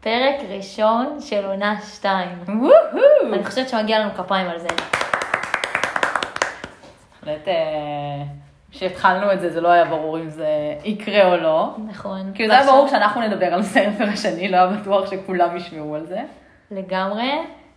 פרק 0.00 0.34
ראשון 0.48 1.20
של 1.20 1.44
עונה 1.44 1.80
2. 1.80 2.28
וואו! 2.48 3.32
אני 3.32 3.44
חושבת 3.44 3.68
שמגיע 3.68 3.98
לנו 3.98 4.10
כפיים 4.14 4.46
על 4.46 4.58
זה. 4.58 4.68
בהחלט, 7.22 7.48
אה, 7.48 8.22
כשהתחלנו 8.70 9.32
את 9.32 9.40
זה, 9.40 9.50
זה 9.50 9.60
לא 9.60 9.68
היה 9.68 9.84
ברור 9.84 10.18
אם 10.18 10.28
זה 10.28 10.48
יקרה 10.84 11.32
או 11.32 11.36
לא. 11.36 11.74
נכון. 11.88 12.32
כאילו 12.34 12.48
זה 12.48 12.58
היה 12.58 12.66
ברור 12.66 12.88
שאנחנו 12.88 13.20
נדבר 13.20 13.46
על 13.46 13.60
הספר 13.60 14.04
השני, 14.12 14.48
לא 14.48 14.56
היה 14.56 14.66
בטוח 14.66 15.10
שכולם 15.10 15.56
ישמעו 15.56 15.94
על 15.94 16.06
זה. 16.06 16.20
לגמרי. 16.70 17.32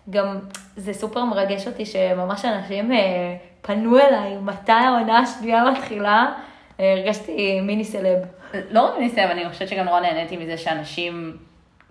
גם 0.10 0.40
זה 0.76 0.94
סופר 0.94 1.26
מרגש 1.26 1.68
אותי 1.68 1.86
שממש 1.86 2.46
אנשים 2.46 2.92
אה, 2.92 3.36
פנו 3.62 4.00
אליי, 4.00 4.38
מתי 4.38 4.72
העונה 4.72 5.20
השנייה 5.20 5.64
מתחילה. 5.72 6.34
אה, 6.80 6.94
הרגשתי 6.94 7.62
מיני 7.62 7.84
סלב. 7.84 8.20
לא 8.72 8.82
רק 8.82 8.98
מניסיון, 8.98 9.30
אבל 9.30 9.40
אני 9.40 9.50
חושבת 9.50 9.68
שגם 9.68 9.86
נורא 9.86 10.00
נהניתי 10.00 10.38
מזה 10.38 10.58
שאנשים 10.58 11.38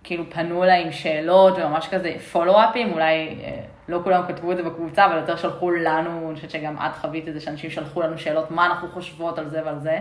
כאילו 0.04 0.24
פנו 0.30 0.64
אליי 0.64 0.82
עם 0.82 0.92
שאלות 0.92 1.58
וממש 1.58 1.88
כזה 1.88 2.14
follow-upים, 2.32 2.92
אולי 2.92 3.38
אה, 3.44 3.60
לא 3.88 4.00
כולם 4.04 4.22
כתבו 4.28 4.52
את 4.52 4.56
זה 4.56 4.62
בקבוצה, 4.62 5.06
אבל 5.06 5.16
יותר 5.16 5.36
שלחו 5.36 5.70
לנו, 5.70 6.26
אני 6.26 6.34
חושבת 6.34 6.50
שגם 6.50 6.76
את 6.76 6.96
חווית 7.00 7.28
את 7.28 7.34
זה, 7.34 7.40
שאנשים 7.40 7.70
שלחו 7.70 8.02
לנו 8.02 8.18
שאלות, 8.18 8.50
מה 8.50 8.66
אנחנו 8.66 8.88
חושבות 8.88 9.38
על 9.38 9.48
זה 9.48 9.60
ועל 9.64 9.78
זה. 9.78 9.98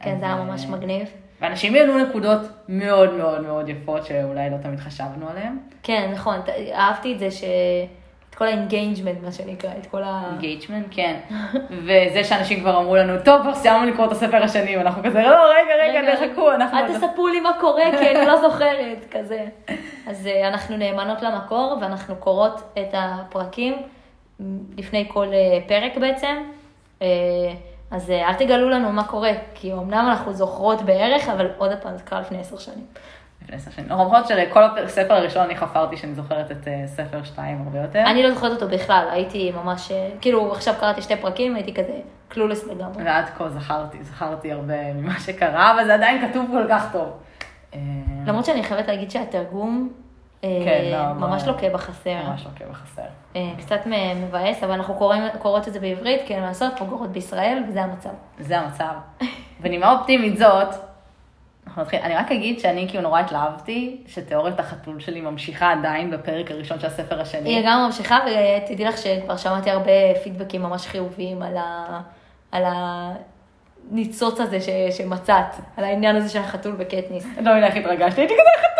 כן, 0.00 0.12
אז, 0.12 0.20
זה 0.20 0.24
היה 0.24 0.34
אה, 0.34 0.44
ממש 0.44 0.66
מגניב. 0.66 1.08
ואנשים 1.40 1.74
העלו 1.74 1.98
נקודות 1.98 2.40
מאוד 2.68 3.14
מאוד 3.14 3.42
מאוד 3.42 3.68
יפות, 3.68 4.04
שאולי 4.04 4.50
לא 4.50 4.56
תמיד 4.62 4.80
חשבנו 4.80 5.28
עליהן. 5.28 5.58
כן, 5.82 6.10
נכון, 6.14 6.40
אהבתי 6.74 7.12
את 7.12 7.18
זה 7.18 7.30
ש... 7.30 7.44
כל 8.38 8.44
ה 8.44 8.50
engagement, 8.50 9.22
מה 9.22 9.32
שנקרא, 9.32 9.70
את 9.80 9.86
כל 9.86 10.02
ה... 10.02 10.22
engagement, 10.30 10.86
כן. 10.90 11.16
וזה 11.84 12.24
שאנשים 12.24 12.60
כבר 12.60 12.78
אמרו 12.78 12.96
לנו, 12.96 13.12
טוב, 13.24 13.42
כבר 13.42 13.54
סיימנו 13.54 13.90
לקרוא 13.90 14.06
את 14.06 14.12
הספר 14.12 14.42
השני, 14.42 14.76
ואנחנו 14.76 15.02
כזה, 15.02 15.22
לא, 15.22 15.36
רגע, 15.50 15.74
רגע, 15.82 16.14
תחכו, 16.14 16.52
אנחנו... 16.52 16.78
אל 16.78 16.94
תספרו 16.94 17.28
לי 17.28 17.40
מה 17.40 17.50
קורה, 17.60 17.84
כי 17.98 18.10
אני 18.10 18.26
לא 18.26 18.40
זוכרת, 18.48 19.04
כזה. 19.10 19.44
אז 20.06 20.26
אה, 20.26 20.48
אנחנו 20.48 20.76
נאמנות 20.76 21.22
למקור, 21.22 21.78
ואנחנו 21.80 22.16
קוראות 22.16 22.62
את 22.78 22.94
הפרקים 22.94 23.76
לפני 24.76 25.08
כל 25.08 25.26
אה, 25.32 25.58
פרק 25.66 25.96
בעצם. 25.96 26.36
אה, 27.02 27.06
אז 27.90 28.10
אל 28.10 28.34
תגלו 28.34 28.68
לנו 28.68 28.92
מה 28.92 29.04
קורה, 29.04 29.32
כי 29.54 29.72
אמנם 29.72 30.06
אנחנו 30.08 30.32
זוכרות 30.32 30.82
בערך, 30.82 31.28
אבל 31.28 31.48
עוד 31.58 31.70
פעם, 31.82 31.96
זה 31.96 32.02
קרה 32.02 32.20
לפני 32.20 32.40
עשר 32.40 32.58
שנים. 32.58 32.86
לפני 33.52 33.72
שנים. 33.72 33.88
למרות 33.88 34.26
שלכל 34.26 34.62
הספר 34.84 35.14
הראשון 35.14 35.42
אני 35.42 35.56
חפרתי 35.56 35.96
שאני 35.96 36.14
זוכרת 36.14 36.50
את 36.50 36.68
אה, 36.68 36.82
ספר 36.86 37.22
שתיים 37.24 37.62
הרבה 37.64 37.78
יותר. 37.78 38.02
אני 38.06 38.22
לא 38.22 38.34
זוכרת 38.34 38.52
אותו 38.52 38.68
בכלל, 38.68 39.08
הייתי 39.10 39.52
ממש, 39.52 39.92
אה, 39.92 40.08
כאילו, 40.20 40.52
עכשיו 40.52 40.74
קראתי 40.80 41.02
שתי 41.02 41.16
פרקים, 41.16 41.54
הייתי 41.54 41.74
כזה 41.74 41.92
קלולס 42.28 42.66
לגמרי. 42.66 43.04
ועד 43.04 43.24
כה 43.38 43.48
זכרתי, 43.48 43.98
זכרתי 44.02 44.52
הרבה 44.52 44.92
ממה 44.92 45.20
שקרה, 45.20 45.74
אבל 45.74 45.84
זה 45.86 45.94
עדיין 45.94 46.28
כתוב 46.28 46.46
כל 46.50 46.64
כך 46.68 46.92
טוב. 46.92 47.08
אה, 47.74 47.80
למרות 48.26 48.44
שאני 48.44 48.62
חייבת 48.62 48.88
להגיד 48.88 49.10
שהתרגום 49.10 49.92
כן, 50.42 50.90
לא, 50.92 51.12
ממש 51.12 51.42
לא- 51.46 51.52
לוקה 51.52 51.68
בחסר. 51.68 52.14
ממש 52.28 52.46
לוקה 52.46 52.64
בחסר. 52.70 53.02
קצת 53.58 53.80
מבאס, 54.16 54.62
אבל 54.62 54.72
אנחנו 54.72 54.94
קוראים, 54.94 55.22
קוראות 55.38 55.68
את 55.68 55.72
זה 55.72 55.80
בעברית, 55.80 56.20
כי 56.26 56.34
אין 56.34 56.42
מה 56.42 56.48
לעשות, 56.48 56.72
אנחנו 56.72 56.86
גרות 56.86 57.12
בישראל, 57.12 57.64
וזה 57.68 57.82
המצב. 57.82 58.10
זה 58.38 58.58
המצב. 58.58 58.92
בנימה 59.62 59.92
אופטימית 59.92 60.38
זאת, 60.38 60.68
אנחנו 61.78 61.96
נתחיל, 61.96 62.12
אני 62.12 62.14
רק 62.14 62.32
אגיד 62.32 62.60
שאני 62.60 62.86
כאילו 62.88 63.02
נורא 63.02 63.20
התלהבתי, 63.20 63.96
שתיאוריית 64.06 64.60
החתול 64.60 65.00
שלי 65.00 65.20
ממשיכה 65.20 65.72
עדיין 65.72 66.10
בפרק 66.10 66.50
הראשון 66.50 66.80
של 66.80 66.86
הספר 66.86 67.20
השני. 67.20 67.54
היא 67.54 67.64
גם 67.66 67.84
ממשיכה, 67.86 68.18
ותדעי 68.26 68.84
לך 68.86 68.98
שכבר 68.98 69.36
שמעתי 69.36 69.70
הרבה 69.70 69.90
פידבקים 70.22 70.62
ממש 70.62 70.86
חיוביים 70.86 71.42
על, 71.42 71.56
ה, 71.56 72.00
על 72.52 72.62
הניצוץ 73.90 74.40
הזה 74.40 74.60
ש, 74.60 74.68
שמצאת, 74.96 75.54
על 75.76 75.84
העניין 75.84 76.16
הזה 76.16 76.28
של 76.28 76.38
החתול 76.38 76.72
בקטניס. 76.72 77.24
לא 77.24 77.52
מבינה 77.52 77.66
איך 77.66 77.76
התרגשתי, 77.76 78.20
הייתי 78.20 78.34
כזה 78.34 78.50
חתול. 78.58 78.78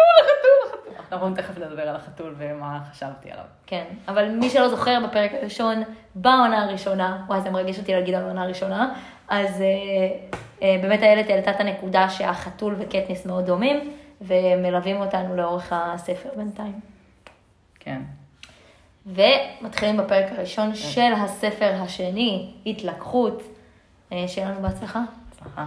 אנחנו 1.12 1.34
תכף 1.34 1.58
נדבר 1.58 1.82
על 1.82 1.96
החתול 1.96 2.34
ומה 2.38 2.80
חשבתי 2.90 3.30
עליו. 3.30 3.44
כן, 3.66 3.84
אבל 4.08 4.28
מי 4.28 4.50
שלא 4.50 4.68
זוכר, 4.68 4.98
בפרק 5.08 5.30
הראשון, 5.34 5.82
בעונה 6.14 6.64
הראשונה, 6.64 7.24
וואי, 7.26 7.40
זה 7.40 7.50
מרגש 7.50 7.78
אותי 7.78 7.94
להגיד 7.94 8.14
על 8.14 8.22
העונה 8.22 8.42
הראשונה, 8.42 8.94
אז 9.28 9.60
אה, 9.60 9.66
אה, 10.62 10.76
באמת 10.82 11.02
איילת 11.02 11.30
העלתה 11.30 11.50
את 11.50 11.60
הנקודה 11.60 12.10
שהחתול 12.10 12.74
וקטניס 12.78 13.26
מאוד 13.26 13.46
דומים, 13.46 13.92
ומלווים 14.20 14.96
אותנו 14.96 15.36
לאורך 15.36 15.72
הספר 15.72 16.28
בינתיים. 16.36 16.80
כן. 17.80 18.02
ומתחילים 19.06 19.96
בפרק 19.96 20.32
הראשון 20.32 20.74
של 20.74 21.12
הספר 21.12 21.74
השני, 21.82 22.52
התלקחות. 22.66 23.42
אה, 24.12 24.24
שיהיה 24.28 24.50
לנו 24.50 24.62
בהצלחה. 24.62 25.02
הצלחה. 25.32 25.66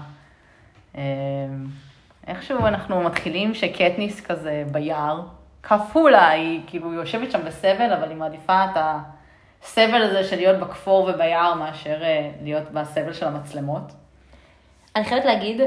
איכשהו 2.28 2.66
אנחנו 2.68 3.02
מתחילים 3.02 3.54
שקטניס 3.54 4.22
כזה 4.22 4.64
ביער, 4.72 5.22
כפולה, 5.64 6.30
היא 6.30 6.62
כאילו 6.68 6.94
יושבת 6.94 7.32
שם 7.32 7.46
בסבל, 7.46 7.94
אבל 7.94 8.10
היא 8.10 8.18
מעדיפה 8.18 8.66
את 8.66 8.78
הסבל 9.64 10.02
הזה 10.02 10.24
של 10.24 10.36
להיות 10.36 10.60
בכפור 10.60 11.10
וביער 11.14 11.54
מאשר 11.54 12.04
אה, 12.04 12.32
להיות 12.42 12.72
בסבל 12.72 13.14
של 13.14 13.26
המצלמות. 13.28 13.92
אני 14.96 15.06
חייבת 15.06 15.26
להגיד 15.26 15.62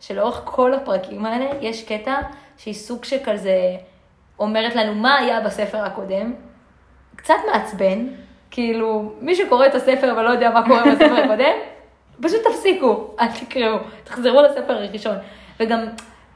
שלאורך 0.00 0.40
כל 0.44 0.74
הפרקים 0.74 1.26
האלה 1.26 1.46
יש 1.60 1.84
קטע 1.84 2.14
שהיא 2.56 2.74
סוג 2.74 3.04
שכזה 3.04 3.76
אומרת 4.38 4.74
לנו 4.74 4.94
מה 4.94 5.16
היה 5.18 5.40
בספר 5.40 5.78
הקודם. 5.78 6.34
קצת 7.16 7.34
מעצבן, 7.52 8.06
כאילו 8.50 9.12
מי 9.20 9.34
שקורא 9.34 9.66
את 9.66 9.74
הספר 9.74 10.12
אבל 10.12 10.22
לא 10.22 10.30
יודע 10.30 10.50
מה 10.50 10.66
קורה 10.66 10.82
בספר 10.92 11.14
הקודם, 11.24 11.54
פשוט 12.22 12.40
תפסיקו, 12.46 13.14
אל 13.20 13.26
תקראו, 13.26 13.78
תחזרו 14.04 14.42
לספר 14.42 14.72
הראשון. 14.72 15.16
וגם 15.60 15.80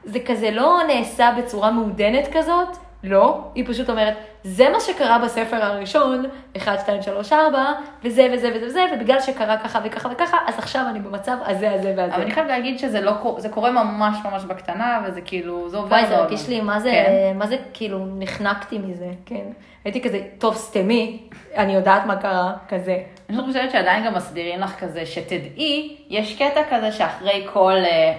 זה 0.04 0.18
כזה 0.26 0.50
לא 0.50 0.78
נעשה 0.88 1.30
בצורה 1.38 1.70
מעודנת 1.70 2.28
כזאת, 2.32 2.68
לא, 3.04 3.40
היא 3.54 3.64
פשוט 3.68 3.90
אומרת, 3.90 4.14
זה 4.44 4.68
מה 4.68 4.80
שקרה 4.80 5.18
בספר 5.18 5.56
הראשון, 5.64 6.24
1, 6.56 6.80
2, 6.80 7.02
3, 7.02 7.32
4, 7.32 7.64
וזה 8.04 8.28
וזה 8.32 8.50
וזה 8.54 8.66
וזה, 8.66 8.84
ובגלל 8.94 9.20
שקרה 9.20 9.56
ככה 9.56 9.80
וככה 9.84 10.08
וככה, 10.12 10.36
אז 10.46 10.58
עכשיו 10.58 10.84
אני 10.90 11.00
במצב 11.00 11.36
הזה, 11.44 11.72
הזה 11.72 11.94
והזה. 11.96 12.14
אבל 12.14 12.22
אני 12.22 12.30
חייבת 12.30 12.48
להגיד 12.50 12.78
שזה 12.78 13.00
לא, 13.00 13.12
קור- 13.22 13.40
זה 13.40 13.48
קורה 13.48 13.70
ממש 13.70 14.16
ממש 14.24 14.44
בקטנה, 14.44 15.00
וזה 15.04 15.20
כאילו, 15.20 15.68
זה 15.68 15.76
עובר. 15.76 15.88
וואי, 15.96 16.06
זה 16.06 16.16
הרגיש 16.16 16.40
מאוד. 16.40 16.50
לי, 16.50 16.60
מה 16.60 16.80
זה, 16.80 16.90
כן. 16.90 17.36
מה 17.38 17.46
זה, 17.46 17.56
כאילו, 17.72 17.98
נחנקתי 18.18 18.78
מזה, 18.78 19.10
כן. 19.26 19.44
הייתי 19.84 20.00
כזה, 20.02 20.20
טוב, 20.38 20.54
סתמי, 20.54 21.22
אני 21.56 21.74
יודעת 21.74 22.06
מה 22.06 22.16
קרה, 22.16 22.52
כזה. 22.68 22.98
אני 23.28 23.36
פשוט 23.36 23.46
חושבת 23.46 23.70
שעדיין 23.70 24.04
גם 24.06 24.14
מסבירים 24.14 24.60
לך 24.60 24.80
כזה, 24.80 25.06
שתדעי, 25.06 25.96
יש 26.08 26.36
קטע 26.42 26.60
כזה 26.70 26.92
שאחרי 26.92 27.46
כל 27.52 27.72
אה, 27.76 28.12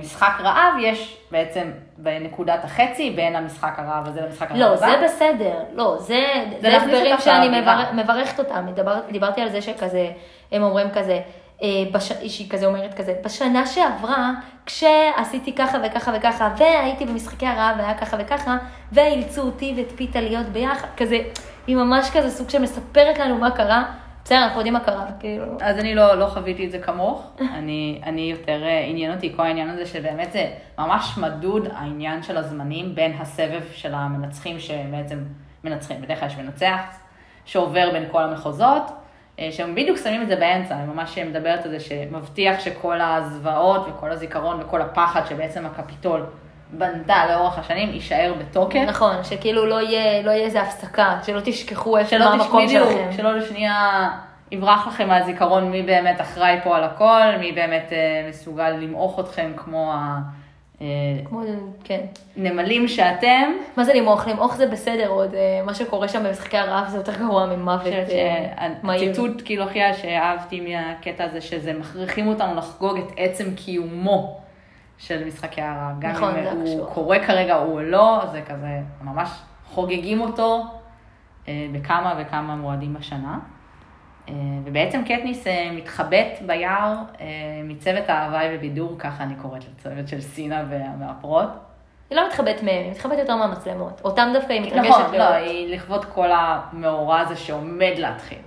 משחק 0.00 0.32
רעב, 0.40 0.74
יש 0.80 1.16
בעצם 1.30 1.70
בנקודת 1.98 2.64
החצי 2.64 3.10
בין 3.10 3.36
המשחק 3.36 3.74
הרעב 3.78 4.08
הזה 4.08 4.20
למשחק 4.20 4.50
הרעב 4.50 4.60
לא. 4.60 4.76
זה 4.76 5.00
בסדר, 5.04 5.58
לא, 5.72 5.96
זה, 5.98 6.24
זה 6.60 6.68
להכניס 6.68 6.94
הסברים 6.94 7.18
שאני. 7.18 7.60
מבר, 7.60 7.82
מברכת 7.92 8.38
אותם, 8.38 8.66
דיבר, 8.74 9.00
דיברתי 9.10 9.40
על 9.40 9.48
זה 9.48 9.62
שכזה, 9.62 10.10
הם 10.52 10.62
אומרים 10.62 10.90
כזה, 10.90 11.20
אה, 11.62 11.68
בש, 11.92 12.12
שהיא 12.12 12.50
כזה 12.50 12.66
אומרת 12.66 12.94
כזה, 12.94 13.14
בשנה 13.24 13.66
שעברה, 13.66 14.30
כשעשיתי 14.66 15.52
ככה 15.52 15.78
וככה 15.84 16.12
וככה, 16.16 16.48
והייתי 16.56 17.04
במשחקי 17.04 17.46
הרעב 17.46 17.76
והיה 17.78 17.94
ככה 17.94 18.16
וככה, 18.20 18.56
ואילצו 18.92 19.42
אותי 19.42 19.74
ואת 19.76 19.92
פיתה 19.96 20.20
להיות 20.20 20.46
ביחד, 20.46 20.88
כזה, 20.96 21.18
היא 21.66 21.76
ממש 21.76 22.10
כזה 22.10 22.30
סוג 22.30 22.50
שמספרת 22.50 23.18
לנו 23.18 23.38
מה 23.38 23.50
קרה, 23.50 23.84
בסדר, 24.26 24.44
אנחנו 24.44 24.58
יודעים 24.58 24.74
מה 24.74 24.80
קרה, 24.80 25.06
כאילו. 25.20 25.44
אז 25.60 25.78
אני 25.78 25.94
לא, 25.94 26.14
לא 26.14 26.26
חוויתי 26.26 26.66
את 26.66 26.70
זה 26.70 26.78
כמוך, 26.78 27.30
אני, 27.58 28.00
אני 28.02 28.20
יותר 28.20 28.62
אה, 28.62 28.84
עניין 28.88 29.14
אותי 29.14 29.32
כל 29.36 29.42
העניין 29.42 29.68
הזה 29.68 29.86
שבאמת 29.86 30.32
זה 30.32 30.52
ממש 30.78 31.18
מדוד 31.18 31.68
העניין 31.72 32.22
של 32.22 32.36
הזמנים 32.36 32.94
בין 32.94 33.12
הסבב 33.20 33.62
של 33.72 33.94
המנצחים 33.94 34.60
שבעצם 34.60 35.18
מנצחים, 35.64 36.02
בדרך 36.02 36.20
כלל 36.20 36.28
יש 36.28 36.36
מנצח 36.36 36.80
שעובר 37.44 37.90
בין 37.92 38.04
כל 38.10 38.22
המחוזות, 38.22 38.82
אה, 39.38 39.48
שהם 39.52 39.74
בדיוק 39.74 39.98
שמים 39.98 40.22
את 40.22 40.28
זה 40.28 40.36
באמצע, 40.36 40.74
אני 40.74 40.86
ממש 40.86 41.18
מדברת 41.18 41.64
על 41.64 41.70
זה 41.70 41.80
שמבטיח 41.80 42.60
שכל 42.60 43.00
הזוועות 43.00 43.86
וכל 43.88 44.10
הזיכרון 44.10 44.60
וכל 44.60 44.82
הפחד 44.82 45.26
שבעצם 45.28 45.66
הקפיטול 45.66 46.26
בנתה 46.70 47.26
לאורך 47.28 47.58
השנים 47.58 47.92
יישאר 47.92 48.34
בתוקף. 48.38 48.80
נכון, 48.86 49.24
שכאילו 49.24 49.66
לא 49.66 49.80
יהיה, 49.80 50.22
לא 50.22 50.30
יהיה 50.30 50.44
איזה 50.44 50.62
הפסקה, 50.62 51.18
שלא 51.26 51.40
תשכחו 51.44 51.98
איפה 51.98 52.10
שלא 52.10 52.24
מה 52.24 52.44
המקום 52.44 52.68
שלכם. 52.68 53.08
שלא 53.16 53.36
לשנייה 53.36 54.10
יברח 54.52 54.86
לכם 54.86 55.08
מהזיכרון 55.08 55.70
מי 55.70 55.82
באמת 55.82 56.20
אחראי 56.20 56.58
פה 56.64 56.76
על 56.76 56.84
הכל, 56.84 57.38
מי 57.40 57.52
באמת 57.52 57.92
אה, 57.92 58.26
מסוגל 58.28 58.70
למעוך 58.70 59.20
אתכם 59.20 59.52
כמו 59.56 59.92
כמו, 61.24 61.40
כן. 61.84 62.00
הנמלים 62.36 62.88
שאתם. 62.88 63.52
מה 63.76 63.84
זה 63.84 63.94
למעוך? 63.94 64.28
למעוך 64.28 64.56
זה 64.56 64.66
בסדר, 64.66 65.08
עוד 65.08 65.34
אה, 65.34 65.60
מה 65.64 65.74
שקורה 65.74 66.08
שם 66.08 66.24
במשחקי 66.24 66.56
הרעב 66.56 66.88
זה 66.88 66.96
יותר 66.96 67.14
גרוע 67.18 67.46
ממוות 67.46 67.86
אה, 67.86 68.68
מהיר. 68.82 69.00
שהציטוט 69.00 69.42
כאילו 69.44 69.64
הכי 69.64 69.80
שאהבתי 70.02 70.60
מהקטע 70.60 71.24
הזה, 71.24 71.40
שזה 71.40 71.72
מכריחים 71.72 72.26
אותנו 72.26 72.54
לחגוג 72.54 72.98
את 72.98 73.12
עצם 73.16 73.54
קיומו 73.54 74.40
של 74.98 75.24
משחקי 75.24 75.62
הרעב. 75.62 76.00
גם 76.00 76.10
נכון, 76.10 76.36
אם 76.36 76.44
הוא 76.44 76.62
הקשוח. 76.62 76.94
קורה 76.94 77.26
כרגע 77.26 77.56
או 77.56 77.80
לא, 77.80 78.22
זה 78.32 78.42
כזה, 78.42 78.80
ממש 79.02 79.30
חוגגים 79.66 80.20
אותו 80.20 80.64
אה, 81.48 81.66
בכמה 81.72 82.14
וכמה 82.18 82.56
מועדים 82.56 82.94
בשנה. 82.94 83.38
אה, 84.28 84.34
ובעצם 84.64 85.02
קטניס 85.04 85.46
אה, 85.46 85.70
מתחבאת 85.72 86.42
ביער 86.46 86.94
מצוות 87.64 88.08
ההוואי 88.08 88.46
ובידור, 88.52 88.96
ככה 88.98 89.24
אני 89.24 89.34
קוראת 89.34 89.64
לצוות 89.64 90.08
של 90.08 90.20
סינה 90.20 90.64
והמאפרות. 90.70 91.48
היא 92.10 92.16
לא 92.16 92.26
מתחבאת 92.28 92.62
מהם, 92.62 92.84
היא 92.84 92.90
מתחבאת 92.90 93.18
יותר 93.18 93.36
מהמצלמות. 93.36 94.00
אותם 94.04 94.28
דווקא 94.34 94.52
היא 94.52 94.60
מתרגשת 94.60 94.90
נכון, 94.90 95.02
לראות. 95.02 95.18
לא, 95.18 95.34
היא 95.34 95.74
לכבוד 95.74 96.04
כל 96.04 96.28
המאורע 96.32 97.20
הזה 97.20 97.36
שעומד 97.36 97.92
להתחיל. 97.96 98.38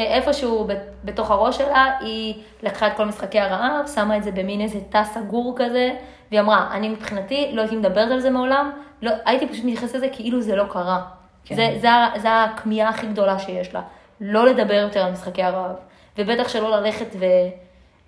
כן, 0.00 0.06
איפשהו 0.06 0.66
בתוך 1.04 1.30
הראש 1.30 1.58
שלה, 1.58 1.96
היא 2.00 2.34
לקחה 2.62 2.86
את 2.86 2.92
כל 2.96 3.04
משחקי 3.04 3.40
הרעב, 3.40 3.86
שמה 3.94 4.16
את 4.16 4.22
זה 4.22 4.32
במין 4.32 4.60
איזה 4.60 4.78
תא 4.88 5.04
סגור 5.04 5.54
כזה, 5.56 5.96
והיא 6.30 6.40
אמרה, 6.40 6.68
אני 6.72 6.88
מבחינתי 6.88 7.50
לא 7.52 7.60
הייתי 7.60 7.76
מדברת 7.76 8.10
על 8.10 8.20
זה 8.20 8.30
מעולם, 8.30 8.70
לא, 9.02 9.10
הייתי 9.24 9.48
פשוט 9.48 9.64
מתייחסת 9.64 9.94
לזה 9.94 10.08
כאילו 10.12 10.40
זה 10.40 10.56
לא 10.56 10.64
קרה. 10.70 11.02
כן. 11.44 11.54
זה, 11.54 11.76
זה, 11.80 11.88
זה 12.16 12.42
הכמיהה 12.44 12.88
הכי 12.88 13.06
גדולה 13.06 13.38
שיש 13.38 13.74
לה, 13.74 13.82
לא 14.20 14.46
לדבר 14.46 14.74
יותר 14.74 15.00
על 15.00 15.12
משחקי 15.12 15.42
הרעב, 15.42 15.76
ובטח 16.18 16.48
שלא 16.48 16.80
ללכת 16.80 17.16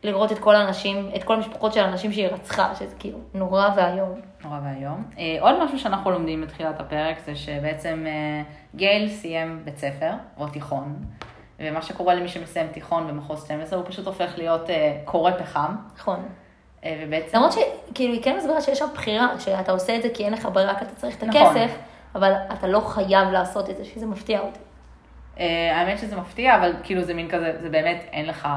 ולראות 0.05 0.33
את 0.33 0.39
כל 0.39 0.55
האנשים, 0.55 1.11
את 1.17 1.25
כל 1.25 1.35
המשפחות 1.35 1.73
של 1.73 1.81
האנשים 1.81 2.13
שהיא 2.13 2.27
רצחה, 2.27 2.75
שזה 2.75 2.95
כאילו 2.99 3.19
נורא 3.35 3.69
ואיום. 3.77 4.21
נורא 4.45 4.59
ואיום. 4.65 5.05
אה, 5.19 5.37
עוד 5.41 5.65
משהו 5.65 5.79
שאנחנו 5.79 6.11
לומדים 6.11 6.41
בתחילת 6.41 6.81
הפרק 6.81 7.17
זה 7.27 7.35
שבעצם 7.35 8.05
אה, 8.07 8.43
גייל 8.75 9.09
סיים 9.09 9.61
בית 9.65 9.79
ספר, 9.79 10.11
או 10.39 10.49
תיכון, 10.49 10.97
ומה 11.61 11.83
שקורה 11.83 12.15
למי 12.15 12.29
שמסיים 12.29 12.67
תיכון 12.67 13.09
במחוז 13.09 13.45
12, 13.45 13.79
הוא 13.79 13.87
פשוט 13.89 14.07
הופך 14.07 14.33
להיות 14.37 14.71
אה, 14.71 14.99
קורא 15.05 15.31
פחם, 15.39 15.77
נכון. 15.97 16.29
אה, 16.85 17.03
ובעצם... 17.07 17.37
למרות 17.37 17.53
שכאילו 17.53 18.13
היא 18.15 18.23
כן 18.23 18.37
מסבירה 18.37 18.61
שיש 18.61 18.79
שם 18.79 18.87
בחירה, 18.95 19.41
שאתה 19.41 19.73
עושה 19.73 19.97
את 19.97 20.03
זה 20.03 20.09
כי 20.15 20.25
אין 20.25 20.33
לך 20.33 20.49
ברירה, 20.53 20.75
כי 20.79 20.85
אתה 20.85 20.95
צריך 20.95 21.17
את 21.17 21.25
נכון. 21.25 21.43
הכסף, 21.57 21.77
אבל 22.15 22.33
אתה 22.59 22.67
לא 22.67 22.81
חייב 22.81 23.29
לעשות 23.33 23.71
את 23.71 23.77
זה, 23.77 23.85
שזה 23.85 24.07
מפתיע 24.07 24.41
אותי. 24.41 24.59
אה, 25.41 25.77
האמת 25.81 25.99
שזה 25.99 26.17
מפתיע, 26.17 26.57
אבל 26.57 26.73
כאילו 26.83 27.03
זה 27.03 27.15
מין 27.15 27.29
כזה, 27.31 27.53
זה 27.63 27.69
באמת, 27.69 28.05
אין 28.13 28.27
לך, 28.27 28.49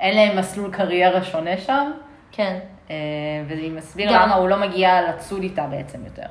אין 0.00 0.16
להם 0.16 0.38
מסלול 0.38 0.72
קריירה 0.72 1.22
שונה 1.24 1.56
שם, 1.56 1.92
כן, 2.32 2.58
אה, 2.90 2.94
והיא 3.48 3.72
מסביר 3.72 4.12
גם- 4.12 4.22
למה 4.22 4.34
הוא 4.34 4.48
לא 4.48 4.56
מגיע 4.56 5.02
לצוד 5.08 5.42
איתה 5.42 5.66
בעצם 5.66 6.04
יותר. 6.04 6.26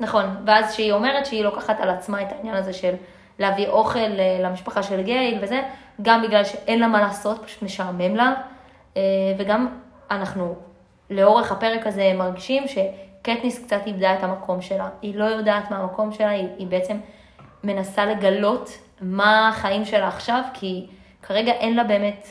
נכון. 0.00 0.36
ואז 0.46 0.74
שהיא 0.74 0.92
אומרת 0.92 1.26
שהיא 1.26 1.44
לוקחת 1.44 1.80
על 1.80 1.90
עצמה 1.90 2.22
את 2.22 2.32
העניין 2.32 2.54
הזה 2.54 2.72
של 2.72 2.94
להביא 3.38 3.68
אוכל 3.68 3.98
אה, 3.98 4.38
למשפחה 4.40 4.82
של 4.82 5.02
גייל 5.02 5.38
וזה, 5.42 5.62
גם 6.02 6.22
בגלל 6.22 6.44
שאין 6.44 6.80
לה 6.80 6.86
מה 6.86 7.00
לעשות, 7.00 7.44
פשוט 7.44 7.62
משעמם 7.62 8.16
לה, 8.16 8.34
אה, 8.96 9.02
וגם 9.38 9.68
אנחנו 10.10 10.54
לאורך 11.10 11.52
הפרק 11.52 11.86
הזה 11.86 12.12
מרגישים 12.14 12.64
שקטניס 12.68 13.64
קצת 13.64 13.86
איבדה 13.86 14.14
את 14.14 14.22
המקום 14.22 14.62
שלה. 14.62 14.88
היא 15.02 15.16
לא 15.16 15.24
יודעת 15.24 15.70
מה 15.70 15.76
המקום 15.76 16.12
שלה, 16.12 16.28
היא, 16.28 16.48
היא 16.58 16.66
בעצם 16.66 16.96
מנסה 17.64 18.06
לגלות 18.06 18.70
מה 19.00 19.48
החיים 19.48 19.84
שלה 19.84 20.08
עכשיו, 20.08 20.42
כי 20.54 20.86
כרגע 21.22 21.52
אין 21.52 21.76
לה 21.76 21.84
באמת, 21.84 22.28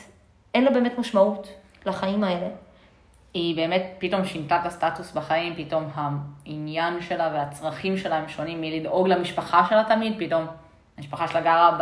אין 0.54 0.64
לה 0.64 0.70
באמת 0.70 0.98
משמעות 0.98 1.48
לחיים 1.86 2.24
האלה. 2.24 2.48
היא 3.34 3.56
באמת 3.56 3.82
פתאום 3.98 4.24
שינתה 4.24 4.56
את 4.60 4.66
הסטטוס 4.66 5.12
בחיים, 5.12 5.54
פתאום 5.56 5.88
העניין 5.94 7.02
שלה 7.02 7.30
והצרכים 7.34 7.96
שלה 7.96 8.16
הם 8.16 8.28
שונים 8.28 8.60
מלדאוג 8.60 9.08
למשפחה 9.08 9.66
שלה 9.68 9.84
תמיד, 9.88 10.14
פתאום 10.18 10.46
המשפחה 10.98 11.28
שלה 11.28 11.40
גרה 11.40 11.78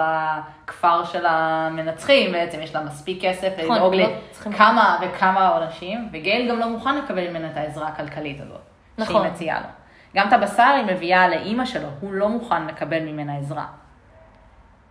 בכפר 0.65 1.05
של 1.05 1.27
המנצחים, 1.27 2.33
בעצם 2.33 2.61
יש 2.61 2.75
לה 2.75 2.81
מספיק 2.85 3.25
כסף 3.25 3.53
נכון, 3.59 3.77
לדאוג 3.77 3.95
לא 3.95 4.07
לכמה 4.47 4.99
וכמה 5.03 5.59
אנשים, 5.59 6.09
וגייל 6.13 6.51
גם 6.51 6.59
לא 6.59 6.69
מוכן 6.69 6.97
לקבל 6.99 7.29
ממנה 7.29 7.51
את 7.51 7.57
העזרה 7.57 7.89
הכלכלית 7.89 8.41
הזאת, 8.41 8.61
נכון. 8.99 9.23
שהיא 9.23 9.33
מציעה 9.33 9.61
לו. 9.61 9.67
גם 10.17 10.29
את 10.29 10.33
הבשר 10.33 10.73
היא 10.77 10.97
מביאה 10.97 11.29
לאימא 11.29 11.65
שלו, 11.65 11.89
הוא 12.01 12.13
לא 12.13 12.29
מוכן 12.29 12.67
לקבל 12.67 13.01
ממנה 13.01 13.39
עזרה. 13.39 13.67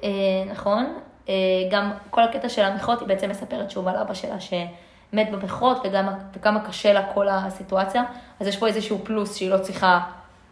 אה, 0.03 0.09
נכון. 0.51 0.97
אה, 1.29 1.33
גם 1.71 1.91
כל 2.09 2.23
הקטע 2.23 2.49
של 2.49 2.63
המכרות, 2.63 2.99
היא 2.99 3.07
בעצם 3.07 3.29
מספרת 3.29 3.71
שוב 3.71 3.87
על 3.87 3.95
אבא 3.95 4.13
שלה 4.13 4.39
שמת 4.39 5.31
במכרות, 5.31 5.81
וגם 5.83 6.07
וכמה 6.33 6.59
קשה 6.59 6.93
לה 6.93 7.13
כל 7.13 7.29
הסיטואציה. 7.29 8.03
אז 8.39 8.47
יש 8.47 8.57
פה 8.57 8.67
איזשהו 8.67 8.99
פלוס 9.03 9.37
שהיא 9.37 9.49
לא 9.49 9.57
צריכה 9.57 9.99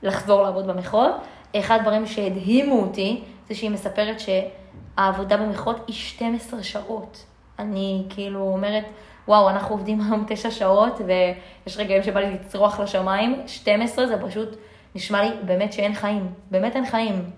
לחזור 0.04 0.44
לעבוד 0.44 0.68
במכרות. 0.68 1.16
אחד 1.56 1.78
הדברים 1.80 2.06
שהדהימו 2.06 2.82
אותי, 2.82 3.24
זה 3.50 3.56
שהיא 3.56 3.70
מספרת 3.70 4.18
שהעבודה 4.20 5.38
במכרות 5.38 5.84
היא 5.88 5.96
12 5.96 6.64
שעות. 6.64 7.26
אני 7.60 8.06
כאילו 8.10 8.42
אומרת, 8.42 8.86
וואו, 9.28 9.50
אנחנו 9.50 9.76
עובדים 9.76 10.02
היום 10.02 10.26
9 10.28 10.52
שעות, 10.52 11.02
ויש 11.06 11.78
רגעים 11.78 12.04
שבא 12.04 12.20
לי 12.20 12.34
לצרוח 12.34 12.80
לשמיים, 12.80 13.42
12 13.48 14.08
זה 14.08 14.22
פשוט 14.28 14.58
נשמע 14.96 15.22
לי 15.22 15.30
באמת 15.46 15.74
שאין 15.74 15.94
חיים, 15.94 16.34
באמת 16.52 16.76
אין 16.76 16.86
חיים. 16.86 17.32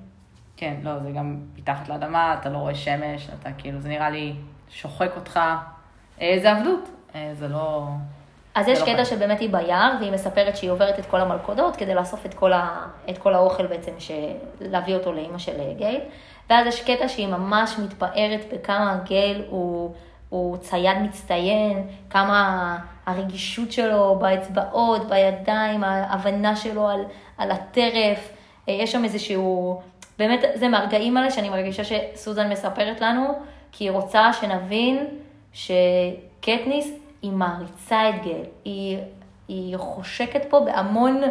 כן, 0.57 0.75
לא, 0.83 0.99
זה 0.99 1.11
גם 1.11 1.39
מתחת 1.57 1.89
לאדמה, 1.89 2.33
אתה 2.33 2.49
לא 2.49 2.57
רואה 2.57 2.75
שמש, 2.75 3.27
אתה 3.39 3.51
כאילו, 3.57 3.79
זה 3.79 3.89
נראה 3.89 4.09
לי 4.09 4.33
שוחק 4.69 5.11
אותך. 5.15 5.39
אה, 6.21 6.37
זה 6.41 6.51
עבדות, 6.51 6.89
אה, 7.15 7.31
זה 7.33 7.47
לא... 7.47 7.87
אז 8.55 8.67
יש 8.67 8.79
לא 8.79 8.85
קטע. 8.85 9.05
שבאמת 9.05 9.39
היא 9.39 9.49
ביער, 9.49 9.91
והיא 9.99 10.11
מספרת 10.11 10.57
שהיא 10.57 10.71
עוברת 10.71 10.99
את 10.99 11.05
כל 11.05 11.21
המלכודות 11.21 11.75
כדי 11.75 11.95
לאסוף 11.95 12.25
את 12.25 12.33
כל, 12.33 12.53
ה... 12.53 12.87
את 13.09 13.17
כל 13.17 13.33
האוכל 13.33 13.65
בעצם, 13.65 13.91
ש... 13.99 14.11
להביא 14.61 14.95
אותו 14.95 15.13
לאימא 15.13 15.37
של 15.37 15.73
גייל. 15.77 15.99
ואז 16.49 16.67
יש 16.67 16.81
קטע 16.81 17.07
שהיא 17.07 17.27
ממש 17.27 17.75
מתפארת 17.79 18.39
בכמה 18.53 18.97
גייל 19.03 19.43
הוא, 19.49 19.93
הוא 20.29 20.57
צייד 20.57 20.97
מצטיין, 20.97 21.87
כמה 22.09 22.77
הרגישות 23.05 23.71
שלו 23.71 24.15
באצבעות, 24.19 25.09
בידיים, 25.09 25.83
ההבנה 25.83 26.55
שלו 26.55 26.87
על, 26.87 27.01
על 27.37 27.51
הטרף. 27.51 28.29
אה, 28.69 28.73
יש 28.73 28.91
שם 28.91 29.03
איזשהו, 29.03 29.81
באמת, 30.19 30.39
זה 30.55 30.67
מהרגעים 30.67 31.17
האלה 31.17 31.31
שאני 31.31 31.49
מרגישה 31.49 31.83
שסוזן 31.83 32.49
מספרת 32.49 33.01
לנו, 33.01 33.33
כי 33.71 33.83
היא 33.83 33.91
רוצה 33.91 34.33
שנבין 34.33 35.05
שקטניס 35.53 37.00
היא 37.21 37.31
מעריצה 37.31 38.09
את 38.09 38.15
גל, 38.23 38.43
היא, 38.65 38.97
היא 39.47 39.77
חושקת 39.77 40.41
פה 40.49 40.59
בהמון, 40.59 41.21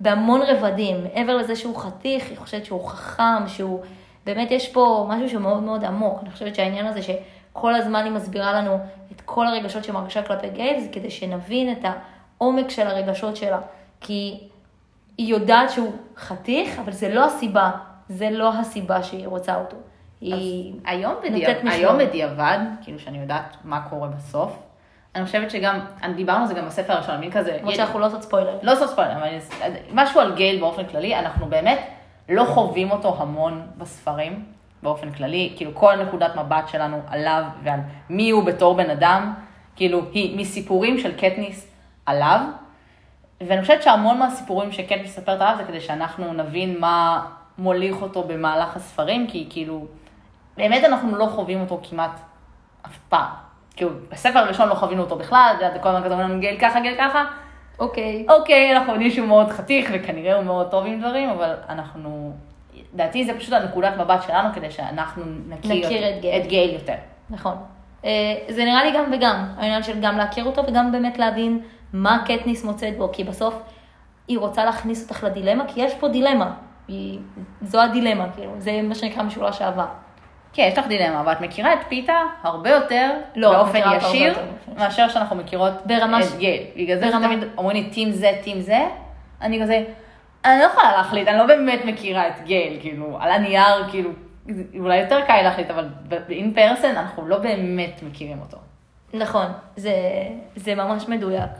בהמון 0.00 0.40
רבדים. 0.42 1.04
מעבר 1.04 1.36
לזה 1.36 1.56
שהוא 1.56 1.76
חתיך, 1.76 2.28
היא 2.30 2.38
חושבת 2.38 2.64
שהוא 2.64 2.84
חכם, 2.88 3.48
שהוא... 3.48 3.80
באמת 4.26 4.50
יש 4.50 4.68
פה 4.68 5.06
משהו 5.08 5.28
שמאוד 5.28 5.62
מאוד 5.62 5.84
עמוק. 5.84 6.18
אני 6.22 6.30
חושבת 6.30 6.54
שהעניין 6.54 6.86
הזה 6.86 7.00
שכל 7.02 7.74
הזמן 7.74 8.04
היא 8.04 8.12
מסבירה 8.12 8.52
לנו 8.52 8.78
את 9.12 9.20
כל 9.20 9.46
הרגשות 9.46 9.84
שמרגישה 9.84 10.22
כלפי 10.22 10.50
גייל, 10.50 10.80
זה 10.80 10.88
כדי 10.92 11.10
שנבין 11.10 11.72
את 11.72 11.84
העומק 11.84 12.70
של 12.70 12.86
הרגשות 12.86 13.36
שלה. 13.36 13.60
כי 14.00 14.40
היא 15.18 15.26
יודעת 15.26 15.70
שהוא 15.70 15.92
חתיך, 16.16 16.78
אבל 16.78 16.92
זה 16.92 17.14
לא 17.14 17.24
הסיבה, 17.24 17.70
זה 18.08 18.30
לא 18.30 18.52
הסיבה 18.54 19.02
שהיא 19.02 19.28
רוצה 19.28 19.56
אותו. 19.56 19.76
היא 20.20 20.74
היום, 20.84 21.14
בדיעבד. 21.24 21.60
היום 21.64 21.98
בדיעבד, 21.98 22.58
כאילו 22.82 22.98
שאני 22.98 23.18
יודעת 23.18 23.56
מה 23.64 23.88
קורה 23.90 24.08
בסוף, 24.08 24.58
אני 25.14 25.24
חושבת 25.24 25.50
שגם, 25.50 25.80
דיברנו 26.16 26.42
על 26.42 26.46
זה 26.46 26.54
גם 26.54 26.66
בספר 26.66 26.92
הראשון, 26.92 27.20
מין 27.20 27.30
כזה, 27.30 27.56
למרות 27.60 27.74
שאנחנו 27.74 27.98
לא 27.98 28.06
עושות 28.06 28.22
ספוילר. 28.22 28.58
לא 28.62 28.72
עושה 28.72 28.86
ספוילר, 28.86 29.12
אבל 29.12 29.28
משהו 29.92 30.20
על 30.20 30.34
גייל 30.34 30.60
באופן 30.60 30.86
כללי, 30.86 31.18
אנחנו 31.18 31.46
באמת 31.46 31.78
לא 32.28 32.44
חווים 32.44 32.90
אותו 32.90 33.16
המון 33.18 33.66
בספרים, 33.78 34.44
באופן 34.82 35.12
כללי, 35.12 35.52
כאילו 35.56 35.74
כל 35.74 35.96
נקודת 35.96 36.36
מבט 36.36 36.68
שלנו 36.68 37.00
עליו 37.06 37.44
ועל 37.62 37.80
מי 38.10 38.30
הוא 38.30 38.44
בתור 38.44 38.74
בן 38.74 38.90
אדם, 38.90 39.34
כאילו 39.76 40.02
היא 40.12 40.38
מסיפורים 40.38 40.98
של 40.98 41.14
קטניס 41.14 41.72
עליו, 42.06 42.40
ואני 43.40 43.60
חושבת 43.60 43.82
שהמון 43.82 44.18
מהסיפורים 44.18 44.72
שקטניס 44.72 45.18
מספרת 45.18 45.40
עליו 45.40 45.54
זה 45.56 45.64
כדי 45.64 45.80
שאנחנו 45.80 46.32
נבין 46.32 46.80
מה 46.80 47.26
מוליך 47.58 48.02
אותו 48.02 48.22
במהלך 48.22 48.76
הספרים, 48.76 49.26
כי 49.26 49.46
כאילו, 49.50 49.86
באמת 50.56 50.84
אנחנו 50.84 51.16
לא 51.16 51.26
חווים 51.26 51.60
אותו 51.60 51.80
כמעט 51.82 52.20
אף 52.86 52.98
פעם. 53.08 53.43
כאילו, 53.76 53.90
בספר 54.10 54.38
הראשון 54.38 54.68
לא 54.68 54.74
חווינו 54.74 55.02
אותו 55.02 55.16
בכלל, 55.16 55.54
את 55.56 55.62
יודעת, 55.62 55.82
כל 55.82 55.88
הזמן 55.88 56.04
כזה 56.04 56.14
אומרים 56.14 56.30
לנו 56.30 56.40
גייל 56.40 56.58
ככה, 56.60 56.80
גייל 56.80 56.96
ככה, 56.98 57.24
אוקיי. 57.78 58.26
אוקיי, 58.28 58.76
אנחנו 58.76 58.92
יודעים 58.92 59.10
שהוא 59.10 59.28
מאוד 59.28 59.50
חתיך, 59.50 59.90
וכנראה 59.92 60.34
הוא 60.34 60.44
מאוד 60.44 60.70
טוב 60.70 60.86
עם 60.86 61.00
דברים, 61.00 61.30
אבל 61.30 61.54
אנחנו, 61.68 62.32
לדעתי 62.94 63.24
זה 63.24 63.38
פשוט 63.38 63.52
הנקודת 63.52 63.96
מבט 63.98 64.22
שלנו, 64.26 64.48
כדי 64.54 64.70
שאנחנו 64.70 65.22
נכיר, 65.48 65.86
נכיר 65.86 66.08
את 66.08 66.20
גייל. 66.20 66.42
את 66.42 66.46
גייל 66.46 66.74
יותר. 66.74 66.94
נכון. 67.30 67.56
אה, 68.04 68.10
זה 68.48 68.64
נראה 68.64 68.84
לי 68.84 68.92
גם 68.96 69.04
וגם, 69.12 69.44
העניין 69.56 69.82
של 69.82 70.00
גם 70.00 70.16
להכיר 70.16 70.44
אותו 70.44 70.62
וגם 70.66 70.92
באמת 70.92 71.18
להבין 71.18 71.62
מה 71.92 72.24
קטניס 72.26 72.64
מוצאת 72.64 72.96
בו, 72.98 73.08
כי 73.12 73.24
בסוף 73.24 73.62
היא 74.28 74.38
רוצה 74.38 74.64
להכניס 74.64 75.02
אותך 75.02 75.24
לדילמה, 75.24 75.64
כי 75.68 75.80
יש 75.80 75.94
פה 75.94 76.08
דילמה. 76.08 76.54
היא, 76.88 77.18
זו 77.62 77.80
הדילמה, 77.80 78.26
כאילו, 78.34 78.52
זה 78.58 78.82
מה 78.82 78.94
שנקרא 78.94 79.22
משולש 79.22 79.62
אהבה. 79.62 79.86
כן, 80.54 80.68
יש 80.72 80.78
לך 80.78 80.86
דילמה, 80.86 81.20
אבל 81.20 81.32
את 81.32 81.40
מכירה 81.40 81.72
את 81.74 81.78
פיתה 81.88 82.14
הרבה 82.42 82.70
יותר 82.70 83.10
לא, 83.36 83.50
באופן 83.52 83.80
ישיר, 83.96 84.26
יותר. 84.28 84.40
מאשר 84.78 85.08
שאנחנו 85.08 85.36
מכירות 85.36 85.72
ברמה 85.86 86.22
ש- 86.22 86.26
את 86.32 86.38
גייל. 86.38 86.62
בגלל 86.76 86.98
זה 86.98 87.08
שתמיד 87.08 87.44
אומרים 87.58 87.84
לי 87.84 87.90
טים 87.90 88.10
זה, 88.12 88.30
טים 88.42 88.60
זה, 88.60 88.78
אני 89.42 89.62
כזה, 89.62 89.84
אני 90.44 90.58
לא 90.58 90.64
יכולה 90.64 90.92
להחליט, 90.92 91.28
אני 91.28 91.38
לא 91.38 91.46
באמת 91.46 91.84
מכירה 91.84 92.28
את 92.28 92.44
גייל, 92.44 92.78
כאילו, 92.80 93.18
על 93.20 93.30
הנייר, 93.30 93.88
כאילו, 93.90 94.10
אולי 94.78 94.96
יותר 95.00 95.20
קל 95.26 95.42
להחליט, 95.42 95.70
אבל 95.70 95.88
ב-in 96.08 96.56
person 96.58 96.86
אנחנו 96.86 97.26
לא 97.28 97.38
באמת 97.38 98.00
מכירים 98.02 98.40
אותו. 98.40 98.56
נכון, 99.14 99.46
זה, 99.76 99.92
זה 100.56 100.74
ממש 100.74 101.08
מדויק. 101.08 101.50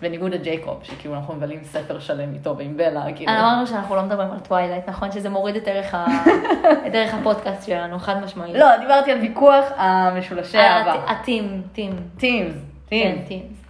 בניגוד 0.00 0.34
לג'ייקוב, 0.34 0.80
שכאילו 0.82 1.14
אנחנו 1.14 1.34
מבלים 1.34 1.64
ספר 1.64 1.98
שלם 1.98 2.34
איתו 2.34 2.56
ועם 2.58 2.76
בלה, 2.76 3.04
כאילו. 3.16 3.32
אמרנו 3.32 3.66
שאנחנו 3.66 3.96
לא 3.96 4.02
מדברים 4.02 4.30
על 4.30 4.38
טווילייט, 4.40 4.88
נכון? 4.88 5.12
שזה 5.12 5.28
מוריד 5.30 5.56
את 5.56 5.68
ערך, 5.68 5.94
ה... 5.94 6.06
את 6.86 6.94
ערך 6.94 7.14
הפודקאסט 7.14 7.66
שלנו, 7.66 7.98
חד 7.98 8.24
משמעית. 8.24 8.54
לא, 8.56 8.76
דיברתי 8.80 9.12
על 9.12 9.18
ויכוח 9.20 9.64
המשולשי 9.76 10.64
אהבה. 10.64 10.92
ה-ט- 10.94 11.10
ה 11.20 11.27
team, 11.27 11.62
team. 11.72 11.92
teams, 12.18 12.54
כן, 12.86 13.16
teams. 13.18 13.28
teams. 13.28 13.64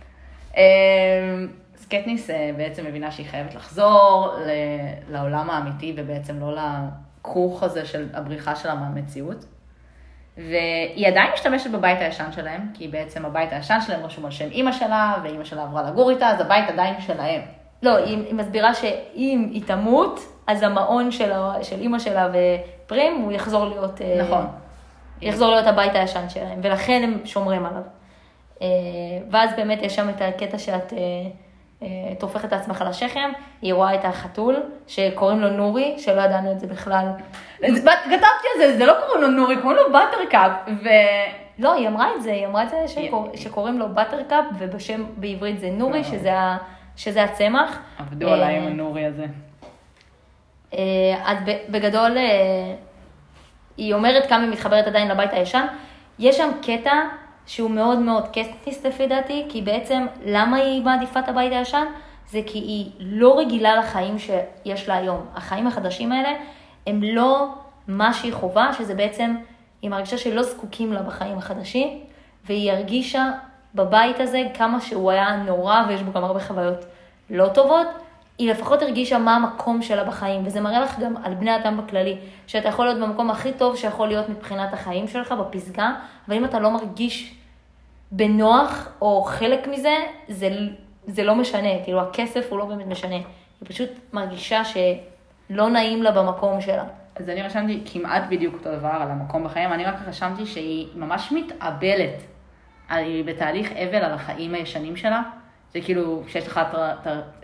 אמ, 0.57 1.49
קטניס 1.89 2.31
אה, 2.31 2.51
בעצם 2.57 2.85
מבינה 2.87 3.11
שהיא 3.11 3.27
חייבת 3.31 3.55
לחזור 3.55 4.35
לעולם 5.11 5.51
האמיתי 5.51 5.93
ובעצם 5.97 6.41
לא 6.41 6.57
לחרוג 7.21 7.63
הזה 7.63 7.85
של 7.87 8.07
הבריחה 8.15 8.57
שלה 8.57 8.75
מהמציאות. 8.75 9.45
והיא 10.37 11.09
עדיין 11.09 11.31
משתמשת 11.35 11.71
בבית 11.71 11.99
הישן 12.01 12.33
שלהם, 12.33 12.69
כי 12.75 12.89
בעצם 12.89 13.25
הבית 13.25 13.53
הישן 13.53 13.79
שלהם 13.87 14.05
רשום 14.05 14.25
על 14.25 14.31
שם 14.31 14.51
אימא 14.51 14.73
שלה, 14.73 15.15
ואימא 15.23 15.45
שלה 15.45 15.63
עברה 15.63 15.83
לגור 15.83 16.11
איתה, 16.11 16.29
אז 16.29 16.41
הבית 16.41 16.69
עדיין 16.69 17.01
שלהם. 17.01 17.41
לא, 17.83 17.97
היא, 17.97 18.19
היא 18.27 18.35
מסבירה 18.35 18.75
שאם 18.75 19.49
היא 19.53 19.63
תמות, 19.67 20.21
אז 20.47 20.63
המעון 20.63 21.11
של, 21.11 21.33
של 21.63 21.81
אימא 21.81 21.99
שלה 21.99 22.29
ופרים, 22.33 23.21
הוא 23.23 23.33
יחזור 23.33 23.67
להיות... 23.67 24.01
אה, 24.01 24.23
נכון. 24.23 24.47
יחזור 25.23 25.51
להיות 25.51 25.67
הבית 25.67 25.95
הישן 25.95 26.29
שלהם, 26.29 26.61
ולכן 26.63 27.01
הם 27.05 27.27
שומרים 27.27 27.67
עליו. 27.67 27.83
אה, 28.63 28.67
ואז 29.31 29.51
באמת 29.57 29.79
יש 29.83 29.97
שם 29.97 30.09
את 30.09 30.23
הקטע 30.23 30.59
שאת 30.59 30.93
אה, 30.93 30.99
טופחת 32.19 32.45
את 32.45 32.53
עצמך 32.53 32.85
לשכם, 32.89 33.31
היא 33.63 33.75
רואה 33.75 33.95
את 33.95 34.05
החתול, 34.05 34.57
שקוראים 34.87 35.41
לו 35.41 35.51
נורי, 35.51 35.95
שלא 35.99 36.23
ידענו 36.23 36.53
את 36.53 36.61
זה 36.61 36.67
בכלל. 36.67 37.07
כתבתי 38.05 38.47
על 38.55 38.61
זה, 38.61 38.77
זה 38.79 38.87
לא 38.87 38.95
קוראים 39.01 39.23
לו 39.23 39.29
נורי, 39.29 39.57
קוראים 39.63 39.79
לו 39.79 39.93
בטרקאפ, 39.93 40.53
ו... 40.67 40.89
לא, 41.59 41.75
היא 41.75 41.89
אמרה 41.89 42.15
את 42.17 42.23
זה, 42.23 42.33
היא 42.33 42.47
אמרה 42.47 42.63
את 42.63 42.71
זה 42.71 42.77
שקור, 42.89 43.31
שקוראים 43.35 43.79
לו 43.79 43.89
בטרקאפ, 43.89 44.45
ובשם 44.59 45.05
בעברית 45.17 45.61
זה 45.61 45.71
נורי, 45.71 45.99
לא. 45.99 46.05
שזה, 46.05 46.39
ה, 46.39 46.57
שזה 46.97 47.25
הצמח. 47.25 47.79
עבדו 47.99 48.29
עליי 48.29 48.57
עם 48.57 48.63
אה, 48.63 48.69
הנורי 48.69 49.05
הזה. 49.05 49.27
אה, 50.75 50.79
אז 51.25 51.39
בגדול, 51.69 52.19
אה, 52.19 52.75
היא 53.77 53.95
אומרת 53.95 54.27
כמה 54.27 54.43
היא 54.43 54.51
מתחברת 54.51 54.87
עדיין 54.87 55.09
לבית 55.09 55.33
הישן. 55.33 55.67
יש 56.19 56.37
שם 56.37 56.51
קטע 56.63 56.93
שהוא 57.47 57.71
מאוד 57.71 57.99
מאוד 57.99 58.29
קטניסט 58.29 58.87
לפי 58.87 59.07
דעתי, 59.07 59.47
כי 59.49 59.63
בעצם 59.63 60.07
למה 60.25 60.57
היא 60.57 60.83
מעדיפה 60.83 61.21
את 61.21 61.29
הבית 61.29 61.53
הישן? 61.53 61.85
זה 62.31 62.41
כי 62.47 62.59
היא 62.59 62.91
לא 62.99 63.39
רגילה 63.39 63.77
לחיים 63.77 64.19
שיש 64.19 64.89
לה 64.89 64.95
היום. 64.95 65.27
החיים 65.35 65.67
החדשים 65.67 66.13
האלה 66.13 66.29
הם 66.87 67.03
לא 67.03 67.49
מה 67.89 68.13
שהיא 68.13 68.33
חווה, 68.33 68.73
שזה 68.73 68.95
בעצם, 68.95 69.37
היא 69.83 69.91
מרגישה 69.91 70.19
שלא 70.19 70.43
זקוקים 70.43 70.93
לה 70.93 71.03
בחיים 71.03 71.39
החדשים, 71.39 72.01
והיא 72.47 72.73
הרגישה 72.73 73.31
בבית 73.75 74.21
הזה 74.21 74.43
כמה 74.55 74.81
שהוא 74.81 75.11
היה 75.11 75.37
נורא 75.37 75.83
ויש 75.89 76.03
בו 76.03 76.13
גם 76.13 76.25
הרבה 76.25 76.41
חוויות 76.41 76.85
לא 77.31 77.49
טובות, 77.49 77.87
היא 78.39 78.51
לפחות 78.51 78.83
הרגישה 78.83 79.19
מה 79.19 79.37
המקום 79.37 79.83
שלה 79.83 80.05
בחיים, 80.05 80.47
וזה 80.47 80.61
מראה 80.61 80.81
לך 80.81 80.99
גם 80.99 81.17
על 81.25 81.35
בני 81.35 81.57
אדם 81.57 81.77
בכללי, 81.77 82.19
שאתה 82.47 82.69
יכול 82.69 82.85
להיות 82.87 83.01
במקום 83.01 83.31
הכי 83.31 83.53
טוב 83.53 83.77
שיכול 83.77 84.09
להיות 84.09 84.29
מבחינת 84.29 84.73
החיים 84.73 85.09
שלך, 85.09 85.33
בפסגה, 85.33 85.93
אבל 86.29 86.37
אם 86.37 86.45
אתה 86.45 86.59
לא 86.59 86.71
מרגיש 86.71 87.35
בנוח 88.11 88.89
או 89.01 89.23
חלק 89.23 89.69
מזה, 89.69 89.97
זה, 90.29 90.49
זה 91.07 91.25
לא 91.25 91.35
משנה, 91.35 91.69
כאילו 91.85 92.01
הכסף 92.01 92.47
הוא 92.51 92.59
לא 92.59 92.65
באמת 92.65 92.87
משנה, 92.87 93.15
היא 93.15 93.25
פשוט 93.65 93.91
מרגישה 94.13 94.63
שלא 94.65 95.71
נעים 95.71 96.03
לה 96.03 96.13
במקום 96.13 96.61
שלה. 96.61 96.85
אז 97.17 97.29
אני 97.29 97.43
רשמתי 97.43 97.83
כמעט 97.93 98.23
בדיוק 98.29 98.55
אותו 98.55 98.77
דבר 98.77 98.89
על 98.89 99.11
המקום 99.11 99.45
בחיים, 99.45 99.73
אני 99.73 99.85
רק 99.85 99.95
רשמתי 100.07 100.47
שהיא 100.47 100.87
ממש 100.95 101.33
מתאבלת, 101.33 102.23
היא 102.89 103.25
בתהליך 103.25 103.73
אבל 103.73 103.97
על 103.97 104.13
החיים 104.13 104.55
הישנים 104.55 104.97
שלה. 104.97 105.23
זה 105.75 105.81
כאילו, 105.81 106.23
כשיש 106.27 106.47
לך 106.47 106.61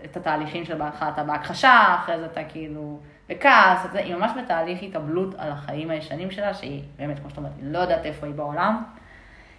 את 0.05 0.17
התהליכים 0.17 0.65
של 0.65 0.75
בהתחלה 0.77 1.09
אתה 1.09 1.23
בהכחשה, 1.23 1.95
אחרי 1.99 2.19
זה 2.19 2.25
אתה 2.25 2.43
כאילו 2.43 2.99
בכעס, 3.29 3.87
זה- 3.91 3.99
היא 3.99 4.15
ממש 4.15 4.31
בתהליך 4.43 4.83
התאבלות 4.83 5.35
על 5.37 5.51
החיים 5.51 5.89
הישנים 5.89 6.31
שלה, 6.31 6.53
שהיא 6.53 6.81
באמת, 6.99 7.19
כמו 7.19 7.29
שאת 7.29 7.37
אומרת, 7.37 7.51
היא 7.61 7.71
לא 7.71 7.79
יודעת 7.79 8.05
איפה 8.05 8.25
היא 8.25 8.35
בעולם. 8.35 8.83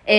אה, 0.09 0.15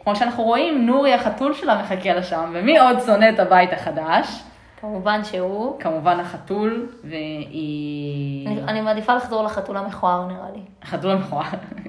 וכמו 0.00 0.16
שאנחנו 0.16 0.42
רואים, 0.44 0.86
נורי 0.86 1.14
החתול 1.14 1.54
שלה 1.54 1.82
מחכה 1.82 2.14
לה 2.14 2.22
שם, 2.22 2.50
ומי 2.54 2.78
עוד 2.78 3.00
שונא 3.00 3.28
את 3.34 3.38
הבית 3.38 3.72
החדש? 3.72 4.42
כמובן 4.80 5.24
שהוא, 5.24 5.80
כמובן 5.80 6.20
החתול, 6.20 6.88
והיא... 7.04 8.48
אני, 8.48 8.62
אני 8.68 8.80
מעדיפה 8.80 9.14
לחזור 9.14 9.42
לחתול 9.44 9.76
המכוער 9.76 10.26
נראה 10.26 10.50
לי. 10.54 10.60
חתול 10.84 11.14
מכוער. 11.14 11.44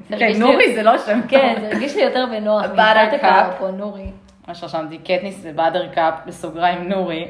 הרגיש 0.10 0.36
כן, 0.38 0.42
נורי 0.44 0.76
זה 0.76 0.84
לא 0.84 0.98
שם 0.98 1.20
טוב. 1.22 1.30
כן, 1.30 1.56
זה 1.62 1.68
הרגיש 1.68 1.96
לי 1.96 2.02
יותר 2.02 2.26
בנוח. 2.32 2.66
מבטרקאפ 2.66 3.62
או 3.62 3.72
נורי. 3.72 4.12
מה 4.50 4.56
שרשמתי, 4.56 4.98
קטניס 4.98 5.40
ובאדר 5.44 5.94
קאפ, 5.94 6.14
בסוגריים 6.28 6.90
נורי. 6.90 7.28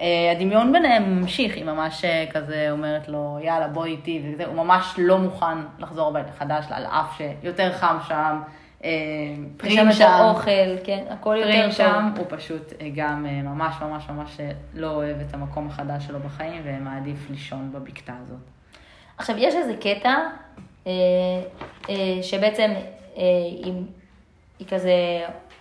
אה, 0.00 0.32
הדמיון 0.32 0.72
ביניהם 0.72 1.20
ממשיך, 1.20 1.54
היא 1.54 1.64
ממש 1.64 2.04
אה, 2.04 2.24
כזה 2.32 2.68
אומרת 2.70 3.08
לו, 3.08 3.38
יאללה, 3.42 3.68
בוא 3.68 3.84
איתי, 3.84 4.22
וזה, 4.24 4.46
הוא 4.46 4.56
ממש 4.56 4.94
לא 4.98 5.18
מוכן 5.18 5.58
לחזור 5.78 6.08
הביתה 6.08 6.32
חדש, 6.32 6.64
על 6.70 6.86
אף 6.86 7.16
שיותר 7.16 7.72
חם 7.72 7.96
שם, 8.08 8.40
אה, 8.84 8.90
פרים 9.56 9.72
שם 9.72 9.92
שם, 9.92 10.04
יותר 10.04 10.30
אוכל, 10.30 10.84
כן, 10.84 11.04
הכל 11.10 11.36
יותר 11.38 11.50
פרים. 11.50 11.70
שם, 11.70 12.12
הוא 12.16 12.26
פשוט 12.28 12.72
גם 12.94 13.26
ממש 13.44 13.74
ממש 13.82 14.08
ממש 14.08 14.40
לא 14.74 14.90
אוהב 14.90 15.16
את 15.20 15.34
המקום 15.34 15.66
החדש 15.66 16.06
שלו 16.06 16.20
בחיים, 16.20 16.62
ומעדיף 16.64 17.30
לישון 17.30 17.72
בבקתה 17.72 18.12
הזאת. 18.22 18.40
עכשיו, 19.18 19.36
יש 19.38 19.54
איזה 19.54 19.74
קטע, 19.76 20.14
שבעצם 22.22 22.70
היא, 23.16 23.72
היא 24.58 24.68
כזה 24.68 24.92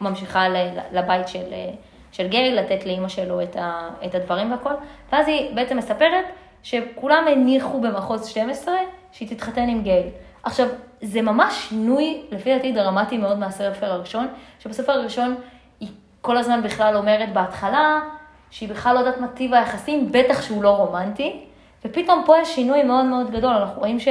ממשיכה 0.01 0.46
לבית 0.91 1.27
של, 1.27 1.53
אה, 1.53 1.70
של 2.12 2.27
גייל, 2.27 2.60
לתת 2.60 2.86
לאימא 2.86 3.08
שלו 3.08 3.41
את, 3.41 3.55
ה, 3.55 3.89
את 4.05 4.15
הדברים 4.15 4.51
והכל, 4.51 4.74
ואז 5.12 5.27
היא 5.27 5.55
בעצם 5.55 5.77
מספרת 5.77 6.25
שכולם 6.63 7.25
הניחו 7.31 7.81
במחוז 7.81 8.27
12 8.27 8.74
שהיא 9.12 9.29
תתחתן 9.29 9.70
עם 9.70 9.81
גייל. 9.81 10.08
עכשיו, 10.43 10.67
זה 11.01 11.22
ממש 11.22 11.53
שינוי, 11.70 12.22
לפי 12.31 12.53
דעתי, 12.53 12.72
דרמטי 12.72 13.17
מאוד 13.17 13.39
מהספר 13.39 13.91
הראשון, 13.91 14.27
שבספר 14.60 14.91
הראשון 14.91 15.36
היא 15.79 15.89
כל 16.22 16.38
הזמן 16.38 16.63
בכלל 16.63 16.96
אומרת 16.96 17.34
בהתחלה 17.34 18.00
שהיא 18.51 18.70
בכלל 18.70 18.93
לא 18.93 19.00
יודעת 19.00 19.17
מה 19.17 19.27
טיב 19.27 19.53
היחסים, 19.53 20.12
בטח 20.12 20.41
שהוא 20.41 20.63
לא 20.63 20.70
רומנטי, 20.70 21.46
ופתאום 21.86 22.24
פה 22.25 22.38
יש 22.41 22.55
שינוי 22.55 22.84
מאוד 22.84 23.05
מאוד 23.05 23.31
גדול, 23.31 23.53
אנחנו 23.53 23.79
רואים 23.79 24.00
ש... 24.00 24.08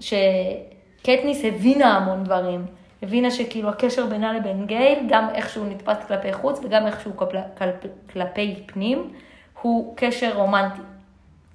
שקטניס 0.00 1.44
הבינה 1.44 1.96
המון 1.96 2.24
דברים. 2.24 2.66
הבינה 3.04 3.30
שכאילו 3.30 3.68
הקשר 3.68 4.06
בינה 4.06 4.32
לבין 4.32 4.66
גייל, 4.66 4.98
גם 5.08 5.28
איך 5.34 5.48
שהוא 5.48 5.66
נתפס 5.66 5.96
כלפי 6.06 6.32
חוץ 6.32 6.60
וגם 6.64 6.86
איך 6.86 7.00
שהוא 7.00 7.14
כלפי, 7.58 7.88
כלפי, 8.12 8.62
פנים, 8.66 9.12
הוא 9.62 9.96
קשר 9.96 10.32
רומנטי. 10.34 10.80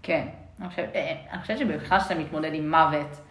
כן, 0.04 0.28
אני 0.62 0.70
חושבת, 0.70 0.90
אה, 0.96 1.16
חושבת 1.42 1.58
שבכלל 1.58 2.00
שאתה 2.00 2.16
מתמודד 2.16 2.54
עם 2.54 2.72
מוות 2.72 3.22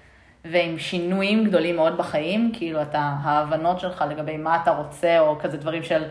ועם 0.45 0.79
שינויים 0.79 1.45
גדולים 1.45 1.77
מאוד 1.77 1.99
בחיים, 1.99 2.51
כאילו 2.55 2.83
אתה, 2.83 3.13
ההבנות 3.23 3.81
שלך 3.81 4.05
לגבי 4.11 4.37
מה 4.37 4.59
אתה 4.63 4.71
רוצה, 4.71 5.21
או 5.21 5.39
כזה 5.39 5.57
דברים 5.57 5.83
של, 5.83 6.05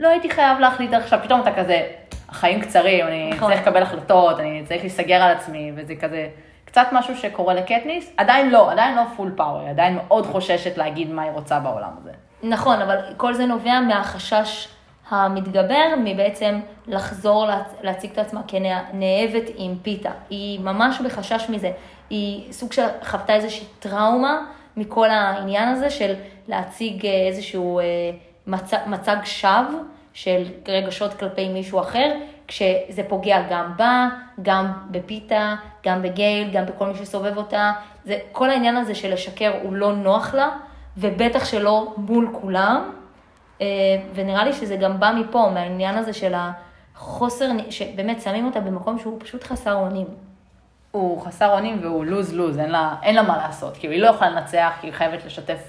לא 0.00 0.08
הייתי 0.08 0.30
חייב 0.30 0.58
להחליט 0.58 0.92
עכשיו, 0.92 1.18
פתאום 1.22 1.40
אתה 1.40 1.54
כזה, 1.54 1.88
החיים 2.28 2.60
קצרים, 2.60 3.06
אני 3.06 3.30
נכון. 3.30 3.50
צריך 3.52 3.62
לקבל 3.62 3.82
החלטות, 3.82 4.40
אני 4.40 4.62
צריך 4.64 4.80
להיסגר 4.80 5.22
על 5.22 5.36
עצמי, 5.36 5.72
וזה 5.74 5.94
כזה, 5.96 6.28
קצת 6.66 6.86
משהו 6.92 7.16
שקורה 7.16 7.54
לקטניס, 7.54 8.12
עדיין 8.16 8.50
לא, 8.50 8.72
עדיין 8.72 8.96
לא 8.96 9.02
פול 9.16 9.32
פאוור, 9.36 9.60
היא 9.60 9.70
עדיין 9.70 9.96
מאוד 9.96 10.26
חוששת 10.26 10.78
להגיד 10.78 11.10
מה 11.10 11.22
היא 11.22 11.30
רוצה 11.30 11.60
בעולם 11.60 11.90
הזה. 12.00 12.10
נכון, 12.42 12.82
אבל 12.82 12.96
כל 13.16 13.34
זה 13.34 13.46
נובע 13.46 13.80
מהחשש 13.80 14.68
המתגבר, 15.10 15.84
מבעצם 16.04 16.60
לחזור 16.86 17.46
להצ- 17.46 17.82
להציג 17.82 18.10
את 18.12 18.18
עצמה 18.18 18.40
כנאהבת 18.48 19.42
עם 19.56 19.74
פיתה. 19.82 20.10
היא 20.30 20.60
ממש 20.60 21.00
בחשש 21.00 21.48
מזה. 21.50 21.70
היא 22.10 22.52
סוג 22.52 22.72
של 22.72 22.82
חוותה 23.04 23.34
איזושהי 23.34 23.66
טראומה 23.78 24.38
מכל 24.76 25.10
העניין 25.10 25.68
הזה 25.68 25.90
של 25.90 26.14
להציג 26.48 27.06
אה, 27.06 27.26
איזשהו 27.28 27.78
אה, 27.78 27.84
מצ... 28.46 28.72
מצג 28.86 29.16
שווא 29.24 29.80
של 30.14 30.42
רגשות 30.68 31.14
כלפי 31.14 31.48
מישהו 31.48 31.80
אחר, 31.80 32.12
כשזה 32.48 33.02
פוגע 33.08 33.42
גם 33.50 33.72
בה, 33.76 34.08
גם 34.42 34.72
בפיתה, 34.90 35.54
גם 35.86 36.02
בגייל, 36.02 36.50
גם 36.50 36.66
בכל 36.66 36.86
מי 36.86 36.94
שסובב 36.94 37.36
אותה. 37.36 37.72
זה, 38.04 38.18
כל 38.32 38.50
העניין 38.50 38.76
הזה 38.76 38.94
של 38.94 39.12
לשקר 39.12 39.52
הוא 39.62 39.74
לא 39.74 39.92
נוח 39.92 40.34
לה, 40.34 40.48
ובטח 40.96 41.44
שלא 41.44 41.94
מול 41.96 42.30
כולם. 42.32 42.90
אה, 43.60 43.66
ונראה 44.14 44.44
לי 44.44 44.52
שזה 44.52 44.76
גם 44.76 45.00
בא 45.00 45.12
מפה, 45.16 45.50
מהעניין 45.54 45.94
הזה 45.94 46.12
של 46.12 46.34
החוסר, 46.94 47.50
שבאמת 47.70 48.22
שמים 48.22 48.46
אותה 48.46 48.60
במקום 48.60 48.98
שהוא 48.98 49.20
פשוט 49.20 49.44
חסר 49.44 49.74
אונים. 49.74 50.06
הוא 50.90 51.20
חסר 51.20 51.52
אונים 51.52 51.78
והוא 51.82 52.04
lose-lose, 52.04 52.58
אין 52.58 52.74
אין 53.02 53.14
לה 53.14 53.22
מה 53.22 53.36
לעשות. 53.36 53.76
כאילו, 53.76 53.92
היא 53.92 54.02
לא 54.02 54.06
יכולה 54.06 54.30
לנצח, 54.30 54.72
כי 54.80 54.86
היא 54.86 54.92
חייבת 54.92 55.24
לשתף. 55.24 55.60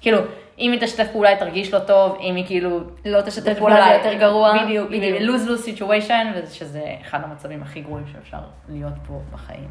כאילו, 0.00 0.18
אם 0.58 0.72
היא 0.72 0.80
תשתף 0.80 1.08
פעולה, 1.12 1.28
היא 1.28 1.38
תרגיש 1.38 1.74
לא 1.74 1.78
טוב, 1.78 2.18
אם 2.20 2.34
היא 2.34 2.46
כאילו... 2.46 2.80
לא 3.04 3.20
תשתף 3.20 3.58
פעולה 3.58 3.84
זה 3.84 3.94
יותר 3.94 4.18
גרוע. 4.18 4.52
בדיוק, 4.52 4.88
בדיוק. 4.88 5.04
בדיוק. 5.04 5.20
lose-lose 5.20 5.62
situation, 5.62 6.32
ושזה 6.36 6.82
אחד 7.02 7.24
המצבים 7.24 7.62
הכי 7.62 7.80
גרועים 7.80 8.06
שאפשר 8.12 8.38
להיות 8.68 8.92
פה 9.06 9.20
בחיים. 9.32 9.68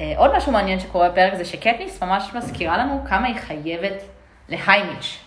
אה, 0.00 0.12
עוד 0.16 0.36
משהו 0.36 0.52
מעניין 0.52 0.80
שקורה 0.80 1.08
בפרק 1.08 1.34
זה 1.34 1.44
שקטניס 1.44 2.02
ממש 2.02 2.34
מזכירה 2.34 2.78
לנו 2.78 3.04
כמה 3.08 3.26
היא 3.26 3.36
חייבת 3.36 4.02
להיימיץ'. 4.48 5.18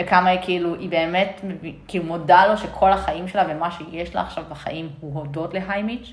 וכמה 0.00 0.30
היא 0.30 0.38
כאילו, 0.42 0.74
היא 0.74 0.90
באמת, 0.90 1.40
כאילו 1.88 2.04
מודה 2.04 2.46
לו 2.46 2.58
שכל 2.58 2.92
החיים 2.92 3.28
שלה 3.28 3.44
ומה 3.48 3.70
שיש 3.70 4.14
לה 4.14 4.20
עכשיו 4.20 4.44
בחיים 4.50 4.88
הוא 5.00 5.14
הודות 5.14 5.54
להיימיץ'. 5.54 6.12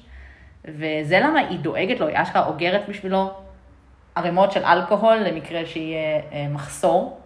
וזה 0.66 1.20
למה 1.20 1.40
היא 1.40 1.60
דואגת 1.60 2.00
לו, 2.00 2.08
היא 2.08 2.22
אשכרה 2.22 2.46
אוגרת 2.46 2.90
בשבילו 2.90 3.32
ערימות 4.16 4.52
של 4.52 4.64
אלכוהול 4.64 5.18
למקרה 5.18 5.66
שיהיה 5.66 6.22
אה, 6.32 6.48
מחסור. 6.50 7.19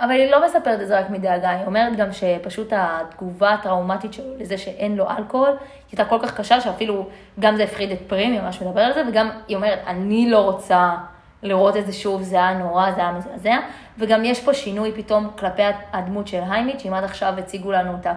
אבל 0.00 0.10
היא 0.10 0.30
לא 0.30 0.44
מספרת 0.44 0.80
את 0.80 0.88
זה 0.88 0.98
רק 0.98 1.10
מדאגה, 1.10 1.50
היא 1.50 1.66
אומרת 1.66 1.96
גם 1.96 2.12
שפשוט 2.12 2.72
התגובה 2.76 3.50
הטראומטית 3.50 4.12
שלו 4.12 4.38
לזה 4.38 4.58
שאין 4.58 4.96
לו 4.96 5.10
אלכוהול, 5.10 5.48
היא 5.48 5.56
הייתה 5.92 6.04
כל 6.04 6.18
כך 6.22 6.36
קשה 6.36 6.60
שאפילו, 6.60 7.06
גם 7.40 7.56
זה 7.56 7.64
הפחיד 7.64 7.90
את 7.90 7.98
פרים, 8.06 8.32
היא 8.32 8.40
ממש 8.40 8.62
מדברת 8.62 8.96
על 8.96 9.04
זה, 9.04 9.10
וגם 9.10 9.30
היא 9.48 9.56
אומרת, 9.56 9.78
אני 9.86 10.30
לא 10.30 10.38
רוצה 10.38 10.94
לראות 11.42 11.76
את 11.76 11.86
זה 11.86 11.92
שוב, 11.92 12.22
זה 12.22 12.36
היה 12.36 12.58
נורא, 12.58 12.90
זה 12.90 13.00
היה 13.00 13.12
מזעזע, 13.12 13.56
וגם 13.98 14.24
יש 14.24 14.44
פה 14.44 14.54
שינוי 14.54 14.92
פתאום 14.92 15.30
כלפי 15.38 15.62
הדמות 15.92 16.28
של 16.28 16.40
היימיץ', 16.50 16.82
שאם 16.82 16.94
עד 16.94 17.04
עכשיו 17.04 17.34
הציגו 17.38 17.72
לנו 17.72 17.92
אותה 17.92 18.14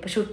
כפשוט 0.00 0.28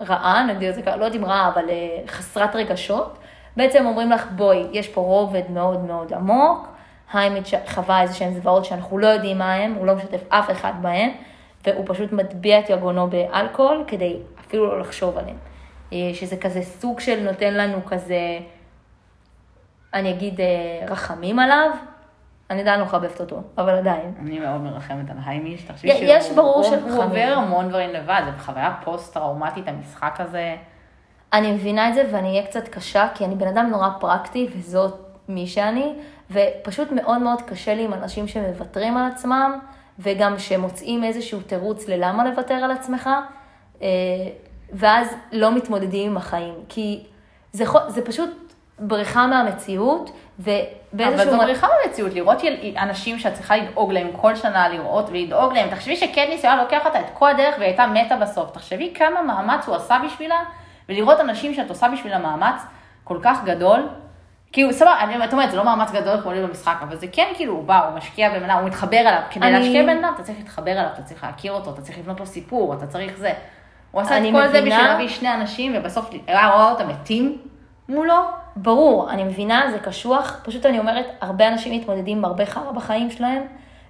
רעה, 0.00 0.46
נגדיר 0.46 0.70
את 0.70 0.74
זה 0.74 0.82
ככה, 0.82 0.96
לא 0.96 1.04
יודעת 1.04 1.20
אם 1.20 1.24
רעה, 1.24 1.48
אבל 1.48 1.70
אה, 1.70 1.98
חסרת 2.06 2.56
רגשות, 2.56 3.18
בעצם 3.56 3.86
אומרים 3.86 4.10
לך, 4.10 4.26
בואי, 4.30 4.66
יש 4.72 4.88
פה 4.88 5.00
רובד 5.00 5.50
מאוד 5.50 5.80
מאוד 5.84 6.12
עמוק, 6.12 6.68
היימיץ' 7.12 7.50
חווה 7.66 8.02
איזה 8.02 8.14
שהם 8.14 8.34
זוועות 8.34 8.64
שאנחנו 8.64 8.98
לא 8.98 9.06
יודעים 9.06 9.38
מה 9.38 9.54
הם, 9.54 9.74
הוא 9.74 9.86
לא 9.86 9.94
משתף 9.94 10.20
אף 10.28 10.50
אחד 10.50 10.72
בהם, 10.80 11.10
והוא 11.66 11.84
פשוט 11.88 12.12
מטביע 12.12 12.58
את 12.58 12.70
יגונו 12.70 13.10
באלכוהול 13.10 13.84
כדי 13.86 14.16
אפילו 14.40 14.66
לא 14.66 14.80
לחשוב 14.80 15.18
עליהם. 15.18 15.36
אה, 15.92 16.10
שזה 16.14 16.36
כזה 16.36 16.62
סוג 16.62 17.00
של 17.00 17.20
נותן 17.24 17.54
לנו 17.54 17.84
כזה, 17.86 18.38
אני 19.94 20.10
אגיד, 20.10 20.40
אה, 20.40 20.46
רחמים 20.88 21.38
עליו. 21.38 21.70
אני 22.50 22.60
עדיין 22.60 22.80
לא 22.80 22.86
מחבבת 22.86 23.20
אותו, 23.20 23.42
אבל 23.58 23.74
עדיין. 23.74 24.14
אני 24.20 24.38
מאוד 24.38 24.60
מרחמת 24.60 25.10
על 25.10 25.16
היימיש, 25.26 25.62
תחשבי 25.62 25.88
יש 25.88 26.30
ברור 26.30 26.62
שהוא 26.62 26.76
שרחמים. 26.76 26.96
עובר 26.96 27.34
המון 27.36 27.68
דברים 27.68 27.90
לבד, 27.90 28.22
זה 28.24 28.42
חוויה 28.42 28.74
פוסט-טראומטית, 28.84 29.68
המשחק 29.68 30.16
הזה. 30.18 30.56
אני 31.32 31.52
מבינה 31.52 31.88
את 31.88 31.94
זה 31.94 32.08
ואני 32.12 32.28
אהיה 32.28 32.46
קצת 32.46 32.68
קשה, 32.68 33.08
כי 33.14 33.24
אני 33.24 33.34
בן 33.34 33.48
אדם 33.48 33.66
נורא 33.70 33.88
פרקטי, 34.00 34.48
וזאת 34.56 34.94
מי 35.28 35.46
שאני, 35.46 35.94
ופשוט 36.30 36.92
מאוד 36.92 37.18
מאוד 37.18 37.42
קשה 37.42 37.74
לי 37.74 37.84
עם 37.84 37.94
אנשים 37.94 38.28
שמוותרים 38.28 38.96
על 38.96 39.10
עצמם, 39.12 39.58
וגם 39.98 40.38
שמוצאים 40.38 41.04
איזשהו 41.04 41.40
תירוץ 41.40 41.88
ללמה 41.88 42.24
לוותר 42.24 42.54
על 42.54 42.70
עצמך, 42.70 43.10
אה, 43.82 43.86
ואז 44.72 45.14
לא 45.32 45.54
מתמודדים 45.54 46.10
עם 46.10 46.16
החיים. 46.16 46.54
כי 46.68 47.04
זה, 47.52 47.64
זה 47.88 48.04
פשוט 48.04 48.30
בריחה 48.78 49.26
מהמציאות, 49.26 50.10
ובאיזשהו... 50.38 51.14
אבל 51.22 51.30
זו 51.30 51.38
בריחה 51.38 51.66
במציאות, 51.86 52.14
לראות 52.14 52.44
יל- 52.44 52.74
אנשים 52.78 53.18
שאת 53.18 53.34
צריכה 53.34 53.56
לדאוג 53.56 53.92
להם 53.92 54.08
כל 54.20 54.36
שנה, 54.36 54.68
לראות 54.68 55.08
ולדאוג 55.08 55.52
להם. 55.52 55.70
תחשבי 55.70 55.96
שקדניס 55.96 56.44
היה 56.44 56.62
לוקח 56.62 56.86
אותה 56.86 57.00
את 57.00 57.06
כל 57.14 57.30
הדרך 57.30 57.54
והיא 57.58 57.66
הייתה 57.68 57.86
מתה 57.86 58.16
בסוף. 58.16 58.50
תחשבי 58.50 58.92
כמה 58.94 59.22
מאמץ 59.22 59.66
הוא 59.66 59.76
עשה 59.76 59.98
בשבילה, 60.06 60.40
ולראות 60.88 61.20
אנשים 61.20 61.54
שאת 61.54 61.70
עושה 61.70 61.88
בשביל 61.92 62.12
המאמץ 62.12 62.60
כל 63.04 63.18
כך 63.22 63.44
גדול. 63.44 63.88
כאילו, 64.52 64.72
סבבה, 64.72 65.00
אני- 65.00 65.24
את 65.24 65.32
אומרת, 65.32 65.50
זה 65.50 65.56
לא 65.56 65.64
מאמץ 65.64 65.90
גדול 65.92 66.20
כמו 66.22 66.32
לי 66.32 66.42
במשחק, 66.42 66.74
אבל 66.82 66.96
זה 66.96 67.06
כן 67.12 67.26
כאילו, 67.34 67.52
הוא 67.52 67.64
בא, 67.64 67.86
הוא 67.88 67.96
משקיע 67.96 68.30
בן 68.30 68.44
אדם, 68.50 68.58
הוא 68.58 68.66
מתחבר 68.66 68.96
אליו. 69.00 69.20
כדי 69.30 69.46
אני- 69.46 69.58
להשקיע 69.58 69.82
בן 69.82 70.04
אדם, 70.04 70.12
אתה 70.14 70.22
צריך 70.22 70.38
להתחבר 70.38 70.72
אליו, 70.72 70.86
אתה 70.94 71.02
צריך 71.02 71.24
להכיר 71.24 71.52
אותו, 71.52 71.70
אתה 71.70 71.82
צריך 71.82 71.98
לבנות 71.98 72.20
לו 72.20 72.26
סיפור, 72.26 72.74
אתה 72.74 72.86
צריך 72.86 73.16
זה. 73.18 73.32
הוא 73.90 74.00
עשה 74.02 74.18
את 74.18 74.22
כל 74.32 74.48
זה 74.48 74.60
מבינה- 74.60 74.76
בשביל 74.76 74.90
להביא 74.90 75.08
שני 75.08 75.34
אנשים, 75.34 75.72
ובסוף 75.76 76.10
היה 76.26 76.48
רואה 76.50 76.70
אותם 76.70 76.88
מתים 76.88 77.38
מולו. 77.88 78.14
ברור, 78.56 79.10
אני 79.10 79.24
מבינה, 79.24 79.62
זה 79.70 79.78
קשוח, 79.78 80.40
פשוט 80.44 80.66
אני 80.66 80.78
אומרת, 80.78 81.06
הרבה 81.20 81.48
אנשים 81.48 81.80
מתמודדים 81.80 82.18
עם 82.18 82.24
הרבה 82.24 82.46
חרא 82.46 82.70
בחיים 82.72 83.10
שלהם, 83.10 83.42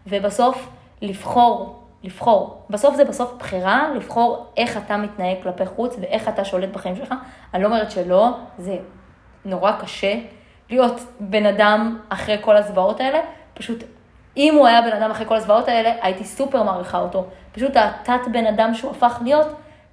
ובסוף 0.07 0.69
לבחור, 1.03 1.83
לבחור, 2.05 2.63
בסוף 2.71 2.95
זה 2.97 3.05
בסוף 3.05 3.33
בחירה, 3.39 3.89
לבחור 3.95 4.47
איך 4.57 4.77
אתה 4.77 4.97
מתנהג 4.97 5.37
כלפי 5.43 5.67
חוץ 5.67 5.97
ואיך 6.01 6.29
אתה 6.29 6.45
שולט 6.45 6.69
בחיים 6.69 6.97
שלך. 6.97 7.15
אני 7.55 7.63
לא 7.63 7.69
אומרת 7.69 7.91
שלא, 7.91 8.29
זה 8.59 8.77
נורא 9.45 9.73
קשה 9.73 10.15
להיות 10.71 11.01
בן 11.21 11.47
אדם 11.47 11.99
אחרי 12.09 12.37
כל 12.41 12.57
הזוועות 12.57 13.01
האלה, 13.01 13.19
פשוט 13.55 13.85
אם 14.37 14.55
הוא 14.59 14.67
היה 14.67 14.83
בן 14.83 14.93
אדם 14.93 15.11
אחרי 15.11 15.27
כל 15.27 15.37
הזוועות 15.37 15.69
האלה, 15.69 15.93
הייתי 16.03 16.25
סופר 16.25 16.63
מעריכה 16.63 16.99
אותו. 16.99 17.27
פשוט 17.53 17.77
התת 17.77 18.21
בן 18.33 18.47
אדם 18.47 18.75
שהוא 18.75 18.91
הפך 18.91 19.19
להיות, 19.23 19.47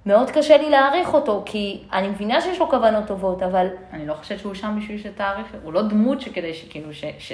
מאוד 0.06 0.30
קשה 0.30 0.56
לי 0.56 0.70
להעריך 0.70 1.14
אותו, 1.14 1.42
כי 1.46 1.82
אני 1.92 2.08
מבינה 2.08 2.40
שיש 2.40 2.58
לו 2.58 2.70
כוונות 2.70 3.06
טובות, 3.06 3.42
אבל 3.42 3.66
אני 3.92 4.06
לא 4.06 4.14
חושבת 4.14 4.38
שהוא 4.38 4.54
שם 4.54 4.78
בשביל 4.80 4.98
שתעריך, 4.98 5.46
הוא 5.62 5.72
לא 5.72 5.82
דמות 5.82 6.20
שכדי 6.20 6.54
שכאילו, 6.54 6.94
ש- 6.94 7.04
ש- 7.18 7.32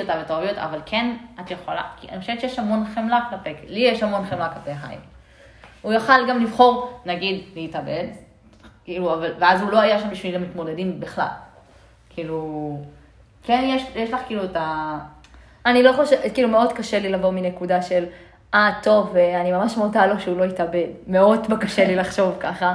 אותה 0.00 0.20
ותאהבי 0.24 0.48
אותה, 0.50 0.64
אבל 0.64 0.80
כן, 0.86 1.16
את 1.40 1.50
יכולה, 1.50 1.82
כי 1.96 2.08
אני 2.08 2.20
חושבת 2.20 2.40
שיש 2.40 2.58
המון 2.58 2.84
חמלה 2.94 3.20
כלפי, 3.30 3.54
לי 3.66 3.80
יש 3.80 4.02
המון 4.02 4.26
חמלה 4.26 4.48
כלפי 4.48 4.74
חיים. 4.74 5.00
הוא 5.82 5.92
יכל 5.92 6.28
גם 6.28 6.42
לבחור, 6.42 6.90
נגיד, 7.06 7.44
להתאבד, 7.54 8.06
כאילו, 8.84 9.14
אבל, 9.14 9.32
ואז 9.38 9.62
הוא 9.62 9.70
לא 9.70 9.80
היה 9.80 10.00
שם 10.00 10.10
בשביל 10.10 10.34
המתמודדים 10.34 11.00
בכלל. 11.00 11.26
כאילו, 12.18 12.78
כן, 13.42 13.64
יש, 13.66 13.82
יש 13.94 14.10
לך 14.12 14.20
כאילו 14.26 14.44
את 14.44 14.56
ה... 14.56 14.98
אני 15.66 15.82
לא 15.82 15.92
חושבת, 15.92 16.34
כאילו 16.34 16.48
מאוד 16.48 16.72
קשה 16.72 16.98
לי 16.98 17.08
לבוא 17.08 17.30
מנקודה 17.30 17.82
של, 17.82 18.04
אה, 18.54 18.70
טוב, 18.82 19.16
אה, 19.16 19.40
אני 19.40 19.52
ממש 19.52 19.76
מודה 19.76 20.06
לו 20.06 20.20
שהוא 20.20 20.38
לא 20.38 20.44
יתאבד. 20.44 20.86
מאוד 21.06 21.46
קשה 21.60 21.86
לי 21.86 21.96
לחשוב 21.96 22.36
ככה. 22.40 22.74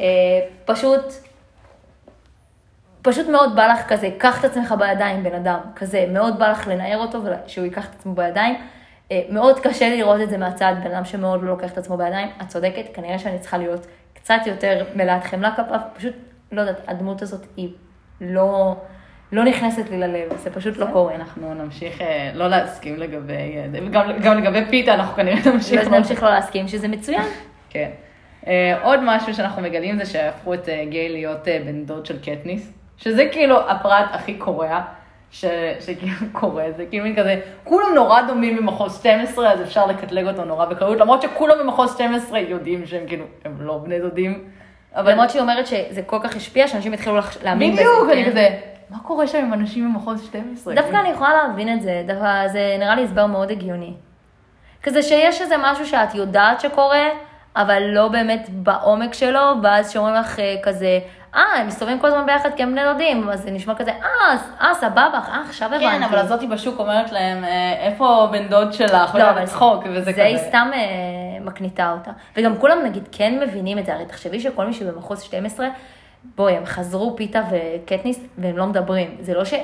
אה, 0.00 0.06
פשוט, 0.64 1.00
פשוט 3.02 3.28
מאוד 3.28 3.56
בא 3.56 3.66
לך 3.66 3.88
כזה, 3.88 4.08
קח 4.18 4.40
את 4.40 4.44
עצמך 4.44 4.74
בידיים, 4.78 5.22
בן 5.22 5.34
אדם, 5.34 5.58
כזה, 5.76 6.06
מאוד 6.12 6.38
בא 6.38 6.50
לך 6.50 6.68
לנער 6.68 6.98
אותו 6.98 7.20
ושהוא 7.24 7.64
ייקח 7.64 7.86
את 7.86 7.94
עצמו 7.94 8.14
בידיים. 8.14 8.54
אה, 9.12 9.22
מאוד 9.30 9.60
קשה 9.60 9.88
לי 9.88 9.96
לראות 9.96 10.20
את 10.20 10.30
זה 10.30 10.38
מהצד, 10.38 10.74
בן 10.84 10.90
אדם 10.90 11.04
שמאוד 11.04 11.42
לא 11.42 11.48
לוקח 11.48 11.72
את 11.72 11.78
עצמו 11.78 11.96
בידיים. 11.96 12.28
את 12.42 12.48
צודקת, 12.48 12.94
כנראה 12.94 13.18
שאני 13.18 13.38
צריכה 13.38 13.58
להיות 13.58 13.86
קצת 14.14 14.40
יותר 14.46 14.84
מלאת 14.94 15.24
חמלה 15.24 15.56
כלפיו, 15.56 15.80
פשוט, 15.96 16.14
לא 16.52 16.60
יודעת, 16.60 16.80
הדמות 16.88 17.22
הזאת 17.22 17.46
היא 17.56 17.68
לא, 18.20 18.76
לא 19.32 19.44
נכנסת 19.44 19.90
לי 19.90 19.98
ללב, 19.98 20.36
זה 20.36 20.50
פשוט 20.50 20.76
לא 20.76 20.86
קורה. 20.92 21.14
אנחנו 21.14 21.54
נמשיך 21.54 22.00
אה, 22.00 22.30
לא 22.34 22.48
להסכים 22.48 22.96
לגבי, 22.96 23.32
אה, 23.56 23.66
וגם 23.72 24.06
גם 24.22 24.38
לגבי 24.38 24.64
פיתה 24.70 24.94
אנחנו 24.94 25.14
כנראה 25.16 25.36
נמשיך. 25.54 25.80
אז 25.80 25.88
נמשיך 25.88 26.22
לא 26.22 26.30
להסכים, 26.30 26.68
שזה 26.68 26.88
מצוין. 26.88 27.22
כן. 27.70 27.90
אה, 28.46 28.78
עוד 28.82 29.00
משהו 29.02 29.34
שאנחנו 29.34 29.62
מגלים 29.62 29.98
זה 29.98 30.06
שהפכו 30.06 30.54
את 30.54 30.68
גיי 30.88 31.08
להיות 31.08 31.44
בן 31.66 31.84
דוד 31.84 32.06
של 32.06 32.18
קטניס, 32.22 32.72
שזה 32.96 33.28
כאילו 33.32 33.70
הפרט 33.70 34.06
הכי 34.12 34.34
קורע, 34.34 34.80
ש- 35.30 35.44
שכאילו 35.80 36.12
קורה, 36.40 36.64
זה 36.76 36.84
כאילו 36.90 37.04
מין 37.04 37.16
כזה, 37.16 37.40
כולם 37.64 37.86
נורא 37.94 38.22
דומים 38.22 38.56
ממחוז 38.56 38.98
12, 39.00 39.52
אז 39.52 39.62
אפשר 39.62 39.86
לקטלג 39.86 40.26
אותו 40.26 40.44
נורא 40.44 40.64
בקלות, 40.66 41.00
למרות 41.00 41.22
שכולם 41.22 41.54
ממחוז 41.64 41.94
12 41.94 42.38
יודעים 42.38 42.86
שהם 42.86 43.06
כאילו, 43.06 43.24
הם 43.44 43.56
לא 43.60 43.78
בני 43.78 44.00
דודים. 44.00 44.44
אבל 44.96 45.12
למרות 45.12 45.30
שהיא 45.30 45.42
אומרת 45.42 45.66
שזה 45.66 46.02
כל 46.06 46.18
כך 46.22 46.36
השפיע, 46.36 46.68
שאנשים 46.68 46.92
התחילו 46.92 47.16
לחש- 47.18 47.38
להאמין 47.44 47.72
בזה. 47.72 47.80
בדיוק, 47.80 48.08
אני 48.12 48.24
כן. 48.24 48.30
כזה, 48.30 48.48
מה 48.90 48.98
קורה 48.98 49.26
שם 49.26 49.38
עם 49.38 49.52
אנשים 49.54 49.88
ממחוז 49.88 50.24
12? 50.24 50.74
דווקא 50.74 50.96
אני 50.96 51.08
יכולה 51.08 51.30
להבין 51.34 51.72
את 51.76 51.82
זה, 51.82 52.02
דווקא 52.06 52.48
זה 52.48 52.76
נראה 52.78 52.94
לי 52.94 53.04
הסבר 53.04 53.26
מאוד 53.26 53.50
הגיוני. 53.50 53.92
כזה 54.82 55.02
שיש 55.02 55.40
איזה 55.40 55.54
משהו 55.62 55.86
שאת 55.86 56.14
יודעת 56.14 56.60
שקורה, 56.60 57.06
אבל 57.56 57.82
לא 57.82 58.08
באמת 58.08 58.46
בעומק 58.50 59.14
שלו, 59.14 59.40
ואז 59.62 59.90
שאומרים 59.90 60.14
לך 60.14 60.40
אה, 60.40 60.54
כזה, 60.62 60.98
אה, 61.36 61.60
הם 61.60 61.66
מסתובבים 61.66 61.98
כל 61.98 62.06
הזמן 62.06 62.26
ביחד 62.26 62.50
כי 62.56 62.62
הם 62.62 62.72
בני 62.72 62.82
דודים, 62.92 63.28
אז 63.28 63.42
זה 63.42 63.50
נשמע 63.50 63.74
כזה, 63.74 63.90
אה, 63.90 64.36
אה, 64.60 64.74
סבבה, 64.74 65.20
אה, 65.28 65.42
עכשיו 65.48 65.68
הבנתי. 65.68 65.84
כן, 65.84 66.02
אבל 66.02 66.18
הזאתי 66.18 66.46
בשוק 66.46 66.80
אומרת 66.80 67.12
להם, 67.12 67.44
אה, 67.44 67.72
איפה 67.80 68.28
בן 68.32 68.48
דוד 68.48 68.72
שלך? 68.72 69.14
לא, 69.14 69.30
אבל 69.30 69.46
צחוק, 69.46 69.84
וזה 69.94 70.12
זה 70.12 70.24
היא 70.24 70.38
כזה. 70.38 70.46
סתם 70.48 70.70
אה, 70.74 70.80
מקניטה 71.40 71.92
אותה. 71.92 72.10
וגם 72.36 72.56
כולם 72.58 72.78
נגיד 72.84 73.08
כן 73.12 73.40
מבינים 73.40 73.78
את 73.78 73.86
זה, 73.86 73.94
הרי 73.94 74.06
תחשבי 74.06 74.40
שכל 74.40 74.66
מי 74.66 74.72
שבמחוז 74.72 75.22
12, 75.22 75.66
בואי, 76.36 76.56
הם 76.56 76.66
חזרו 76.66 77.16
פיתה 77.16 77.40
וקטניס 77.50 78.20
והם 78.38 78.58
לא 78.58 78.66
מדברים. 78.66 79.16
זה 79.20 79.34
לא 79.34 79.44
ש... 79.44 79.54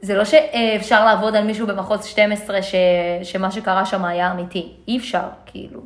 זה 0.00 0.14
לא 0.14 0.24
שאפשר 0.24 1.04
לעבוד 1.04 1.36
על 1.36 1.44
מישהו 1.44 1.66
במחוז 1.66 2.04
12 2.04 2.62
ש... 2.62 2.74
שמה 3.22 3.50
שקרה 3.50 3.86
שם 3.86 4.04
היה 4.04 4.32
אמיתי. 4.32 4.72
אי 4.88 4.98
אפשר, 4.98 5.22
כאילו. 5.46 5.80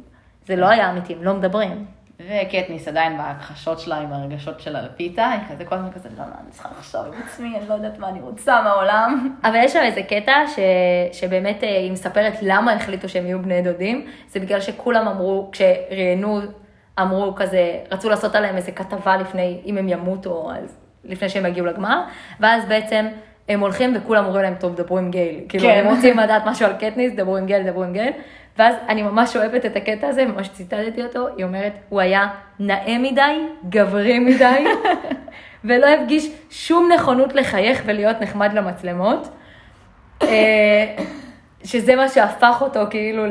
זה 0.46 0.56
לא 0.56 0.66
היה 0.66 0.90
אמיתי, 0.90 1.12
הם 1.12 1.24
לא 1.24 1.34
מדברים. 1.34 1.86
וקטניס 2.28 2.88
עדיין 2.88 3.18
בהכחשות 3.18 3.80
שלה 3.80 3.96
עם 3.96 4.12
הרגשות 4.12 4.61
שלה 4.61 4.83
לפיתה, 4.83 5.28
היא 5.28 5.40
כזה 5.50 5.64
כל 5.64 5.74
הזמן 5.74 5.90
כזה, 5.90 6.09
לא, 6.09 6.24
לא, 6.24 6.35
אני 6.44 6.50
צריכה 6.50 6.68
לחשוב 6.78 7.06
עם 7.06 7.22
עצמי, 7.26 7.56
אני 7.59 7.68
לא 7.68 7.74
יודעת 7.74 7.98
מה 7.98 8.09
אני 8.09 8.20
רוצה 8.20 8.62
מהעולם. 8.62 9.37
אבל 9.44 9.56
יש 9.56 9.72
שם 9.72 9.78
איזה 9.83 10.02
קטע 10.02 10.33
ש... 10.46 10.59
שבאמת 11.12 11.64
אה, 11.64 11.68
היא 11.68 11.92
מספרת 11.92 12.35
למה 12.42 12.72
החליטו 12.72 13.09
שהם 13.09 13.26
יהיו 13.26 13.42
בני 13.42 13.62
דודים. 13.62 14.06
זה 14.28 14.40
בגלל 14.40 14.61
שכולם 14.61 15.09
אמרו, 15.09 15.48
כשראיינו, 15.52 16.40
אמרו 17.00 17.35
כזה, 17.35 17.78
רצו 17.90 18.11
לעשות 18.11 18.35
עליהם 18.35 18.56
איזה 18.56 18.72
כתבה 18.72 19.16
לפני, 19.16 19.61
אם 19.66 19.78
הם 19.78 19.88
ימותו, 19.88 20.50
אז 20.52 20.76
לפני 21.04 21.28
שהם 21.28 21.46
יגיעו 21.46 21.66
לגמר. 21.66 22.02
ואז 22.40 22.64
בעצם 22.64 23.06
הם 23.48 23.61
הולכים 23.61 23.96
וכולם 23.96 24.24
אומרים 24.24 24.42
להם, 24.42 24.55
טוב, 24.55 24.74
דברו 24.74 24.98
עם 24.98 25.11
גייל. 25.11 25.40
כאילו, 25.48 25.64
כן. 25.64 25.83
הם 25.85 25.94
רוצים 25.94 26.18
לדעת 26.18 26.42
משהו 26.46 26.66
על 26.66 26.72
קטניס, 26.72 27.12
דברו 27.16 27.37
עם 27.37 27.46
גייל, 27.46 27.70
דברו 27.70 27.83
עם 27.83 27.92
גייל. 27.92 28.12
ואז 28.59 28.74
אני 28.88 29.03
ממש 29.03 29.37
אוהבת 29.37 29.66
את 29.66 29.76
הקטע 29.76 30.09
הזה, 30.09 30.24
ממש 30.24 30.48
ציטטתי 30.48 31.03
אותו, 31.03 31.29
היא 31.37 31.44
אומרת, 31.44 31.72
הוא 31.88 32.00
היה 32.00 32.29
נאה 32.59 32.98
מדי, 32.98 33.46
גברי 33.68 34.18
מדי, 34.18 34.64
ולא 35.64 35.87
הפגיש 35.87 36.31
שום 36.50 36.90
נכונות 36.92 37.35
לחייך 37.35 37.83
ולהיות 37.87 38.20
נחמד 38.20 38.53
למצלמות. 38.53 39.29
אה, 40.22 40.96
שזה 41.64 41.96
מה 41.96 42.09
שהפך 42.09 42.59
אותו 42.61 42.81
כאילו 42.90 43.22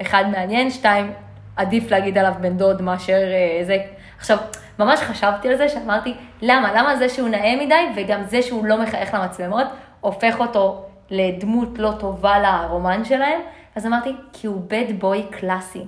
לאחד 0.00 0.24
מעניין, 0.32 0.70
שתיים, 0.70 1.12
עדיף 1.56 1.90
להגיד 1.90 2.18
עליו 2.18 2.32
בן 2.40 2.56
דוד 2.56 2.82
מאשר 2.82 3.18
אה, 3.32 3.64
זה. 3.64 3.76
עכשיו, 4.20 4.38
ממש 4.78 5.00
חשבתי 5.00 5.48
על 5.48 5.56
זה, 5.56 5.68
שאמרתי, 5.68 6.14
למה? 6.42 6.72
למה 6.74 6.96
זה 6.96 7.08
שהוא 7.08 7.28
נאה 7.28 7.56
מדי, 7.56 7.86
וגם 7.96 8.24
זה 8.24 8.42
שהוא 8.42 8.64
לא 8.64 8.82
מחייך 8.82 9.14
למצלמות, 9.14 9.66
הופך 10.00 10.40
אותו 10.40 10.84
לדמות 11.10 11.78
לא 11.78 11.92
טובה 11.98 12.38
לרומן 12.38 13.04
שלהם, 13.04 13.40
אז 13.76 13.86
אמרתי, 13.86 14.12
כי 14.32 14.46
הוא 14.46 14.60
בד 14.66 14.84
בוי 14.98 15.22
קלאסי. 15.30 15.82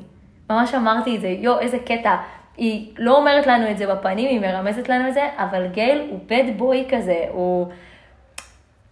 ממש 0.51 0.75
אמרתי 0.75 1.17
את 1.17 1.21
זה, 1.21 1.29
יו, 1.29 1.59
איזה 1.59 1.79
קטע. 1.79 2.17
היא 2.57 2.93
לא 2.99 3.17
אומרת 3.17 3.47
לנו 3.47 3.71
את 3.71 3.79
זה 3.79 3.95
בפנים, 3.95 4.29
היא 4.29 4.41
מרמזת 4.41 4.89
לנו 4.89 5.09
את 5.09 5.15
זה, 5.15 5.29
אבל 5.37 5.67
גייל 5.67 6.07
הוא 6.11 6.19
בד 6.27 6.45
בוי 6.57 6.87
כזה, 6.91 7.25
הוא, 7.31 7.67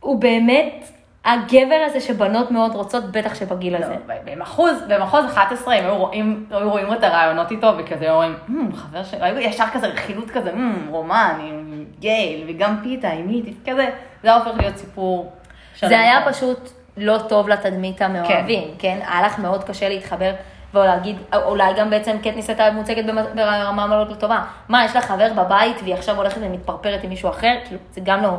הוא 0.00 0.20
באמת 0.20 0.88
הגבר 1.25 1.83
הזה 1.87 2.01
שבנות 2.01 2.51
מאוד 2.51 2.75
רוצות, 2.75 3.05
בטח 3.13 3.35
שבגיל 3.35 3.77
הזה. 3.77 3.97
לא, 4.09 4.15
במחוז, 4.25 4.73
במחוז 4.89 5.25
11 5.25 5.75
הם 5.75 5.85
היו 5.85 5.97
רואים, 5.97 6.47
היו 6.51 6.71
רואים 6.71 6.93
את 6.93 7.05
הרעיונות 7.05 7.51
איתו 7.51 7.73
וכזה 7.79 8.11
אומרים, 8.11 8.35
"מ, 8.49 8.77
חבר 8.77 9.05
שלי, 9.05 9.19
היו 9.23 9.39
ישר 9.39 9.65
כזה 9.73 9.87
רכילות 9.87 10.31
כזה, 10.31 10.53
"מ, 10.53 10.89
רומן 10.91 11.39
עם 11.43 11.85
גייל 11.99 12.45
וגם 12.49 12.77
פיתה 12.83 13.09
עם 13.09 13.29
איטית, 13.29 13.57
כזה, 13.71 13.91
זה 14.23 14.29
היה 14.29 14.37
הופך 14.37 14.51
להיות 14.61 14.77
סיפור. 14.77 15.33
שלם. 15.75 15.89
זה 15.89 16.01
היה 16.01 16.21
פשוט 16.29 16.71
לא 16.97 17.19
טוב 17.29 17.49
לתדמית 17.49 18.03
המאוהבים, 18.03 18.69
כן? 18.79 18.99
היה 19.09 19.27
לך 19.27 19.39
מאוד 19.39 19.65
קשה 19.65 19.89
להתחבר 19.89 20.33
ולהגיד, 20.75 21.17
אולי 21.35 21.75
גם 21.75 21.91
בעצם 21.91 22.17
קטניס 22.19 22.49
הייתה 22.49 22.71
מוצגת 22.71 23.05
ברמה 23.35 23.87
מאוד 23.87 24.11
לא 24.11 24.15
טובה. 24.15 24.43
מה, 24.69 24.85
יש 24.85 24.95
לה 24.97 25.01
חבר 25.03 25.29
בבית 25.37 25.77
והיא 25.83 25.95
עכשיו 25.95 26.17
הולכת 26.17 26.41
ומתפרפרת 26.41 27.05
עם 27.05 27.11
מישהו 27.11 27.31
אחר? 27.31 27.55
כאילו, 27.65 27.81
זה 27.93 28.01
גם 28.05 28.23
לא, 28.23 28.31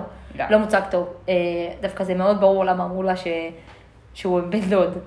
גם. 0.42 0.52
לא 0.52 0.58
מוצג 0.58 0.82
טוב. 0.92 1.14
אה, 1.30 1.34
דווקא 1.82 2.04
זה 2.04 2.16
מאוד 2.16 2.42
ברור 2.42 2.66
למה 2.66 2.84
אמרו 2.84 3.04
לה 3.04 3.16
ש... 3.16 3.28
שהוא 4.14 4.42
בן 4.50 4.60
דוד. 4.60 4.98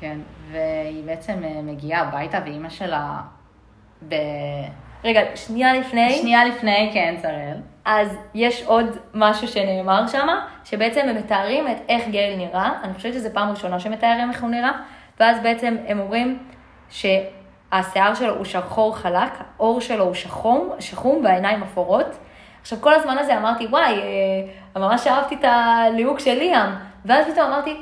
כן, 0.00 0.18
והיא 0.50 1.04
בעצם 1.04 1.44
אה, 1.44 1.62
מגיעה 1.62 2.00
הביתה 2.00 2.38
ואימא 2.44 2.68
שלה, 2.68 3.20
ב... 4.08 4.14
רגע, 5.04 5.20
שנייה 5.34 5.74
לפני, 5.74 6.18
שנייה 6.20 6.44
לפני, 6.44 6.90
כן, 6.94 7.14
שראל. 7.22 7.56
אז 7.84 8.16
יש 8.34 8.62
עוד 8.62 8.86
משהו 9.14 9.48
שנאמר 9.48 10.06
שם, 10.06 10.28
שבעצם 10.64 11.00
הם 11.08 11.16
מתארים 11.16 11.68
את 11.68 11.76
איך 11.88 12.08
גייל 12.08 12.36
נראה, 12.36 12.72
אני 12.82 12.94
חושבת 12.94 13.14
שזו 13.14 13.28
פעם 13.32 13.50
ראשונה 13.50 13.80
שמתארים 13.80 14.30
איך 14.30 14.42
הוא 14.42 14.50
נראה, 14.50 14.72
ואז 15.20 15.40
בעצם 15.42 15.76
הם 15.86 16.00
אומרים 16.00 16.38
שהשיער 16.90 18.14
שלו 18.14 18.34
הוא 18.36 18.44
שחור 18.44 18.96
חלק, 18.96 19.32
העור 19.56 19.80
שלו 19.80 20.04
הוא 20.04 20.14
שחום, 20.14 20.70
שחום 20.78 21.24
והעיניים 21.24 21.62
אפורות. 21.62 22.18
עכשיו 22.66 22.78
כל 22.80 22.94
הזמן 22.94 23.18
הזה 23.18 23.38
אמרתי, 23.38 23.66
וואי, 23.66 23.92
אה, 23.94 24.80
ממש 24.80 25.06
אהבתי 25.06 25.34
את 25.34 25.44
הליהוק 25.44 26.20
של 26.20 26.34
ליאם, 26.38 26.70
ואז 27.04 27.26
פתאום 27.32 27.46
אמרתי, 27.46 27.76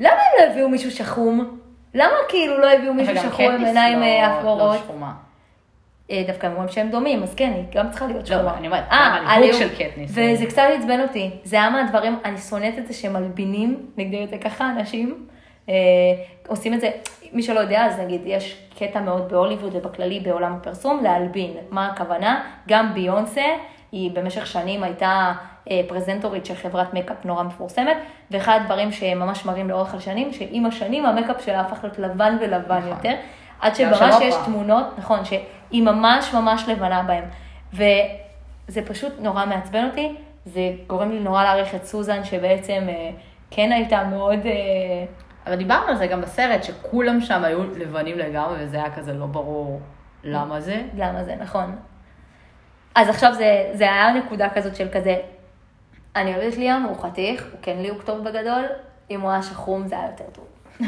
למה 0.00 0.12
הם 0.12 0.46
לא 0.46 0.50
הביאו 0.52 0.68
מישהו 0.68 0.90
שחום? 0.90 1.58
למה 1.94 2.14
כאילו 2.28 2.58
לא 2.58 2.72
הביאו 2.72 2.94
מישהו 2.94 3.16
שחור 3.16 3.50
עם 3.50 3.64
עיניים 3.64 3.98
לא- 4.00 4.04
אה, 4.04 4.28
לא 4.28 4.38
אפורות? 4.40 4.78
שחומה. 4.78 5.12
אה, 6.10 6.22
דווקא 6.26 6.46
אומרים 6.46 6.68
שהם 6.68 6.90
דומים, 6.90 7.22
אז 7.22 7.34
כן, 7.34 7.52
היא 7.54 7.64
גם 7.74 7.90
צריכה 7.90 8.06
להיות 8.06 8.30
לא, 8.30 8.36
שחורה. 8.36 8.58
אני 8.58 8.66
אומרת, 8.66 8.84
אה, 8.92 9.32
הליהוק. 9.34 9.58
של 9.58 9.68
קטניס. 9.68 10.10
וזה 10.10 10.46
קצת 10.46 10.62
עצבן 10.78 11.00
אותי. 11.00 11.30
זה 11.44 11.56
היה 11.56 11.70
מהדברים, 11.70 12.18
אני 12.24 12.38
שונאת 12.38 12.78
את 12.78 12.86
זה 12.86 12.94
שמלבינים, 12.94 13.86
נגדיר 13.96 14.24
את 14.24 14.30
זה 14.30 14.38
ככה, 14.38 14.70
אנשים. 14.70 15.26
עושים 16.46 16.74
את 16.74 16.80
זה, 16.80 16.90
מי 17.32 17.42
שלא 17.42 17.60
יודע, 17.60 17.86
אז 17.86 18.00
נגיד, 18.00 18.20
יש 18.24 18.62
קטע 18.78 19.00
מאוד 19.00 19.28
בהוליווד 19.28 19.74
ובכללי 19.76 20.20
בעולם 20.20 20.52
הפרסום, 20.52 21.02
להלבין. 21.02 21.50
מה 21.70 21.86
הכוונה? 21.86 22.42
גם 22.68 22.94
ביונסה, 22.94 23.44
היא 23.94 24.10
במשך 24.14 24.46
שנים 24.46 24.82
הייתה 24.82 25.32
אה, 25.70 25.80
פרזנטורית 25.88 26.46
של 26.46 26.54
חברת 26.54 26.94
מייקאפ 26.94 27.24
נורא 27.24 27.42
מפורסמת, 27.42 27.96
ואחד 28.30 28.58
הדברים 28.62 28.92
שממש 28.92 29.46
מראים 29.46 29.68
לאורך 29.68 29.94
השנים, 29.94 30.32
שעם 30.32 30.66
השנים 30.66 31.06
המייקאפ 31.06 31.44
שלה 31.44 31.60
הפך 31.60 31.84
להיות 31.84 31.98
לבן 31.98 32.36
ולבן 32.40 32.78
נכון. 32.78 32.88
יותר. 32.88 33.14
עד 33.60 33.74
של 33.76 33.90
יש. 34.22 34.34
תמונות, 34.44 34.98
נכון, 34.98 35.24
שהיא 35.24 35.82
ממש 35.82 36.34
ממש 36.34 36.68
לבנה 36.68 37.02
בהם. 37.02 37.24
וזה 37.72 38.82
פשוט 38.86 39.12
נורא 39.18 39.46
מעצבן 39.46 39.84
אותי, 39.90 40.14
זה 40.44 40.60
גורם 40.86 41.10
לי 41.10 41.20
נורא 41.20 41.42
להעריך 41.42 41.74
את 41.74 41.84
סוזן, 41.84 42.24
שבעצם 42.24 42.84
אה, 42.88 43.10
כן 43.50 43.72
הייתה 43.72 44.04
מאוד... 44.04 44.46
אה, 44.46 44.52
אבל 45.46 45.56
דיברנו 45.56 45.88
על 45.88 45.96
זה 45.96 46.06
גם 46.06 46.20
בסרט, 46.20 46.64
שכולם 46.64 47.20
שם 47.20 47.44
היו 47.44 47.64
לבנים 47.64 48.18
לגמרי, 48.18 48.64
וזה 48.64 48.76
היה 48.76 48.94
כזה 48.94 49.12
לא 49.12 49.26
ברור 49.26 49.80
למה 50.24 50.60
זה. 50.60 50.82
למה 50.96 51.24
זה, 51.24 51.34
נכון. 51.40 51.76
אז 52.94 53.08
עכשיו 53.08 53.34
זה, 53.34 53.70
זה 53.72 53.84
היה 53.84 54.12
נקודה 54.12 54.48
כזאת 54.50 54.76
של 54.76 54.88
כזה, 54.92 55.16
אני 56.16 56.36
אוהבת 56.36 56.56
ליאם, 56.56 56.82
הוא 56.82 56.96
חתיך, 57.02 57.46
הוא 57.52 57.60
כן 57.62 57.76
ליהוק 57.78 58.02
טוב 58.02 58.24
בגדול, 58.24 58.64
אם 59.10 59.20
הוא 59.20 59.30
היה 59.30 59.42
שחום 59.42 59.88
זה 59.88 59.98
היה 59.98 60.06
יותר 60.06 60.24
טוב. 60.32 60.46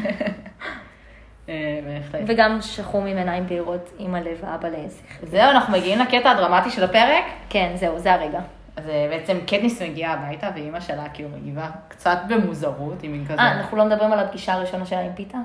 אה. 1.49 1.81
וגם 2.27 2.59
שחום 2.61 3.07
עם 3.07 3.17
עיניים 3.17 3.47
בהירות, 3.47 3.91
אימא 3.99 4.19
לב 4.19 4.39
ואבא 4.41 4.69
לעסק. 4.69 5.05
זהו, 5.23 5.51
אנחנו 5.51 5.73
מגיעים 5.73 5.99
לקטע 5.99 6.31
הדרמטי 6.31 6.71
של 6.71 6.85
הפרק. 6.85 7.25
כן, 7.49 7.73
זהו, 7.75 7.99
זה 7.99 8.13
הרגע. 8.13 8.41
אז 8.77 8.89
אה, 8.89 9.07
בעצם 9.11 9.39
קטניס 9.47 9.83
מגיעה 9.83 10.13
הביתה, 10.13 10.51
ואימא 10.55 10.81
שלה 10.81 11.09
כאילו 11.09 11.29
מגיבה 11.29 11.71
קצת 11.89 12.19
במוזרות, 12.29 13.03
היא 13.03 13.11
מין 13.11 13.25
כזה... 13.25 13.41
אה, 13.41 13.53
אנחנו 13.53 13.77
לא 13.77 13.85
מדברים 13.85 14.13
על 14.13 14.19
הפגישה 14.19 14.53
הראשונה 14.53 14.87
שלה 14.87 15.01
עם 15.01 15.13
פיתה? 15.15 15.39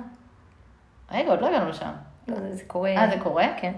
רגע, 1.12 1.30
עוד 1.30 1.42
לא 1.42 1.48
הגענו 1.48 1.70
לשם. 1.70 1.92
לא, 2.28 2.36
זה 2.52 2.64
קורה. 2.68 2.90
אה, 2.90 3.10
זה 3.10 3.20
קורה? 3.20 3.48
כן. 3.58 3.74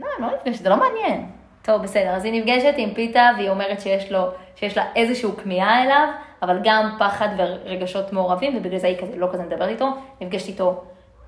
לא, 0.00 0.06
אני 0.18 0.26
לא 0.26 0.34
נפגשת, 0.34 0.62
זה 0.62 0.68
לא 0.68 0.76
מעניין. 0.76 1.26
טוב, 1.62 1.82
בסדר, 1.82 2.10
אז 2.10 2.24
היא 2.24 2.40
נפגשת 2.40 2.74
עם 2.76 2.94
פיתה 2.94 3.30
והיא 3.36 3.50
אומרת 3.50 3.80
שיש, 3.80 4.12
לו, 4.12 4.28
שיש 4.56 4.76
לה 4.76 4.84
איזשהו 4.96 5.36
כמיהה 5.36 5.84
אליו, 5.84 6.08
אבל 6.42 6.58
גם 6.64 6.96
פחד 6.98 7.28
ורגשות 7.36 8.12
מעורבים, 8.12 8.56
ובגלל 8.56 8.78
זה 8.78 8.86
היא 8.86 8.98
כזה, 8.98 9.16
לא 9.16 9.28
כזה 9.32 9.42
מדברת 9.42 9.68
איתו. 9.68 9.88
נפגשת 10.20 10.48
איתו 10.48 10.84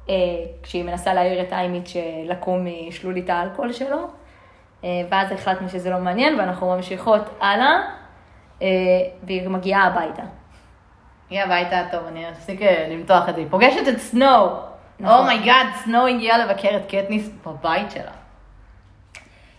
אה, 0.09 0.15
כשהיא 0.63 0.85
מנסה 0.85 1.15
להעיר 1.15 1.43
את 1.43 1.53
היימיץ' 1.53 1.97
לקום 2.25 2.67
משלולית 2.89 3.31
האלכוהול 3.31 3.73
שלו, 3.73 3.99
אה, 4.85 4.89
ואז 5.11 5.33
החלטנו 5.33 5.69
שזה 5.69 5.91
לא 5.91 5.99
מעניין, 5.99 6.41
ואנחנו 6.41 6.77
ממשיכות 6.77 7.23
הלאה, 7.41 7.81
אה, 8.63 8.69
והיא 9.23 9.49
מגיעה 9.49 9.85
הביתה. 9.85 10.23
הגיעה 11.27 11.45
הביתה, 11.45 11.83
טוב, 11.91 12.07
אני 12.07 12.31
אפסיק 12.31 12.63
אה, 12.63 12.87
למתוח 12.91 13.29
את 13.29 13.35
זה. 13.35 13.41
היא 13.41 13.49
פוגשת 13.51 13.89
את 13.89 13.99
סנואו. 13.99 14.49
נכון. 15.01 15.19
oh 15.19 15.31
my 15.31 15.43
god, 15.43 15.67
סנואו 15.85 16.07
הגיעה 16.07 16.39
לבקר 16.39 16.77
את 16.77 16.87
קטניס 16.87 17.31
בבית 17.47 17.91
שלה. 17.91 18.26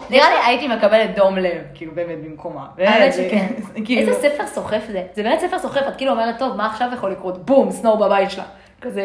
נראה 0.09 0.29
לי 0.29 0.35
הייתי 0.45 0.67
מקבלת 0.67 1.15
דום 1.15 1.37
לב, 1.37 1.61
כאילו 1.73 1.91
באמת 1.95 2.23
במקומה. 2.23 2.67
האמת 2.77 3.13
שכן. 3.13 3.47
כאילו- 3.85 4.01
איזה 4.01 4.29
ספר 4.29 4.47
סוחף 4.47 4.83
זה. 4.91 5.03
זה 5.13 5.23
באמת 5.23 5.39
ספר 5.39 5.59
סוחף, 5.59 5.81
את 5.87 5.95
כאילו 5.97 6.11
אומרת, 6.11 6.39
טוב, 6.39 6.55
מה 6.55 6.65
עכשיו 6.65 6.89
יכול 6.93 7.11
לקרות? 7.11 7.45
בום, 7.45 7.71
סנואו 7.71 7.97
בבית 7.97 8.31
שלה. 8.31 8.43
כזה... 8.81 9.03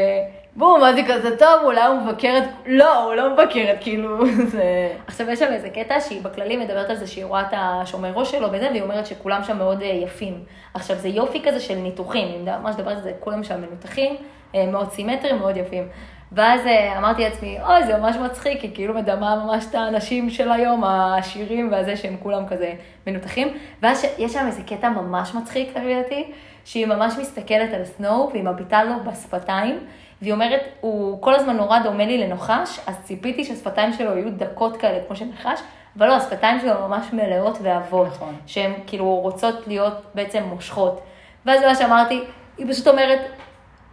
בום, 0.57 0.85
אז 0.85 0.97
היא 0.97 1.05
כזה, 1.09 1.37
טוב, 1.37 1.61
אולי 1.65 1.87
הוא 1.87 2.01
מבקר 2.01 2.39
את... 2.39 2.49
לא, 2.67 3.05
הוא 3.05 3.15
לא 3.15 3.33
מבקר 3.33 3.73
את, 3.73 3.77
כאילו, 3.81 4.27
זה... 4.53 4.63
עכשיו 5.07 5.31
יש 5.31 5.39
שם 5.39 5.53
איזה 5.53 5.71
קטע 5.71 6.01
שהיא 6.01 6.23
בכללי 6.23 6.57
מדברת 6.57 6.91
על 6.91 6.97
זה 6.97 7.07
שהיא 7.07 7.25
רואה 7.25 7.41
את 7.41 7.53
השומר 7.53 8.13
ראש 8.15 8.31
שלו 8.31 8.49
וזה, 8.53 8.69
והיא 8.71 8.83
אומרת 8.83 9.07
שכולם 9.07 9.45
שם 9.45 9.59
מאוד 9.59 9.83
אה, 9.83 9.87
יפים. 9.87 10.45
עכשיו 10.75 10.97
זה 10.97 11.09
יופי 11.09 11.43
כזה 11.43 11.61
של 11.61 11.75
ניתוחים, 11.75 12.29
אם 12.29 12.45
ממש 12.63 12.75
מדברת 12.75 12.97
על 12.97 13.03
זה, 13.03 13.13
כולם 13.21 13.45
שם 13.45 13.61
מנותחים, 13.61 14.17
אה, 14.55 14.67
מאוד 14.67 14.91
סימטריים, 14.91 15.39
מאוד 15.39 15.57
יפים. 15.57 15.89
ואז 16.35 16.67
אה, 16.67 16.99
אמרתי 16.99 17.23
לעצמי, 17.23 17.59
אוי, 17.67 17.87
זה 17.87 17.97
ממש 17.99 18.17
מצחיק, 18.17 18.61
היא 18.61 18.71
כאילו 18.75 18.95
מדמה 18.95 19.45
ממש 19.45 19.65
את 19.71 19.75
האנשים 19.75 20.31
של 20.31 20.53
היום, 20.53 20.85
העשירים 20.85 21.73
והזה, 21.73 21.97
שהם 21.97 22.17
כולם 22.23 22.47
כזה 22.47 22.73
מנותחים. 23.07 23.49
ואז 23.83 24.07
יש 24.19 24.33
שם 24.33 24.47
איזה 24.47 24.63
קטע 24.63 24.89
ממש 24.89 25.35
מצחיק, 25.35 25.77
לפי 25.77 25.95
דעתי, 25.95 26.33
שהיא 26.65 26.87
ממש 26.87 27.15
מסתכלת 27.21 27.75
על 27.75 27.85
סנואו, 27.85 28.31
והיא 28.31 28.45
מביטה 28.45 28.85
לו 28.85 28.95
בשפתיים, 29.05 29.79
והיא 30.23 30.33
אומרת, 30.33 30.61
הוא 30.81 31.23
כל 31.23 31.35
הזמן 31.35 31.57
נורא 31.57 31.79
דומה 31.79 32.07
לי 32.07 32.19
לנחש, 32.19 32.81
אז 32.87 32.95
ציפיתי 33.05 33.45
שהשפתיים 33.45 33.93
שלו 33.93 34.17
יהיו 34.17 34.31
דקות 34.31 34.77
כאלה 34.77 34.99
כמו 35.07 35.17
של 35.17 35.25
נחש, 35.25 35.61
אבל 35.99 36.07
לא, 36.07 36.13
השפתיים 36.13 36.61
שלו 36.61 36.89
ממש 36.89 37.07
מלאות 37.13 37.59
ועבות, 37.63 38.07
נכון. 38.07 38.37
שהן 38.47 38.73
כאילו 38.87 39.05
רוצות 39.05 39.67
להיות 39.67 39.95
בעצם 40.15 40.43
מושכות. 40.43 41.01
ואז 41.47 41.63
מה 41.63 41.75
שאמרתי, 41.75 42.25
היא 42.59 42.67
פשוט 42.73 42.89
אומרת, 42.89 43.21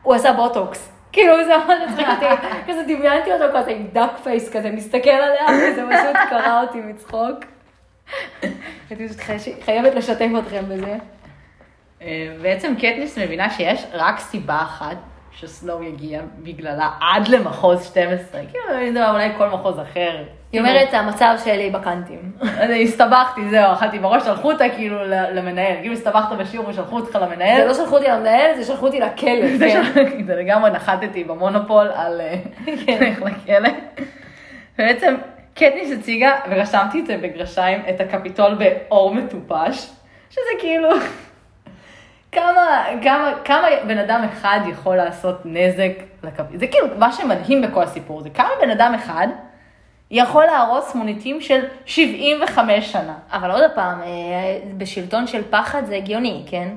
הוא 0.04 0.14
עשה 0.14 0.34
בוטוקס. 0.34 0.99
כאילו 1.12 1.34
זה 1.46 1.58
ממש 1.58 1.78
הצחיק 1.90 2.08
אותי, 2.08 2.26
כזה 2.72 2.84
דמיינתי 2.84 3.32
אותו 3.34 3.58
כזה 3.58 3.72
עם 3.72 3.88
duck 3.94 4.12
face 4.24 4.50
כזה, 4.54 4.72
מסתכל 4.72 5.10
עליה, 5.10 5.46
וזה 5.72 5.84
פשוט 5.90 6.30
קרע 6.30 6.62
אותי 6.62 6.78
מצחוק. 6.82 7.38
הייתי 8.90 9.08
פשוט 9.08 9.20
חי- 9.20 9.62
חייבת 9.66 9.96
לשתף 9.96 10.28
אתכם 10.40 10.64
בזה. 10.70 10.96
אה, 12.02 12.08
בעצם 12.42 12.76
קטניס 12.76 13.18
מבינה 13.18 13.50
שיש 13.50 13.86
רק 13.94 14.20
סיבה 14.20 14.62
אחת 14.62 14.98
שסנואו 15.32 15.84
יגיע 15.84 16.22
בגללה 16.38 16.90
עד 17.02 17.28
למחוז 17.28 17.86
12. 17.86 18.42
כאילו, 18.52 18.64
אולי 19.12 19.30
כל 19.38 19.50
מחוז 19.50 19.80
אחר. 19.80 20.24
היא 20.52 20.62
אומרת, 20.62 20.94
המצב 20.94 21.36
שלי 21.44 21.70
בקאנטים. 21.70 22.32
אז 22.42 22.70
הסתבכתי, 22.84 23.50
זהו, 23.50 23.74
אכלתי 23.74 24.00
בראש, 24.00 24.24
שלחו 24.24 24.52
אותה 24.52 24.70
כאילו 24.70 24.98
למנהל. 25.08 25.76
כאילו 25.82 25.94
הסתבכת 25.94 26.36
בשיעור 26.38 26.70
ושלחו 26.70 26.96
אותך 26.96 27.16
למנהל. 27.22 27.62
זה 27.62 27.68
לא 27.68 27.74
שלחו 27.74 27.98
אותי 27.98 28.08
למנהל, 28.08 28.56
זה 28.58 28.64
שלחו 28.64 28.86
אותי 28.86 29.00
לכלא. 29.00 29.58
זה 29.58 29.70
כן. 29.70 30.36
לגמרי 30.38 30.72
נחתתי 30.72 31.24
במונופול 31.24 31.88
על 31.96 32.22
אה, 32.22 32.36
לך 33.00 33.22
לכלא. 33.22 33.70
בעצם 34.78 35.16
קטניס 35.54 35.92
הציגה, 36.00 36.32
ורשמתי 36.50 37.00
את 37.00 37.06
זה 37.06 37.18
בגרשיים, 37.18 37.82
את 37.90 38.02
הקפיטול 38.02 38.56
באור 38.56 39.14
מטופש, 39.14 39.90
שזה 40.30 40.50
כאילו, 40.60 40.90
כמה, 42.32 42.86
כמה, 43.04 43.32
כמה 43.46 43.68
בן 43.88 43.98
אדם 43.98 44.26
אחד 44.34 44.60
יכול 44.72 44.96
לעשות 44.96 45.42
נזק 45.46 45.92
לקפיטול, 46.24 46.58
זה 46.58 46.68
כאילו 46.68 46.88
מה 46.98 47.12
שמדהים 47.12 47.62
בכל 47.62 47.84
הסיפור, 47.84 48.22
זה 48.22 48.30
כמה 48.30 48.50
בן 48.62 48.70
אדם 48.70 48.94
אחד 48.96 49.28
יכול 50.12 50.46
להרוס 50.46 50.96
מוניטין 50.96 51.42
של 51.42 51.66
75 51.86 52.92
שנה. 52.92 53.16
אבל 53.32 53.52
עוד 53.52 53.64
פעם, 53.76 54.02
אה, 54.02 54.08
בשלטון 54.78 55.28
של 55.28 55.42
פחד 55.50 55.86
זה 55.86 55.96
הגיוני, 55.96 56.44
כן? 56.50 56.68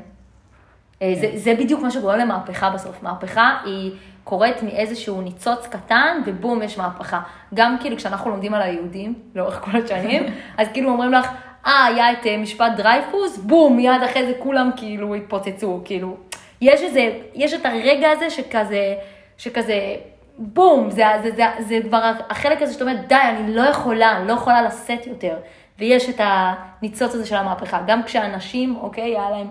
אה, 1.03 1.13
זה, 1.21 1.31
זה 1.35 1.55
בדיוק 1.55 1.83
מה 1.83 1.91
שגורם 1.91 2.19
למהפכה 2.19 2.71
בסוף. 2.71 3.03
מהפכה 3.03 3.57
היא 3.65 3.93
קורית 4.25 4.63
מאיזשהו 4.63 5.21
ניצוץ 5.21 5.67
קטן, 5.67 6.23
ובום, 6.27 6.63
יש 6.63 6.79
מהפכה. 6.79 7.21
גם 7.55 7.77
כאילו 7.81 7.97
כשאנחנו 7.97 8.31
לומדים 8.31 8.55
על 8.55 8.63
היהודים, 8.63 9.15
לאורך 9.35 9.61
כל 9.61 9.71
השנים, 9.85 10.23
אז 10.59 10.69
כאילו 10.73 10.91
אומרים 10.91 11.13
לך, 11.13 11.29
אה, 11.67 11.85
היה 11.85 12.13
את 12.13 12.27
אה, 12.27 12.37
משפט 12.37 12.73
דרייפוס, 12.77 13.39
בום, 13.39 13.77
מיד 13.77 14.03
אחרי 14.11 14.27
זה 14.27 14.33
כולם 14.39 14.71
כאילו 14.77 15.15
התפוצצו, 15.15 15.81
כאילו. 15.85 16.17
יש 16.61 16.81
איזה, 16.81 17.11
יש 17.35 17.55
את 17.55 17.67
הרגע 17.67 18.11
הזה 18.11 18.31
שכזה, 18.31 18.95
שכזה, 19.39 19.97
בום, 20.39 20.91
זה, 20.91 21.05
זה, 21.23 21.31
זה, 21.37 21.45
זה 21.59 21.79
כבר 21.89 22.13
החלק 22.31 22.63
הזה 22.63 22.73
שאת 22.73 22.83
אומרת, 22.83 23.09
די, 23.09 23.15
אני 23.15 23.55
לא 23.55 23.63
יכולה, 23.63 24.17
אני 24.17 24.29
לא 24.29 24.33
יכולה 24.33 24.63
לשאת 24.63 25.07
יותר. 25.07 25.37
ויש 25.79 26.09
את 26.09 26.21
הניצוץ 26.21 27.15
הזה 27.15 27.27
של 27.27 27.37
המהפכה. 27.37 27.81
גם 27.87 28.03
כשאנשים, 28.03 28.77
אוקיי, 28.77 29.05
היה 29.05 29.31
להם, 29.31 29.49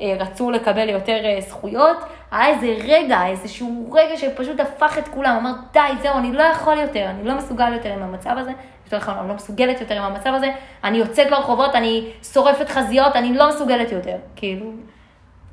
אה, 0.00 0.16
רצו 0.18 0.50
לקבל 0.50 0.88
יותר 0.88 1.24
אה, 1.24 1.40
זכויות, 1.40 1.96
היה 2.30 2.54
איזה 2.54 2.76
רגע, 2.84 3.26
איזשהו 3.26 3.92
רגע 3.92 4.16
שפשוט 4.16 4.60
הפך 4.60 4.98
את 4.98 5.08
כולם, 5.08 5.36
אמר, 5.36 5.52
די, 5.72 6.02
זהו, 6.02 6.18
אני 6.18 6.32
לא 6.32 6.42
יכול 6.42 6.78
יותר, 6.78 7.06
אני 7.10 7.24
לא 7.24 7.34
מסוגל 7.34 7.72
יותר 7.72 7.92
עם 7.92 8.02
המצב 8.02 8.34
הזה, 8.36 8.50
יותר 8.84 8.96
נכון, 8.96 9.14
אני 9.14 9.28
לא 9.28 9.34
מסוגלת 9.34 9.80
יותר 9.80 9.94
עם 9.94 10.02
המצב 10.02 10.34
הזה, 10.34 10.46
אני 10.84 10.98
יוצאת 10.98 11.30
לרחובות, 11.30 11.74
אני 11.74 12.10
שורפת 12.32 12.68
חזיות, 12.68 13.16
אני 13.16 13.34
לא 13.34 13.48
מסוגלת 13.48 13.92
יותר, 13.92 14.16
כאילו. 14.36 14.70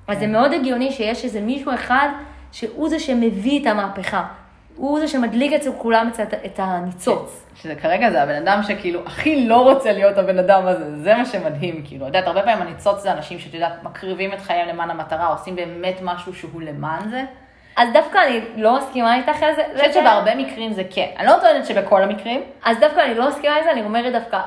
אז 0.07 0.19
זה 0.19 0.27
מאוד 0.27 0.53
הגיוני 0.53 0.91
שיש 0.91 1.23
איזה 1.23 1.41
מישהו 1.41 1.73
אחד 1.73 2.09
שהוא 2.51 2.89
זה 2.89 2.99
שמביא 2.99 3.61
את 3.61 3.67
המהפכה. 3.67 4.23
הוא 4.75 4.99
זה 4.99 5.07
שמדליק 5.07 5.53
אצל 5.53 5.71
כולם 5.77 6.09
את, 6.21 6.33
את 6.45 6.59
הניצוץ. 6.59 7.45
שזה 7.55 7.75
כרגע 7.75 8.11
זה 8.11 8.23
הבן 8.23 8.35
אדם 8.35 8.63
שכאילו 8.63 8.99
הכי 9.05 9.45
לא 9.45 9.71
רוצה 9.71 9.91
להיות 9.91 10.17
הבן 10.17 10.39
אדם 10.39 10.67
הזה, 10.67 11.03
זה 11.03 11.15
מה 11.15 11.25
שמדהים, 11.25 11.81
כאילו, 11.85 12.01
את 12.01 12.07
יודעת, 12.07 12.27
הרבה 12.27 12.41
פעמים 12.41 12.61
הניצוץ 12.61 13.01
זה 13.01 13.11
אנשים 13.11 13.39
שאת 13.39 13.53
יודעת, 13.53 13.83
מקריבים 13.83 14.33
את 14.33 14.41
חייהם 14.41 14.67
למען 14.67 14.89
המטרה, 14.89 15.27
עושים 15.27 15.55
באמת 15.55 15.95
משהו 16.01 16.33
שהוא 16.33 16.61
למען 16.61 17.09
זה. 17.09 17.23
אז 17.75 17.89
דווקא 17.93 18.17
אני 18.27 18.41
לא 18.55 18.77
מסכימה 18.77 19.15
איתך 19.15 19.43
על 19.43 19.55
זה. 19.55 19.65
אני 19.65 19.73
חושבת 19.73 19.93
שבהרבה 19.93 20.35
מקרים 20.35 20.73
זה 20.73 20.83
כן. 20.89 21.07
אני 21.17 21.27
לא 21.27 21.33
טוענת 21.41 21.65
שבכל 21.65 22.03
המקרים. 22.03 22.43
אז 22.63 22.79
דווקא 22.79 22.99
אני 22.99 23.15
לא 23.15 23.29
מסכימה 23.29 23.55
עם 23.55 23.63
זה, 23.63 23.71
אני 23.71 23.81
אומרת 23.81 24.13
דווקא, 24.13 24.39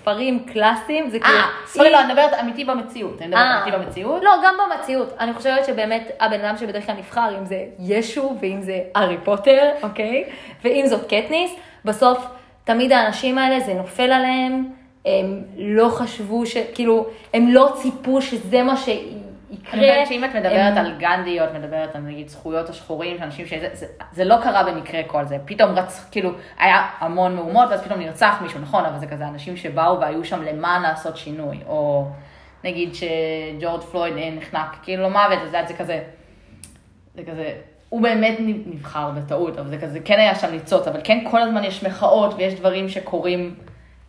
ספרים 0.00 0.44
קלאסיים, 0.52 1.10
זה 1.10 1.20
כאילו... 1.20 1.38
אה, 1.38 1.48
ספרים, 1.66 1.92
לא, 1.92 2.00
אני 2.00 2.08
מדברת 2.08 2.34
אמיתי 2.40 2.64
במציאות. 2.64 3.18
אני 3.18 3.26
מדברת 3.26 3.42
אה. 3.42 3.62
אמיתי 3.62 3.76
במציאות. 3.76 4.22
לא, 4.22 4.30
גם 4.44 4.54
במציאות. 4.58 5.16
אני 5.20 5.32
חושבת 5.32 5.64
שבאמת 5.64 6.10
הבן 6.20 6.44
אדם 6.44 6.56
שבדרך 6.56 6.86
כלל 6.86 6.94
נבחר, 6.94 7.38
אם 7.38 7.44
זה 7.44 7.64
ישו, 7.78 8.36
ואם 8.40 8.62
זה 8.62 8.80
הארי 8.94 9.16
פוטר, 9.24 9.70
אוקיי? 9.82 10.24
ואם 10.64 10.84
זאת 10.86 11.04
קטניס, 11.04 11.50
בסוף 11.84 12.26
תמיד 12.64 12.92
האנשים 12.92 13.38
האלה, 13.38 13.60
זה 13.60 13.74
נופל 13.74 14.12
עליהם, 14.12 14.64
הם 15.06 15.42
לא 15.56 15.88
חשבו 15.88 16.46
ש... 16.46 16.56
כאילו, 16.74 17.06
הם 17.34 17.48
לא 17.48 17.72
ציפו 17.74 18.22
שזה 18.22 18.62
מה 18.62 18.76
שיקרה. 19.50 19.72
אני 19.80 19.90
חושבת 19.90 20.06
שאם 20.06 20.24
את 20.24 20.34
מדברת 20.34 20.76
הם- 20.76 20.78
על 20.78 20.94
גנדי, 20.98 21.40
או 21.40 21.44
את 21.44 21.54
מדברת 21.54 21.94
על 21.96 22.02
נגיד 22.02 22.28
זכויות 22.28 22.68
השחורים, 22.68 23.16
של 23.18 23.22
אנשים 23.24 23.46
שזה, 23.46 23.68
זה, 23.72 23.86
זה 24.12 24.24
לא 24.24 24.36
קרה 24.42 24.64
במקרה 24.64 25.02
כל 25.06 25.24
זה, 25.24 25.36
פתאום 25.44 25.70
רצ... 25.70 26.08
כאילו, 26.10 26.30
היה 26.58 26.86
המון 26.98 27.36
מהומות, 27.36 27.68
ואז 27.70 27.82
פתאום 27.82 27.98
נרצח 28.00 28.38
מישהו, 28.42 28.60
נכון, 28.60 28.84
אבל 28.84 28.98
זה 28.98 29.06
כזה 29.06 29.28
אנשים 29.28 29.56
שבאו 29.56 30.00
והיו 30.00 30.24
שם 30.24 30.42
למען 30.42 30.82
לעשות 30.82 31.16
שינוי, 31.16 31.58
או 31.66 32.06
נגיד 32.64 32.90
שג'ורג' 32.94 33.80
פלויד 33.80 34.16
אה, 34.16 34.30
נחנק 34.36 34.76
כאילו 34.82 35.02
למוות, 35.02 35.38
אז 35.44 35.50
זה 35.68 35.74
כזה, 35.78 36.02
זה 37.14 37.22
כזה, 37.30 37.54
הוא 37.88 38.02
באמת 38.02 38.36
נבחר 38.66 39.10
בטעות, 39.10 39.58
אבל 39.58 39.68
זה 39.68 39.78
כזה, 39.78 40.00
כן 40.04 40.18
היה 40.20 40.34
שם 40.34 40.50
ניצוץ, 40.50 40.88
אבל 40.88 41.00
כן 41.04 41.18
כל 41.30 41.42
הזמן 41.42 41.64
יש 41.64 41.84
מחאות 41.84 42.34
ויש 42.36 42.54
דברים 42.54 42.88
שקורים 42.88 43.54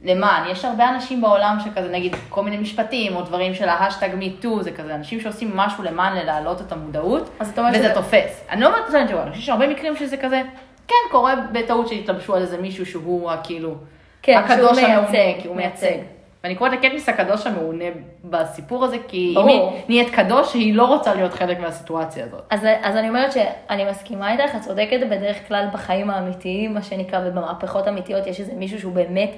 למען. 0.03 0.49
יש 0.51 0.65
הרבה 0.65 0.89
אנשים 0.89 1.21
בעולם 1.21 1.57
שכזה, 1.65 1.89
נגיד, 1.91 2.15
כל 2.29 2.43
מיני 2.43 2.57
משפטים, 2.57 3.15
או 3.15 3.21
דברים 3.21 3.53
של 3.53 3.69
ה 3.69 3.74
hashtag 3.74 4.09
me 4.17 4.32
too, 4.32 4.63
זה 4.63 4.71
כזה, 4.71 4.95
אנשים 4.95 5.19
שעושים 5.19 5.51
משהו 5.57 5.83
למען 5.83 6.25
להעלות 6.25 6.61
את 6.61 6.71
המודעות, 6.71 7.29
וזה 7.71 7.85
שזה- 7.85 7.93
תופס. 7.93 8.45
אני 8.49 8.61
לא 8.61 8.67
אומרת 8.67 8.85
את 8.85 8.91
זה, 8.91 9.01
אני 9.01 9.07
חושבת 9.07 9.33
שיש 9.35 9.49
הרבה 9.49 9.67
מקרים 9.67 9.95
שזה 9.95 10.17
כזה, 10.17 10.41
כן, 10.87 10.95
קורה 11.11 11.33
בטעות 11.51 11.87
שהתלבשו 11.87 12.35
על 12.35 12.41
איזה 12.41 12.57
מישהו 12.57 12.85
שהוא 12.85 13.31
הכאילו, 13.31 13.75
כן, 14.21 14.37
הקדוש 14.37 14.77
שהוא 14.79 14.89
המעונה, 14.89 15.11
כי 15.41 15.47
הוא 15.47 15.55
מייצג. 15.55 15.85
מייצג. 15.87 15.97
ואני 16.43 16.55
קוראת 16.55 16.71
לקטניס 16.73 17.09
הקדוש 17.09 17.47
המעונה 17.47 17.85
בסיפור 18.23 18.85
הזה, 18.85 18.97
כי 19.07 19.31
ברור. 19.35 19.49
אם 19.49 19.73
היא 19.73 19.81
נהיית 19.89 20.09
קדוש, 20.15 20.53
היא 20.53 20.75
לא 20.75 20.85
רוצה 20.85 21.13
להיות 21.15 21.33
חלק 21.33 21.59
מהסיטואציה 21.59 22.25
הזאת. 22.25 22.41
אז, 22.49 22.67
אז 22.83 22.95
אני 22.95 23.09
אומרת 23.09 23.31
שאני 23.31 23.85
מסכימה 23.89 24.31
איתך, 24.31 24.55
את 24.55 24.61
צודקת 24.61 24.99
בדרך 25.09 25.47
כלל 25.47 25.65
בחיים 25.73 26.09
האמיתיים, 26.09 26.73
מה 26.73 26.81
שנקרא, 26.81 27.19
ובמהפכות 27.25 27.87
אמיתיות 27.87 28.27
יש 28.27 28.39
איזה 28.39 28.53
מישהו 28.53 28.79
שהוא 28.79 28.93
באמת 28.93 29.31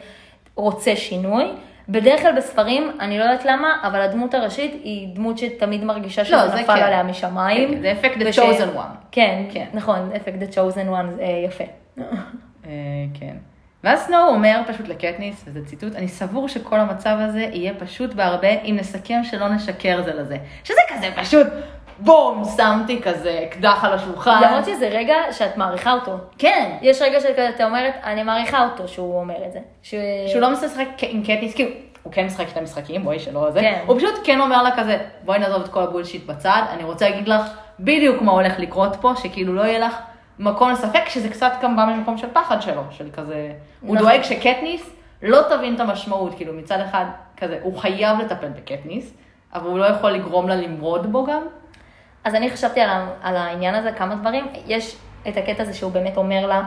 רוצה 0.55 0.95
שינוי. 0.95 1.43
בדרך 1.89 2.21
כלל 2.21 2.35
בספרים, 2.37 2.91
אני 2.99 3.19
לא 3.19 3.23
יודעת 3.23 3.45
למה, 3.45 3.67
אבל 3.83 4.01
הדמות 4.01 4.33
הראשית 4.33 4.71
היא 4.83 5.15
דמות 5.15 5.37
שתמיד 5.37 5.83
מרגישה 5.83 6.25
שזה 6.25 6.35
לא, 6.35 6.45
נפל 6.45 6.75
כן. 6.75 6.81
עליה 6.83 7.03
משמיים. 7.03 7.69
כן, 7.73 7.81
זה 7.81 7.91
אפקט 7.91 8.17
the 8.21 8.25
וש- 8.29 8.39
chosen 8.39 8.75
one. 8.77 8.95
כן, 9.11 9.43
כן. 9.53 9.65
נכון, 9.73 10.09
אפקט 10.15 10.41
the 10.41 10.55
chosen 10.55 10.89
one, 10.89 11.11
זה 11.15 11.23
יפה. 11.45 11.63
אה, 12.65 12.71
כן. 13.19 13.35
ואז 13.83 13.99
סנואו 13.99 14.27
אומר 14.29 14.61
פשוט 14.67 14.87
לקטניס, 14.87 15.43
וזה 15.47 15.65
ציטוט, 15.65 15.95
אני 15.95 16.07
סבור 16.07 16.47
שכל 16.47 16.79
המצב 16.79 17.17
הזה 17.19 17.39
יהיה 17.53 17.73
פשוט 17.73 18.13
בהרבה 18.13 18.49
אם 18.49 18.75
נסכם 18.79 19.23
שלא 19.23 19.49
נשקר 19.49 20.01
זה 20.05 20.13
לזה. 20.13 20.37
שזה 20.63 20.79
כזה 20.89 21.07
פשוט, 21.15 21.47
בום, 21.99 22.43
שמתי 22.57 23.01
כזה 23.01 23.39
אקדח 23.47 23.83
על 23.83 23.93
השולחן. 23.93 24.41
למרות 24.43 24.65
שזה 24.65 24.87
רגע 24.87 25.15
שאת 25.31 25.57
מעריכה 25.57 25.93
אותו. 25.93 26.17
כן. 26.37 26.77
יש 26.81 27.01
רגע 27.01 27.19
שאתה 27.19 27.65
אומרת, 27.65 27.93
אני 28.03 28.23
מעריכה 28.23 28.63
אותו 28.63 28.87
שהוא 28.87 29.19
אומר 29.19 29.45
את 29.47 29.51
זה. 29.51 29.59
ש... 29.83 29.95
שהוא 30.27 30.41
לא 30.41 30.51
משחק 30.51 30.87
עם 31.01 31.23
קטניס, 31.23 31.55
כאילו, 31.55 31.69
הוא 32.03 32.13
כן 32.13 32.25
משחק 32.25 32.45
את 32.51 32.57
המשחקים, 32.57 33.03
בואי 33.03 33.19
שלא 33.19 33.51
זה. 33.51 33.59
כן. 33.59 33.83
הוא 33.85 33.97
פשוט 33.97 34.13
כן 34.23 34.39
אומר 34.39 34.63
לה 34.63 34.77
כזה, 34.77 34.97
בואי 35.25 35.39
נעזוב 35.39 35.63
את 35.63 35.67
כל 35.67 35.83
הבולשיט 35.83 36.25
בצד, 36.25 36.61
אני 36.69 36.83
רוצה 36.83 37.09
להגיד 37.09 37.27
לך 37.27 37.41
בדיוק 37.79 38.21
מה 38.21 38.31
הולך 38.31 38.59
לקרות 38.59 38.95
פה, 39.01 39.13
שכאילו 39.15 39.55
לא 39.55 39.61
יהיה 39.61 39.79
לך 39.79 39.97
מקום 40.39 40.71
לספק, 40.71 41.09
שזה 41.09 41.29
קצת 41.29 41.53
גם 41.61 41.75
בא 41.75 41.85
ממקום 41.85 42.17
של 42.17 42.27
פחד 42.33 42.61
שלו, 42.61 42.81
של 42.91 43.09
כזה, 43.13 43.51
הוא 43.81 43.95
נכון. 43.95 44.07
דואג 44.07 44.21
שקטניס 44.21 44.95
לא 45.21 45.39
תבין 45.49 45.75
את 45.75 45.79
המשמעות, 45.79 46.35
כאילו 46.35 46.53
מצד 46.53 46.79
אחד, 46.79 47.05
כזה, 47.37 47.59
הוא 47.61 47.77
חייב 47.77 48.19
לטפל 48.19 48.47
בקטניס, 48.47 49.13
אבל 49.53 49.69
הוא 49.69 49.79
לא 49.79 49.85
יכול 49.85 50.11
לגרום 50.11 50.49
לה 50.49 50.55
למרוד 50.55 51.11
בו 51.11 51.25
גם. 51.25 51.41
אז 52.23 52.35
אני 52.35 52.49
חשבתי 52.49 52.81
על, 52.81 52.89
ה- 52.89 53.07
על 53.23 53.35
העניין 53.35 53.75
הזה 53.75 53.91
כמה 53.91 54.15
דברים. 54.15 54.47
יש 54.67 54.95
את 55.27 55.37
הקטע 55.37 55.63
הזה 55.63 55.73
שהוא 55.73 55.91
באמת 55.91 56.17
אומר 56.17 56.47
לה, 56.47 56.61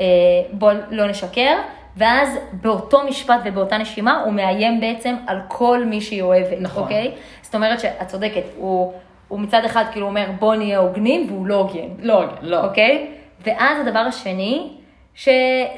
אה, 0.00 0.04
בוא 0.52 0.72
לא 0.90 1.06
נשקר, 1.08 1.56
ואז 1.96 2.28
באותו 2.52 3.04
משפט 3.08 3.40
ובאותה 3.44 3.78
נשימה 3.78 4.20
הוא 4.24 4.32
מאיים 4.32 4.80
בעצם 4.80 5.16
על 5.26 5.40
כל 5.48 5.84
מי 5.84 6.00
שהיא 6.00 6.22
אוהבת, 6.22 6.56
נכון. 6.60 6.82
אוקיי? 6.82 7.12
זאת 7.42 7.54
אומרת 7.54 7.80
שאת 7.80 8.06
צודקת, 8.08 8.42
הוא, 8.56 8.92
הוא 9.28 9.40
מצד 9.40 9.64
אחד 9.64 9.84
כאילו 9.92 10.06
אומר 10.06 10.26
בוא 10.38 10.54
נהיה 10.54 10.78
הוגנים 10.78 11.26
והוא 11.28 11.46
לא 11.46 11.54
הוגן, 11.54 11.88
לא, 11.98 12.24
לא. 12.42 12.64
אוקיי? 12.64 13.06
ואז 13.46 13.86
הדבר 13.86 13.98
השני 13.98 14.70
ש, 15.14 15.28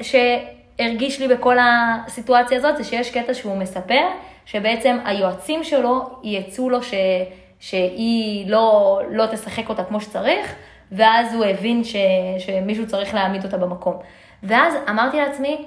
שהרגיש 0.01 1.21
לי 1.21 1.27
בכל 1.27 1.57
הסיטואציה 1.61 2.57
הזאת 2.57 2.77
זה 2.77 2.83
שיש 2.83 3.11
קטע 3.17 3.33
שהוא 3.33 3.57
מספר 3.57 4.01
שבעצם 4.45 4.97
היועצים 5.05 5.63
שלו 5.63 6.09
ייצאו 6.23 6.69
לו 6.69 6.83
ש, 6.83 6.93
שהיא 7.59 8.49
לא, 8.49 9.01
לא 9.09 9.25
תשחק 9.25 9.69
אותה 9.69 9.83
כמו 9.83 10.01
שצריך 10.01 10.55
ואז 10.91 11.33
הוא 11.33 11.45
הבין 11.45 11.83
ש, 11.83 11.95
שמישהו 12.39 12.87
צריך 12.87 13.13
להעמיד 13.13 13.45
אותה 13.45 13.57
במקום. 13.57 13.97
ואז 14.43 14.73
אמרתי 14.89 15.17
לעצמי, 15.17 15.65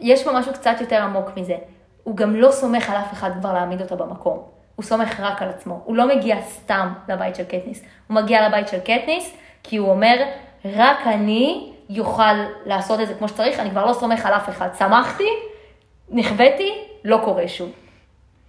יש 0.00 0.24
פה 0.24 0.32
משהו 0.32 0.52
קצת 0.52 0.76
יותר 0.80 1.02
עמוק 1.02 1.30
מזה. 1.36 1.56
הוא 2.04 2.16
גם 2.16 2.36
לא 2.36 2.50
סומך 2.50 2.90
על 2.90 2.96
אף 2.96 3.12
אחד 3.12 3.30
כבר 3.40 3.52
להעמיד 3.52 3.80
אותה 3.80 3.96
במקום. 3.96 4.42
הוא 4.76 4.84
סומך 4.84 5.20
רק 5.20 5.42
על 5.42 5.48
עצמו. 5.48 5.80
הוא 5.84 5.96
לא 5.96 6.08
מגיע 6.08 6.42
סתם 6.42 6.92
לבית 7.08 7.36
של 7.36 7.44
קטניס. 7.44 7.84
הוא 8.08 8.14
מגיע 8.14 8.48
לבית 8.48 8.68
של 8.68 8.78
קטניס 8.78 9.36
כי 9.62 9.76
הוא 9.76 9.90
אומר, 9.90 10.24
רק 10.64 11.06
אני 11.06 11.72
יוכל 11.88 12.34
לעשות 12.66 13.00
את 13.00 13.08
זה 13.08 13.14
כמו 13.14 13.28
שצריך, 13.28 13.60
אני 13.60 13.70
כבר 13.70 13.86
לא 13.86 13.92
סומך 13.92 14.26
על 14.26 14.34
אף 14.34 14.48
אחד. 14.48 14.68
שמחתי, 14.78 15.28
נכוויתי, 16.10 16.72
לא 17.04 17.20
קורה 17.24 17.48
שוב. 17.48 17.87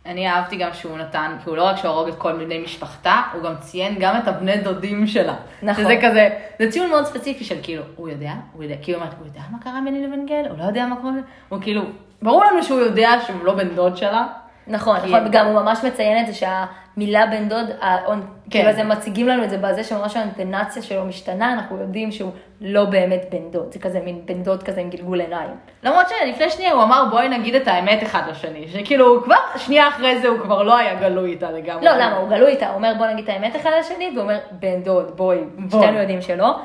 אני 0.05 0.29
אהבתי 0.29 0.57
גם 0.57 0.69
שהוא 0.73 0.97
נתן, 0.97 1.35
כי 1.43 1.49
הוא 1.49 1.57
לא 1.57 1.63
רק 1.63 1.77
שהוא 1.77 1.91
הרוג 1.91 2.07
את 2.07 2.15
כל 2.17 2.31
בני 2.31 2.59
משפחתה, 2.59 3.21
הוא 3.33 3.43
גם 3.43 3.53
ציין 3.59 3.95
גם 3.99 4.17
את 4.17 4.27
הבני 4.27 4.57
דודים 4.57 5.07
שלה. 5.07 5.35
נכון. 5.63 5.83
שזה 5.83 5.97
כזה, 6.01 6.29
זה 6.59 6.71
ציון 6.71 6.89
מאוד 6.89 7.05
ספציפי 7.05 7.43
של 7.43 7.55
כאילו, 7.63 7.83
הוא 7.95 8.09
יודע, 8.09 8.31
הוא 8.53 8.63
יודע, 8.63 8.75
כאילו, 8.81 8.99
הוא 8.99 9.27
יודע 9.27 9.41
מה 9.51 9.57
קרה 9.63 9.79
ביני 9.85 10.07
לבין 10.07 10.25
גל? 10.25 10.45
הוא 10.49 10.57
לא 10.57 10.63
יודע 10.63 10.85
מה 10.85 10.95
קורה? 10.95 11.13
הוא 11.49 11.61
כאילו, 11.61 11.81
ברור 12.21 12.45
לנו 12.45 12.63
שהוא 12.63 12.79
יודע 12.79 13.11
שהוא 13.27 13.45
לא 13.45 13.55
בן 13.55 13.75
דוד 13.75 13.97
שלה. 13.97 14.27
נכון, 14.69 14.97
נכון, 14.97 15.27
וגם 15.27 15.45
הוא 15.45 15.61
ממש 15.61 15.83
מציין 15.83 16.21
את 16.21 16.27
זה 16.27 16.33
שהמילה 16.33 17.25
בן 17.25 17.49
דוד, 17.49 17.69
האונ- 17.81 18.49
כאילו 18.49 18.69
אז 18.69 18.77
הם 18.77 18.89
מציגים 18.89 19.27
לנו 19.27 19.43
את 19.43 19.49
זה 19.49 19.57
בזה 19.57 19.83
שממש 19.83 20.17
האינטונציה 20.17 20.81
שלו 20.81 21.05
משתנה, 21.05 21.53
אנחנו 21.53 21.77
יודעים 21.77 22.11
שהוא 22.11 22.31
לא 22.61 22.85
באמת 22.85 23.25
בן 23.31 23.51
דוד, 23.51 23.71
זה 23.73 23.79
כזה 23.79 23.99
מין 24.05 24.21
בן 24.25 24.43
דוד 24.43 24.63
כזה 24.63 24.81
עם 24.81 24.89
גלגול 24.89 25.21
עיניים. 25.21 25.49
למרות 25.83 26.05
שלפני 26.09 26.49
שנייה 26.49 26.71
הוא 26.73 26.83
אמר 26.83 27.03
בואי 27.11 27.29
נגיד 27.29 27.55
את 27.55 27.67
האמת 27.67 28.03
אחד 28.03 28.21
לשני, 28.29 28.67
שכאילו 28.67 29.07
הוא 29.07 29.23
כבר, 29.23 29.35
שנייה 29.57 29.87
אחרי 29.87 30.19
זה 30.19 30.27
הוא 30.27 30.39
כבר 30.39 30.63
לא 30.63 30.77
היה 30.77 30.95
גלוי 30.95 31.29
איתה 31.31 31.51
לגמרי. 31.51 31.85
לא, 31.85 31.91
למה? 31.91 32.15
הוא 32.17 32.29
גלוי 32.29 32.51
איתה, 32.51 32.67
הוא 32.67 32.75
אומר 32.75 32.93
בוא 32.97 33.07
נגיד 33.07 33.23
את 33.23 33.29
האמת 33.29 33.55
אחד 33.55 33.69
לשני, 33.79 34.09
והוא 34.13 34.21
אומר 34.23 34.37
בן 34.51 34.83
דוד, 34.83 35.11
בואי, 35.17 35.37
בואי. 35.57 35.83
שתינו 35.83 35.97
יודעים 35.99 36.21
שלא. 36.21 36.55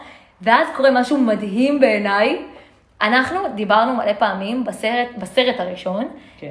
ואז 0.42 0.66
קורה 0.76 0.90
משהו 0.90 1.18
מדהים 1.18 1.80
בעיניי, 1.80 2.42
אנחנו 3.04 3.38
דיברנו 3.54 3.94
מלא 3.96 4.12
פעמים 4.18 4.64
בסרט, 4.64 5.08
בסרט 5.18 5.60
הראשון, 5.60 6.08
כן. 6.38 6.46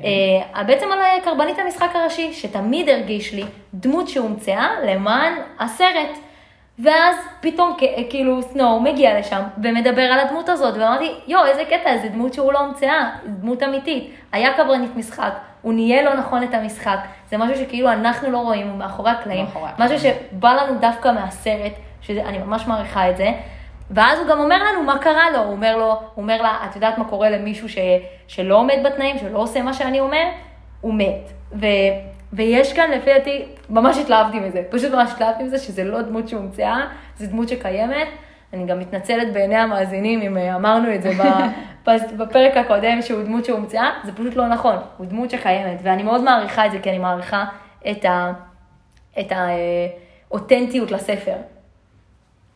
אה, 0.55 0.63
בעצם 0.63 0.85
על 0.91 0.99
אה, 0.99 1.15
קברניט 1.23 1.59
המשחק 1.59 1.89
הראשי, 1.95 2.33
שתמיד 2.33 2.89
הרגיש 2.89 3.33
לי 3.33 3.43
דמות 3.73 4.07
שהומצאה 4.07 4.67
למען 4.85 5.33
הסרט. 5.59 6.09
ואז 6.79 7.15
פתאום 7.41 7.73
כ- 7.77 7.83
כאילו 8.09 8.41
סנואו 8.41 8.79
מגיע 8.79 9.19
לשם 9.19 9.41
ומדבר 9.63 10.01
על 10.01 10.19
הדמות 10.19 10.49
הזאת, 10.49 10.73
ואמרתי, 10.77 11.11
יואו, 11.27 11.45
איזה 11.45 11.63
קטע, 11.65 11.89
איזה 11.93 12.07
דמות 12.09 12.33
שהוא 12.33 12.53
לא 12.53 12.59
הומצאה, 12.59 13.09
דמות 13.25 13.63
אמיתית. 13.63 14.13
היה 14.31 14.53
קברניט 14.57 14.91
משחק, 14.95 15.33
הוא 15.61 15.73
ניהל 15.73 16.05
לא 16.05 16.13
נכון 16.15 16.43
את 16.43 16.53
המשחק, 16.53 16.97
זה 17.29 17.37
משהו 17.37 17.55
שכאילו 17.55 17.91
אנחנו 17.91 18.31
לא 18.31 18.37
רואים, 18.37 18.67
הוא 18.67 18.77
מאחורי 18.77 19.11
הקלעים, 19.11 19.45
משהו 19.79 19.99
שבא 19.99 20.53
לנו 20.53 20.79
דווקא 20.79 21.07
מהסרט, 21.11 21.71
שאני 22.01 22.37
ממש 22.37 22.67
מעריכה 22.67 23.09
את 23.09 23.17
זה. 23.17 23.31
ואז 23.95 24.19
הוא 24.19 24.27
גם 24.27 24.39
אומר 24.39 24.63
לנו 24.63 24.83
מה 24.83 24.97
קרה 24.97 25.31
לו, 25.31 25.39
הוא 25.39 25.51
אומר 25.51 25.77
לו, 25.77 25.85
הוא 25.89 25.97
אומר 26.17 26.41
לה, 26.41 26.57
את 26.69 26.75
יודעת 26.75 26.97
מה 26.97 27.05
קורה 27.05 27.29
למישהו 27.29 27.69
ש, 27.69 27.77
שלא 28.27 28.55
עומד 28.55 28.77
בתנאים, 28.85 29.17
שלא 29.17 29.37
עושה 29.39 29.61
מה 29.61 29.73
שאני 29.73 29.99
אומר? 29.99 30.23
הוא 30.81 30.93
מת. 30.93 31.31
ו, 31.59 31.65
ויש 32.33 32.73
כאן, 32.73 32.91
לפי 32.91 33.13
דעתי, 33.13 33.45
ממש 33.69 33.97
התלהבתי 33.97 34.39
מזה, 34.39 34.61
פשוט 34.69 34.91
ממש 34.93 35.11
התלהבתי 35.11 35.43
מזה 35.43 35.57
שזה 35.57 35.83
לא 35.83 36.01
דמות 36.01 36.27
שהומצאה, 36.27 36.85
זו 37.17 37.27
דמות 37.27 37.49
שקיימת. 37.49 38.07
אני 38.53 38.65
גם 38.65 38.79
מתנצלת 38.79 39.33
בעיני 39.33 39.55
המאזינים 39.55 40.21
אם 40.21 40.37
אה, 40.37 40.55
אמרנו 40.55 40.95
את 40.95 41.01
זה 41.01 41.11
בפרק 42.17 42.57
הקודם 42.57 43.01
שהוא 43.01 43.23
דמות 43.23 43.45
שהומצאה, 43.45 43.89
זה 44.03 44.11
פשוט 44.11 44.35
לא 44.35 44.47
נכון, 44.47 44.75
הוא 44.97 45.05
דמות 45.05 45.29
שקיימת, 45.29 45.79
ואני 45.83 46.03
מאוד 46.03 46.21
מעריכה 46.21 46.65
את 46.65 46.71
זה, 46.71 46.79
כי 46.79 46.89
אני 46.89 46.97
מעריכה 46.99 47.45
את 47.91 48.05
ה- 48.05 48.31
את 49.19 49.31
האותנטיות 50.29 50.91
לספר. 50.91 51.35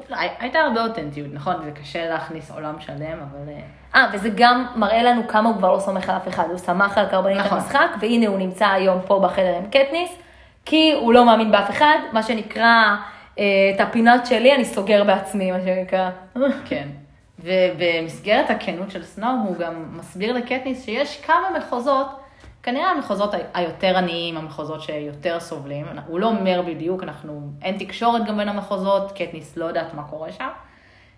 לא, 0.09 0.15
הי- 0.15 0.29
הייתה 0.39 0.59
הרבה 0.59 0.83
אותנטיות, 0.83 1.27
נכון? 1.33 1.55
זה 1.63 1.71
קשה 1.71 2.09
להכניס 2.09 2.51
עולם 2.51 2.75
שלם, 2.79 2.95
אבל... 3.19 3.49
אה, 3.49 3.59
אה, 4.01 4.09
וזה 4.13 4.29
גם 4.35 4.65
מראה 4.75 5.03
לנו 5.03 5.27
כמה 5.27 5.49
הוא 5.49 5.57
כבר 5.57 5.73
לא 5.73 5.79
סומך 5.79 6.09
על 6.09 6.15
אף 6.17 6.27
אחד, 6.27 6.43
הוא 6.49 6.57
סמך 6.57 6.97
על 6.97 7.05
קרבנית 7.05 7.37
נכון. 7.37 7.57
המשחק, 7.57 7.87
והנה 7.99 8.27
הוא 8.27 8.37
נמצא 8.37 8.67
היום 8.67 8.99
פה 9.07 9.19
בחדר 9.23 9.55
עם 9.57 9.65
קטניס, 9.69 10.11
כי 10.65 10.91
הוא 11.01 11.13
לא 11.13 11.25
מאמין 11.25 11.51
באף 11.51 11.69
אחד, 11.69 11.97
מה 12.11 12.23
שנקרא, 12.23 12.95
אה, 13.39 13.43
את 13.75 13.81
הפינת 13.81 14.25
שלי 14.25 14.55
אני 14.55 14.65
סוגר 14.65 15.03
בעצמי, 15.03 15.51
מה 15.51 15.57
שנקרא. 15.65 16.09
כן. 16.65 16.87
ובמסגרת 17.39 18.49
הכנות 18.49 18.91
של 18.91 19.03
סנואו, 19.03 19.31
הוא 19.47 19.55
גם 19.57 19.73
מסביר 19.99 20.33
לקטניס 20.33 20.85
שיש 20.85 21.21
כמה 21.21 21.47
מחוזות, 21.57 22.07
כנראה 22.67 22.91
המחוזות 22.91 23.33
היותר 23.53 23.97
עניים, 23.97 24.37
המחוזות 24.37 24.81
שיותר 24.81 25.39
סובלים. 25.39 25.85
הוא 26.07 26.19
לא 26.19 26.27
אומר 26.27 26.61
בדיוק, 26.67 27.03
אנחנו, 27.03 27.41
אין 27.61 27.77
תקשורת 27.77 28.25
גם 28.25 28.37
בין 28.37 28.49
המחוזות, 28.49 29.11
קטניס 29.11 29.57
לא 29.57 29.65
יודעת 29.65 29.93
מה 29.93 30.03
קורה 30.03 30.31
שם. 30.31 30.49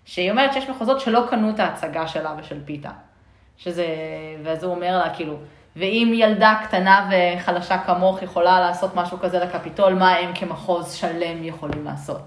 שהיא 0.04 0.30
אומרת 0.30 0.52
שיש 0.52 0.70
מחוזות 0.70 1.00
שלא 1.00 1.26
קנו 1.30 1.50
את 1.50 1.60
ההצגה 1.60 2.06
שלה 2.06 2.34
ושל 2.38 2.64
פיתה. 2.64 2.90
שזה, 3.56 3.86
ואז 4.42 4.64
הוא 4.64 4.74
אומר 4.74 4.98
לה, 4.98 5.14
כאילו, 5.14 5.36
ואם 5.76 6.12
ילדה 6.14 6.60
קטנה 6.64 7.10
וחלשה 7.10 7.78
כמוך 7.78 8.22
יכולה 8.22 8.60
לעשות 8.60 8.94
משהו 8.94 9.18
כזה 9.18 9.38
לקפיטול, 9.38 9.94
מה 9.94 10.10
הם 10.10 10.34
כמחוז 10.34 10.92
שלם 10.92 11.44
יכולים 11.44 11.84
לעשות? 11.84 12.20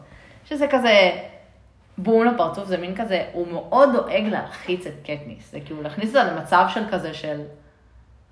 שזה 0.46 0.68
כזה 0.68 1.12
בום 1.98 2.26
לפרצוף, 2.26 2.66
זה 2.66 2.78
מין 2.78 2.96
כזה, 2.96 3.26
הוא 3.34 3.48
מאוד 3.48 3.90
דואג 3.94 4.24
להלחיץ 4.32 4.88
את 4.88 4.94
קטניס. 5.04 5.52
זה 5.52 5.60
כאילו 5.60 5.82
להכניס 5.82 6.16
אותה 6.16 6.34
למצב 6.34 6.66
של 6.70 6.84
כזה 6.92 7.14
של 7.14 7.42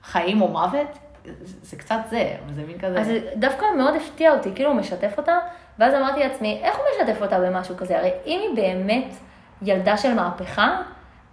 חיים 0.03 0.41
או 0.41 0.47
מוות, 0.47 0.97
זה, 1.25 1.31
זה 1.61 1.77
קצת 1.77 1.99
זה, 2.09 2.35
זה 2.55 2.63
מין 2.67 2.79
כזה... 2.79 2.99
אז 2.99 3.07
דווקא 3.35 3.65
מאוד 3.77 3.95
הפתיע 3.95 4.31
אותי, 4.31 4.49
כאילו 4.55 4.69
הוא 4.69 4.79
משתף 4.79 5.13
אותה, 5.17 5.37
ואז 5.79 5.93
אמרתי 5.93 6.19
לעצמי, 6.19 6.59
איך 6.63 6.75
הוא 6.75 6.85
משתף 6.95 7.21
אותה 7.21 7.39
במשהו 7.39 7.77
כזה? 7.77 7.97
הרי 7.97 8.11
אם 8.25 8.39
היא 8.41 8.55
באמת 8.55 9.15
ילדה 9.61 9.97
של 9.97 10.13
מהפכה, 10.13 10.81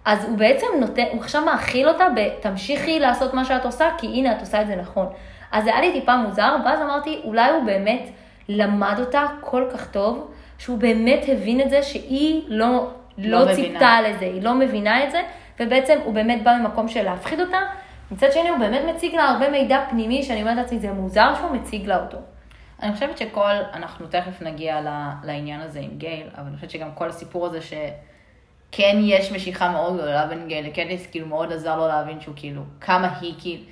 אז 0.05 0.25
הוא 0.25 0.37
בעצם 0.37 0.67
נותן, 0.79 1.03
הוא 1.11 1.21
עכשיו 1.21 1.45
מאכיל 1.45 1.89
אותה 1.89 2.07
בתמשיכי 2.15 2.99
לעשות 2.99 3.33
מה 3.33 3.45
שאת 3.45 3.65
עושה, 3.65 3.89
כי 3.97 4.07
הנה 4.07 4.31
את 4.31 4.39
עושה 4.39 4.61
את 4.61 4.67
זה 4.67 4.75
נכון. 4.75 5.07
אז 5.51 5.63
זה 5.63 5.69
היה 5.69 5.81
לי 5.81 5.99
טיפה 5.99 6.15
מוזר, 6.15 6.55
ואז 6.65 6.81
אמרתי, 6.81 7.21
אולי 7.23 7.51
הוא 7.51 7.63
באמת 7.63 8.09
למד 8.49 8.95
אותה 8.99 9.25
כל 9.39 9.65
כך 9.73 9.87
טוב, 9.91 10.31
שהוא 10.57 10.77
באמת 10.77 11.25
הבין 11.27 11.61
את 11.61 11.69
זה 11.69 11.83
שהיא 11.83 12.43
לא, 12.47 12.89
לא 13.17 13.45
לא. 13.45 13.55
ציפתה 13.55 14.01
לזה, 14.01 14.25
היא 14.25 14.43
לא 14.43 14.53
מבינה 14.53 15.03
את 15.03 15.11
זה, 15.11 15.21
ובעצם 15.59 15.97
הוא 16.03 16.13
באמת 16.13 16.43
בא 16.43 16.57
ממקום 16.61 16.87
של 16.87 17.03
להפחיד 17.03 17.41
אותה. 17.41 17.59
מצד 18.11 18.31
שני, 18.31 18.49
הוא 18.49 18.57
באמת 18.57 18.95
מציג 18.95 19.15
לה 19.15 19.23
הרבה 19.23 19.49
מידע 19.49 19.85
פנימי, 19.89 20.23
שאני 20.23 20.41
אומרת 20.41 20.57
לעצמי, 20.57 20.79
זה 20.79 20.91
מוזר 20.91 21.35
שהוא 21.35 21.51
מציג 21.51 21.87
לה 21.87 22.01
אותו. 22.01 22.17
אני 22.81 22.93
חושבת 22.93 23.17
שכל, 23.17 23.51
אנחנו 23.73 24.07
תכף 24.07 24.41
נגיע 24.41 24.81
לעניין 25.23 25.61
הזה 25.61 25.79
עם 25.79 25.97
גייל, 25.97 26.27
אבל 26.37 26.45
אני 26.47 26.55
חושבת 26.55 26.69
שגם 26.69 26.89
כל 26.95 27.09
הסיפור 27.09 27.45
הזה 27.45 27.59
שכן 27.61 28.97
יש 29.01 29.31
משיכה 29.31 29.69
מאוד 29.69 29.97
גדולה 29.97 30.25
בין 30.25 30.47
גייל 30.47 30.65
לקטיס, 30.65 31.07
כאילו 31.07 31.27
מאוד 31.27 31.53
עזר 31.53 31.77
לו 31.77 31.87
להבין 31.87 32.21
שהוא 32.21 32.33
כאילו, 32.37 32.61
כמה 32.81 33.17
היא 33.21 33.33
כאילו, 33.39 33.63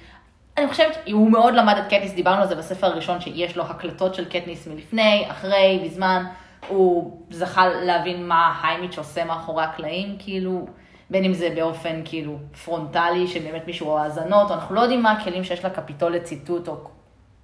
אני 0.58 0.67
חושבת, 0.67 0.97
הוא 1.12 1.32
מאוד 1.32 1.54
למד 1.54 1.76
את 1.78 1.86
קטניס, 1.86 2.13
דיברנו 2.13 2.41
על 2.41 2.47
זה 2.47 2.56
בספר 2.56 2.88
הראשון, 2.88 3.21
שיש 3.21 3.58
לו 3.58 3.63
הקלטות 3.63 4.15
של 4.15 4.26
קטניס 4.26 4.67
מלפני, 4.67 5.26
אחרי, 5.32 5.82
בזמן, 5.86 6.23
הוא 6.67 7.21
זכה 7.30 7.67
להבין 7.67 8.28
מה 8.28 8.60
היימיץ' 8.63 8.97
עושה 8.97 9.26
מאחורי 9.26 9.63
הקלעים, 9.63 10.15
כאילו, 10.19 10.67
בין 11.10 11.24
אם 11.24 11.34
זה 11.34 11.50
באופן 11.56 12.02
כאילו 12.06 12.38
פרונטלי, 12.65 13.28
שבאמת 13.28 13.67
מישהו 13.67 13.88
רואה 13.88 14.04
האזנות, 14.04 14.52
אנחנו 14.52 14.76
לא 14.76 14.82
יודעים 14.82 15.04
מה 15.04 15.12
הכלים 15.12 15.43
שיש 15.43 15.65
לקפיטול 15.65 16.15
לציתות 16.15 16.67
או 16.67 16.76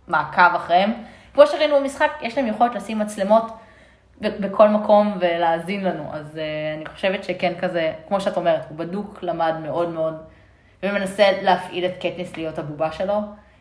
מעקב 0.08 0.56
אחריהם. 0.56 0.94
כמו 1.34 1.48
שראינו 1.48 1.76
במשחק, 1.76 2.12
יש 2.22 2.38
להם 2.38 2.48
יכולת 2.48 2.76
לשים 2.76 3.00
מצלמות 3.00 3.52
בכל 4.22 4.70
מקום 4.70 5.18
ולהאזין 5.20 5.84
לנו, 5.84 6.10
אז 6.14 6.36
אה, 6.36 6.78
אני 6.78 6.86
חושבת 6.86 7.24
שכן 7.24 7.54
כזה, 7.60 7.94
כמו 8.08 8.22
שאת 8.22 8.38
אומרת, 8.38 8.66
הוא 8.70 8.78
בדוק 8.78 9.20
למד 9.22 9.54
מאוד 9.62 9.90
מאוד, 9.90 10.14
ומנסה 10.84 11.32
להפעיל 11.42 11.86
את 11.86 11.94
קטניס 11.98 12.38
להיות 12.38 12.60
הבובה 12.60 12.92
שלו, 12.92 13.20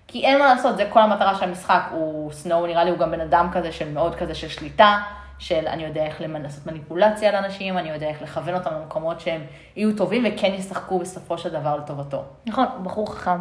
כי 0.09 0.25
אין 0.27 0.39
מה 0.39 0.55
לעשות, 0.55 0.77
זה 0.77 0.87
כל 0.91 1.01
המטרה 1.01 1.35
של 1.35 1.45
המשחק, 1.45 1.83
הוא, 1.91 2.33
סנואו 2.33 2.67
נראה 2.67 2.85
לי 2.85 2.91
הוא 2.91 2.99
גם 2.99 3.11
בן 3.11 3.21
אדם 3.21 3.49
כזה 3.53 3.73
של 3.73 3.93
מאוד 3.93 4.15
כזה 4.15 4.35
של 4.35 4.49
שליטה, 4.49 4.99
של 5.43 5.67
אני 5.67 5.85
יודע 5.85 6.07
איך 6.07 6.21
לעשות 6.21 6.67
מניפולציה 6.67 7.29
על 7.29 7.45
אנשים, 7.45 7.79
אני 7.79 7.91
יודע 7.91 8.09
איך 8.09 8.23
לכוון 8.23 8.55
אותם 8.55 8.71
למקומות 8.75 9.21
שהם 9.21 9.41
יהיו 9.77 9.97
טובים 9.97 10.25
וכן 10.27 10.55
ישחקו 10.55 10.99
בסופו 10.99 11.39
של 11.39 11.49
דבר 11.49 11.77
לטובתו. 11.77 12.23
נכון, 12.47 12.67
בחור 12.83 13.15
חכם. 13.15 13.39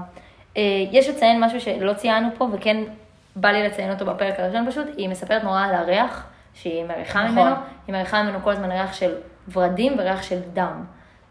אה, 0.58 0.62
יש 0.92 1.10
לציין 1.10 1.44
משהו 1.44 1.62
שלא 1.62 1.94
ציינו 1.94 2.28
פה, 2.38 2.48
וכן 2.52 2.84
בא 3.36 3.52
לי 3.52 3.64
לציין 3.64 3.92
אותו 3.92 4.06
בפרק 4.06 4.40
הראשון 4.40 4.70
פשוט, 4.70 4.88
היא 4.98 5.10
מספרת 5.10 5.44
נורא 5.44 5.62
על 5.66 5.76
הריח 5.76 6.28
שהיא 6.54 6.86
מריחה 6.86 7.24
נכון. 7.24 7.38
ממנו, 7.38 7.56
היא 7.88 7.96
מריחה 7.96 8.24
ממנו 8.24 8.40
כל 8.44 8.52
הזמן 8.52 8.72
ריח 8.72 8.94
של 8.94 9.16
ורדים 9.54 9.94
וריח 9.98 10.24
של 10.24 10.40
דם. 10.54 10.84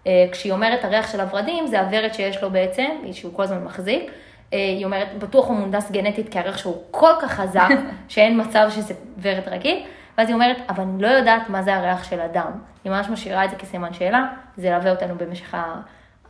אה, 0.06 0.26
כשהיא 0.32 0.52
אומרת 0.52 0.84
הריח 0.84 1.12
של 1.12 1.20
הורדים, 1.20 1.66
זה 1.66 1.80
הוורד 1.80 2.12
שיש 2.12 2.42
לו 2.42 2.50
בעצם, 2.50 2.90
שהוא 3.12 3.34
כל 3.34 3.42
הזמן 3.42 3.64
מחזיק. 3.64 4.10
אה, 4.52 4.58
היא 4.58 4.84
אומרת, 4.84 5.08
בטוח 5.18 5.48
הוא 5.48 5.56
מונדס 5.56 5.90
גנטית, 5.90 6.28
כי 6.28 6.38
הריח 6.38 6.58
שהוא 6.58 6.82
כל 6.90 7.12
כך 7.22 7.30
חזק, 7.30 7.68
שאין 8.08 8.40
מצב 8.40 8.68
שזה 8.70 8.94
ורד 9.22 9.48
רגיל. 9.48 9.84
ואז 10.18 10.28
היא 10.28 10.34
אומרת, 10.34 10.56
אבל 10.68 10.82
אני 10.82 11.02
לא 11.02 11.08
יודעת 11.08 11.48
מה 11.48 11.62
זה 11.62 11.76
הריח 11.76 12.04
של 12.04 12.20
הדם. 12.20 12.50
היא 12.84 12.92
ממש 12.92 13.08
משאירה 13.08 13.44
את 13.44 13.50
זה 13.50 13.56
כסימן 13.56 13.92
שאלה, 13.92 14.26
זה 14.56 14.68
ילווה 14.68 14.90
אותנו 14.90 15.14
במשך 15.18 15.56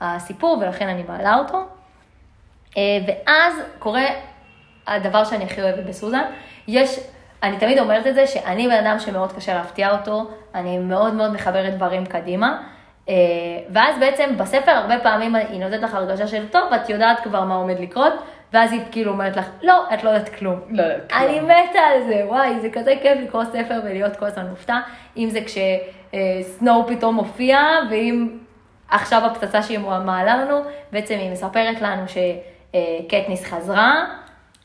הסיפור, 0.01 0.59
ולכן 0.61 0.89
אני 0.89 1.03
מעלה 1.09 1.35
אותו. 1.35 1.67
אה, 2.77 2.83
ואז 3.07 3.55
קורה 3.79 4.05
הדבר 4.87 5.25
שאני 5.25 5.45
הכי 5.45 5.63
אוהבת 5.63 5.85
בסוזן. 5.85 6.23
יש, 6.69 7.01
אני 7.43 7.59
תמיד 7.59 7.79
אומרת 7.79 8.07
את 8.07 8.15
זה, 8.15 8.27
שאני 8.27 8.69
בן 8.69 8.87
אדם 8.87 8.99
שמאוד 8.99 9.33
קשה 9.33 9.55
להפתיע 9.55 9.91
אותו, 9.91 10.31
אני 10.55 10.79
מאוד 10.79 11.15
מאוד 11.15 11.33
מחברת 11.33 11.75
דברים 11.75 12.07
קדימה. 12.07 12.63
אה, 13.09 13.15
ואז 13.71 13.99
בעצם 14.01 14.37
בספר 14.37 14.71
הרבה 14.71 14.99
פעמים 14.99 15.35
היא 15.35 15.61
נותנת 15.61 15.83
לך 15.83 15.95
הרגשה 15.95 16.27
של 16.27 16.49
טוב, 16.49 16.73
את 16.73 16.89
יודעת 16.89 17.21
כבר 17.21 17.45
מה 17.45 17.55
עומד 17.55 17.81
לקרות, 17.81 18.13
ואז 18.53 18.73
היא 18.73 18.81
כאילו 18.91 19.13
אומרת 19.13 19.37
לך, 19.37 19.47
לא, 19.63 19.85
את 19.95 20.05
לא 20.05 20.11
יודעת 20.11 20.29
כלום. 20.29 20.61
לא 20.71 20.83
יודעת 20.83 21.13
כלום. 21.13 21.23
אני 21.23 21.41
מתה 21.41 21.79
על 21.79 22.03
זה, 22.07 22.23
וואי, 22.27 22.61
זה 22.61 22.71
כזה 22.71 22.95
כיף 23.03 23.19
לקרוא 23.23 23.45
ספר 23.45 23.81
ולהיות 23.85 24.17
כל 24.17 24.27
הזמן 24.27 24.47
מופתע, 24.47 24.79
אם 25.17 25.29
זה 25.31 25.41
כשסנואו 25.41 26.87
פתאום 26.87 27.15
מופיע, 27.15 27.59
ואם 27.91 28.39
עכשיו 28.91 29.23
הפצצה 29.27 29.63
שהיא 29.63 29.79
מעלה 29.79 30.37
לנו, 30.37 30.61
בעצם 30.93 31.15
היא 31.15 31.31
מספרת 31.33 31.81
לנו 31.81 32.03
שקטניס 32.09 33.45
חזרה, 33.45 34.05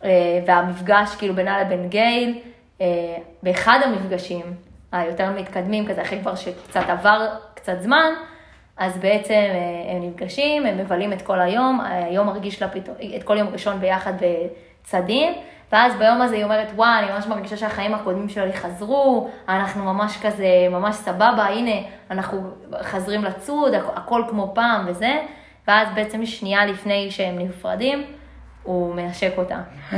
אה, 0.04 0.10
והמפגש 0.46 1.16
כאילו 1.16 1.36
בינה 1.36 1.62
לבין 1.62 1.90
גייל, 1.90 2.40
אה, 2.82 2.86
באחד 3.44 3.80
המפגשים 3.84 4.54
היותר 4.92 5.30
מתקדמים, 5.32 5.88
כזה 5.88 6.02
אחרי 6.02 6.20
כבר 6.22 6.36
שקצת 6.36 6.90
עבר 6.90 7.28
קצת 7.54 7.82
זמן, 7.82 8.14
אז 8.78 8.98
בעצם 8.98 9.34
אה, 9.34 9.96
הם 9.96 10.04
נפגשים, 10.10 10.66
הם 10.66 10.78
מבלים 10.78 11.14
את 11.14 11.22
כל 11.22 11.42
היום, 11.42 11.82
היום 11.82 12.28
מרגיש 12.28 12.62
לה 12.62 12.68
פתאום, 12.68 12.96
את 13.16 13.24
כל 13.24 13.38
יום 13.38 13.48
ראשון 13.48 13.80
ביחד 13.80 14.14
בצדים, 14.22 15.34
ואז 15.72 15.96
ביום 15.96 16.22
הזה 16.22 16.36
היא 16.36 16.44
אומרת, 16.44 16.68
וואי, 16.76 17.00
אני 17.04 17.12
ממש 17.12 17.28
מרגישה 17.28 17.58
שהחיים 17.58 17.94
הקודמים 17.94 18.30
שלי 18.30 18.54
חזרו, 18.54 19.30
אנחנו 19.50 19.84
ממש 19.94 20.18
כזה, 20.22 20.46
ממש 20.72 20.96
סבבה, 20.96 21.44
הנה, 21.46 21.72
אנחנו 22.12 22.42
חזרים 22.82 23.24
לצוד, 23.24 23.74
הכ- 23.74 23.78
הכל 24.00 24.24
כמו 24.30 24.52
פעם 24.56 24.86
וזה, 24.88 25.18
ואז 25.68 25.88
בעצם 25.96 26.26
שנייה 26.26 26.66
לפני 26.66 27.12
שהם 27.12 27.40
נפרדים, 27.40 28.04
הוא 28.64 28.96
מנשק 28.96 29.32
אותה. 29.38 29.58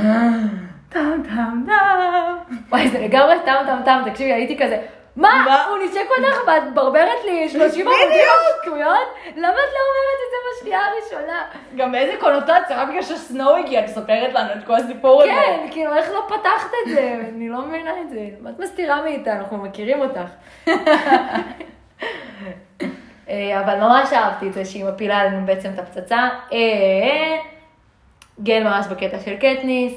טם 0.90 1.22
טם 1.24 1.64
טם. 1.68 2.36
וואי, 2.70 2.88
זה 2.88 3.00
לגמרי 3.00 3.36
טם 3.46 3.56
טם 3.68 3.78
טם, 3.86 4.02
תקשיבי, 4.10 4.34
הייתי 4.34 4.58
כזה, 4.58 4.82
מה? 5.18 5.44
מה? 5.46 5.66
הוא 5.66 5.78
נשק 5.86 6.08
אותך 6.18 6.48
ואת 6.48 6.74
ברברת 6.74 7.26
לי 7.26 7.50
30 7.50 7.88
עמודים 7.88 8.26
שקויות? 8.62 9.08
למה 9.36 9.50
את 9.50 9.74
לא 9.74 9.82
אומרת 9.90 10.20
את 10.24 10.30
זה 10.32 10.38
בשנייה 10.52 10.80
הראשונה? 10.86 11.44
גם 11.76 11.96
איזה 11.96 12.14
קונוטציה, 12.20 12.82
רק 12.82 12.90
בגלל 12.90 13.02
שסנואו 13.02 13.56
הגיע, 13.56 13.80
את 13.80 13.86
מספרת 13.90 14.34
לנו 14.34 14.50
את 14.54 14.66
כל 14.68 14.76
הסיפור 14.76 15.22
הזה. 15.22 15.32
כן, 15.32 15.68
כאילו, 15.72 15.94
איך 15.94 16.10
לא 16.12 16.26
פתחת 16.28 16.70
את 16.84 16.90
זה? 16.96 17.22
אני 17.30 17.50
לא 17.50 17.62
מבינה 17.62 17.92
את 18.02 18.10
זה. 18.10 18.28
מה 18.42 18.50
את 18.50 18.60
מסתירה 18.60 19.02
מאיתנו? 19.02 19.34
אנחנו 19.34 19.58
מכירים 19.58 20.02
אותך. 20.02 20.30
אה, 23.30 23.60
אבל 23.60 23.80
ממש 23.80 24.14
אהבתי 24.14 24.48
את 24.48 24.54
זה 24.54 24.66
שהיא 24.66 24.86
מפילה 24.86 25.18
עלינו 25.18 25.46
בעצם 25.46 25.70
את 25.74 25.80
הפצצה. 25.80 26.30
אה, 26.54 27.38
גל 28.44 28.64
ממש 28.64 28.86
בקטע 28.88 29.20
של 29.20 29.36
קטניס, 29.36 29.94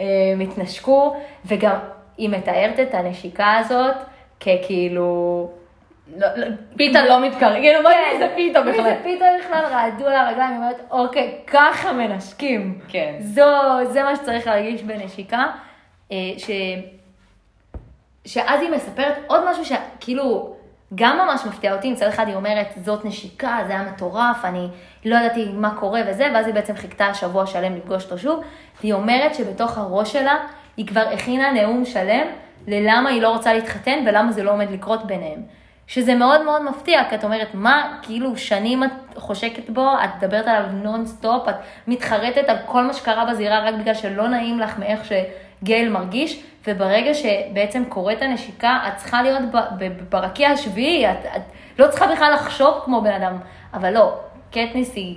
אה, 0.00 0.04
הם 0.32 0.40
התנשקו, 0.40 1.16
וגם 1.44 1.76
היא 2.18 2.30
מתארת 2.30 2.80
את 2.80 2.94
הנשיקה 2.94 3.56
הזאת 3.58 3.94
ככאילו... 4.40 5.50
לא, 6.16 6.26
לא, 6.36 6.46
פיתה 6.76 7.04
לא 7.04 7.26
מתקרב, 7.26 7.52
כאילו 7.52 7.82
מה 7.82 7.90
כן, 7.90 8.18
זה 8.18 8.32
פיתה 8.36 8.60
מי 8.62 8.72
בכלל? 8.72 8.84
זה 8.84 8.96
פיתה 9.02 9.24
בכלל 9.40 9.64
רעדו 9.64 10.06
על 10.06 10.16
הרגליים, 10.16 10.50
היא 10.50 10.58
אומרת, 10.58 10.80
אוקיי, 10.90 11.38
ככה 11.46 11.92
מנשקים. 11.92 12.78
כן. 12.88 13.14
זו, 13.20 13.44
זה 13.84 14.02
מה 14.02 14.16
שצריך 14.16 14.46
להרגיש 14.46 14.82
בנשיקה. 14.82 15.44
אה, 16.12 16.16
ש... 16.38 16.50
שאז 18.26 18.62
היא 18.62 18.70
מספרת 18.70 19.14
עוד 19.26 19.50
משהו 19.50 19.64
שכאילו 19.64 20.54
גם 20.94 21.18
ממש 21.18 21.44
מפתיע 21.46 21.74
אותי, 21.74 21.92
מצד 21.92 22.06
אחד 22.06 22.26
היא 22.28 22.34
אומרת, 22.34 22.66
זאת 22.84 23.04
נשיקה, 23.04 23.58
זה 23.66 23.72
היה 23.72 23.82
מטורף, 23.82 24.44
אני 24.44 24.68
לא 25.04 25.16
ידעתי 25.16 25.48
מה 25.52 25.74
קורה 25.74 26.00
וזה, 26.06 26.30
ואז 26.34 26.46
היא 26.46 26.54
בעצם 26.54 26.76
חיכתה 26.76 27.14
שבוע 27.14 27.46
שלם 27.46 27.76
לפגוש 27.76 28.04
אותו 28.04 28.18
שוב, 28.18 28.44
והיא 28.80 28.92
אומרת 28.92 29.34
שבתוך 29.34 29.78
הראש 29.78 30.12
שלה, 30.12 30.36
היא 30.76 30.86
כבר 30.86 31.08
הכינה 31.12 31.52
נאום 31.52 31.84
שלם 31.84 32.26
ללמה 32.66 33.10
היא 33.10 33.22
לא 33.22 33.32
רוצה 33.32 33.54
להתחתן 33.54 34.04
ולמה 34.06 34.32
זה 34.32 34.42
לא 34.42 34.50
עומד 34.52 34.70
לקרות 34.70 35.06
ביניהם. 35.06 35.40
שזה 35.86 36.14
מאוד 36.14 36.42
מאוד 36.44 36.62
מפתיע, 36.62 37.04
כי 37.08 37.14
את 37.14 37.24
אומרת, 37.24 37.48
מה, 37.54 37.98
כאילו, 38.02 38.36
שנים 38.36 38.84
את 38.84 38.90
חושקת 39.16 39.70
בו, 39.70 39.90
את 40.04 40.10
מדברת 40.16 40.46
עליו 40.46 40.70
נונסטופ, 40.72 41.48
את 41.48 41.54
מתחרטת 41.86 42.48
על 42.48 42.56
כל 42.66 42.82
מה 42.82 42.92
שקרה 42.92 43.24
בזירה 43.24 43.68
רק 43.68 43.74
בגלל 43.74 43.94
שלא 43.94 44.28
נעים 44.28 44.60
לך 44.60 44.78
מאיך 44.78 45.00
שגייל 45.04 45.88
מרגיש, 45.88 46.42
וברגע 46.66 47.14
שבעצם 47.14 47.84
קורית 47.88 48.22
הנשיקה, 48.22 48.78
את 48.88 48.96
צריכה 48.96 49.22
להיות 49.22 49.42
ברקיע 50.08 50.50
השביעי, 50.50 51.10
את, 51.10 51.26
את 51.36 51.42
לא 51.78 51.88
צריכה 51.88 52.06
בכלל 52.06 52.32
לחשוב 52.34 52.80
כמו 52.84 53.00
בן 53.00 53.12
אדם, 53.12 53.36
אבל 53.74 53.94
לא, 53.94 54.14
קטניס 54.50 54.94
היא 54.94 55.16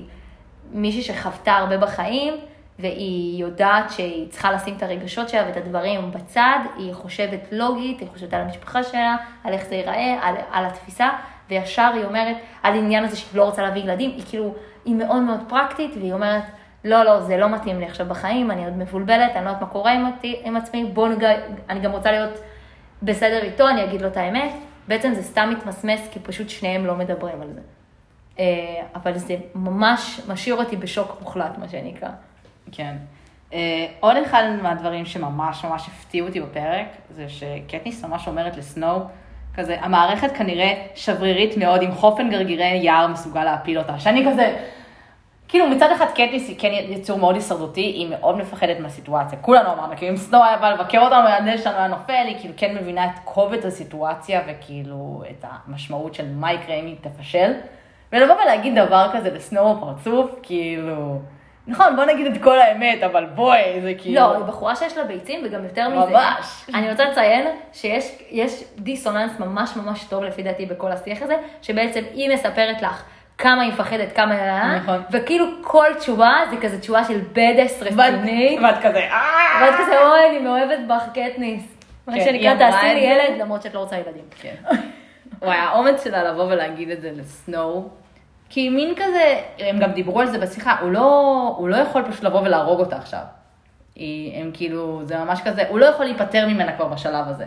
מישהי 0.72 1.02
שחוותה 1.02 1.54
הרבה 1.54 1.78
בחיים, 1.78 2.34
והיא 2.80 3.42
יודעת 3.42 3.92
שהיא 3.92 4.30
צריכה 4.30 4.52
לשים 4.52 4.74
את 4.78 4.84
הרגשות 4.84 5.30
שלה 5.30 5.44
ואת 5.48 5.58
הדברים 5.58 6.12
בצד, 6.12 6.60
היא 6.78 6.94
חושבת 6.94 7.40
לוגית, 7.52 8.00
היא 8.00 8.08
חושבת 8.14 8.34
על 8.34 8.42
המשפחה 8.42 8.84
שלה, 8.84 9.16
על 9.44 9.54
איך 9.54 9.66
זה 9.66 9.76
ייראה, 9.76 10.20
על, 10.22 10.36
על 10.52 10.66
התפיסה, 10.66 11.10
וישר 11.50 11.92
היא 11.94 12.06
אומרת 12.06 12.38
על 12.64 12.74
העניין 12.74 13.04
הזה 13.04 13.16
שהיא 13.16 13.38
לא 13.38 13.44
רוצה 13.44 13.62
להביא 13.62 13.82
ילדים, 13.82 14.12
היא 14.12 14.24
כאילו, 14.30 14.56
היא 14.86 14.96
מאוד 14.96 15.22
מאוד 15.22 15.40
פרקטית, 15.48 15.92
והיא 15.98 16.14
אומרת, 16.14 16.44
לא, 16.84 17.04
לא, 17.04 17.22
זה 17.22 17.38
לא 17.38 17.50
מתאים 17.50 17.80
לי 17.80 17.86
עכשיו 17.86 18.06
בחיים, 18.06 18.52
אני 18.52 18.66
עוד 18.66 18.78
מבולבלת, 18.78 19.36
אני 19.36 19.46
לא 19.46 19.50
יודעת 19.50 19.62
מה 19.62 19.68
קורה 19.68 19.92
עם, 19.92 20.06
אותי, 20.06 20.42
עם 20.44 20.58
עצמי, 20.58 20.84
בוא 20.94 21.08
נגע, 21.08 21.30
אני 21.70 21.80
גם 21.80 21.92
רוצה 21.92 22.12
להיות 22.12 22.40
בסדר 23.04 23.42
איתו, 23.44 23.70
אני 23.70 23.84
אגיד 23.84 24.02
לו 24.02 24.08
את 24.08 24.18
האמת. 24.18 24.52
בעצם 24.88 25.14
זה 25.14 25.24
סתם 25.24 25.54
מתמסמס, 25.58 26.08
כי 26.12 26.20
פשוט 26.20 26.50
שניהם 26.50 26.86
לא 26.86 26.96
מדברים 26.96 27.42
על 27.42 27.54
זה. 27.54 27.62
אה, 28.40 28.46
אבל 28.96 29.18
זה 29.18 29.36
ממש 29.56 30.22
משאיר 30.28 30.56
אותי 30.56 30.76
בשוק 30.76 31.18
מוחלט, 31.22 31.58
מה 31.58 31.70
שנקרא. 31.70 32.10
כן. 32.72 32.96
אה, 33.54 33.86
עוד 34.00 34.18
אחד 34.18 34.44
מהדברים 34.62 35.06
שממש 35.06 35.66
ממש 35.66 35.88
הפתיעו 35.88 36.28
אותי 36.28 36.42
בפרק, 36.42 36.88
זה 37.10 37.30
שקטניס 37.30 38.06
ממש 38.06 38.28
אומרת 38.28 38.58
לסנואו, 38.58 39.00
כזה, 39.56 39.78
המערכת 39.82 40.32
כנראה 40.32 40.74
שברירית 40.96 41.58
מאוד, 41.58 41.82
עם 41.82 41.92
חופן 41.92 42.30
גרגירי 42.30 42.66
יער 42.66 43.08
מסוגל 43.08 43.44
להפיל 43.44 43.78
אותה. 43.78 44.00
שאני 44.00 44.26
כזה, 44.32 44.58
כאילו 45.48 45.70
מצד 45.70 45.92
אחד 45.92 46.06
קטניס 46.12 46.48
היא 46.48 46.56
כן 46.60 46.72
יצור 46.72 47.20
מאוד 47.20 47.36
הישרדותי, 47.36 47.82
היא 47.82 48.08
מאוד 48.10 48.38
מפחדת 48.38 48.80
מהסיטואציה. 48.80 49.40
כולנו 49.42 49.74
אמרנו, 49.74 49.98
כאילו 49.98 50.12
אם 50.12 50.18
סנואו 50.18 50.44
היה 50.44 50.58
בא 50.58 50.70
לבקר 50.70 51.00
אותנו, 51.00 51.24
והנדל 51.24 51.58
שלנו 51.58 51.78
היה 51.78 51.88
נופל, 51.88 52.24
היא 52.28 52.38
כאילו 52.40 52.54
כן 52.58 52.76
מבינה 52.76 53.06
את 53.06 53.20
כובד 53.24 53.66
הסיטואציה, 53.66 54.42
וכאילו 54.48 55.24
את 55.32 55.46
המשמעות 55.50 56.14
של 56.14 56.26
מה 56.34 56.54
יקרה 56.54 56.76
אם 56.76 56.86
היא 56.86 56.96
תפשל. 57.02 57.54
ולבוא 58.14 58.36
ולהגיד 58.44 58.80
דבר 58.80 59.10
כזה 59.14 59.34
לסנואו 59.34 59.76
בפרצוף, 59.76 60.32
כאילו... 60.44 61.20
נכון, 61.68 61.96
בוא 61.96 62.06
נגיד 62.06 62.36
את 62.36 62.44
כל 62.44 62.60
האמת, 62.60 63.04
אבל 63.04 63.26
בואי, 63.26 63.82
זה 63.82 63.94
כאילו... 63.98 64.16
לא, 64.16 64.38
היא 64.38 64.44
בחורה 64.44 64.76
שיש 64.76 64.98
לה 64.98 65.04
ביצים, 65.04 65.42
וגם 65.46 65.64
יותר 65.64 65.90
מזה. 65.90 66.12
ממש. 66.12 66.66
אני 66.74 66.92
רוצה 66.92 67.06
לציין 67.06 67.48
שיש 67.74 68.12
יש 68.32 68.64
דיסוננס 68.76 69.40
ממש 69.40 69.76
ממש 69.76 70.04
טוב 70.04 70.24
לפי 70.24 70.44
דעתי 70.44 70.66
בכל 70.66 70.92
השיח 70.92 71.22
הזה, 71.22 71.36
שבעצם 71.62 72.04
היא 72.14 72.34
מספרת 72.34 72.82
לך 72.82 73.04
כמה 73.38 73.62
היא 73.62 73.74
מפחדת, 73.74 74.16
כמה 74.16 74.34
היא... 74.34 74.82
נכון. 74.82 75.02
וכאילו 75.12 75.46
כל 75.62 75.88
תשובה 76.00 76.34
זה 76.50 76.58
כזה 76.62 76.80
תשובה 76.80 77.04
של 77.04 77.20
בדס 77.34 77.82
רצינית. 77.82 78.60
ואת 78.64 78.78
כזה, 78.78 79.00
אה! 79.00 79.62
ואת 79.62 79.76
כזה, 79.80 80.06
אוי, 80.08 80.30
אני 80.30 80.40
מאוהבת 80.40 80.80
בך, 80.88 81.04
קטניס. 81.10 81.64
מה 82.08 82.14
כן, 82.14 82.26
שנקרא, 82.26 82.56
תעשי 82.56 82.78
את 82.78 82.94
לי. 82.94 83.00
ילד, 83.00 83.42
למרות 83.42 83.62
שאת 83.62 83.74
לא 83.74 83.80
רוצה 83.80 83.96
ילדים. 83.96 84.24
כן. 84.42 84.56
וואי, 85.42 85.58
האומץ 85.58 86.04
שלה 86.04 86.24
לבוא 86.24 86.44
ולהגיד 86.44 86.90
את 86.90 87.02
זה 87.02 87.12
לסנואו, 87.16 87.90
כי 88.50 88.70
מין 88.70 88.94
כזה, 88.96 89.40
הם 89.60 89.80
גם 89.80 89.92
דיברו 89.92 90.22
על 90.22 90.28
זה 90.28 90.40
בשיחה, 90.40 90.76
הוא 90.82 90.92
לא, 90.92 91.56
הוא 91.58 91.70
לא 91.70 91.76
יכול 91.76 92.04
פשוט 92.12 92.24
לבוא 92.24 92.42
ולהרוג 92.42 92.80
אותה 92.80 92.98
עכשיו. 92.98 93.22
היא, 93.96 94.42
הם 94.42 94.52
כאילו, 94.54 95.02
זה 95.04 95.18
ממש 95.18 95.42
כזה, 95.46 95.64
הוא 95.70 95.80
לא 95.80 95.86
יכול 95.86 96.06
להיפטר 96.06 96.48
ממנה 96.48 96.72
כבר 96.74 96.86
בשלב 96.86 97.26
הזה. 97.28 97.46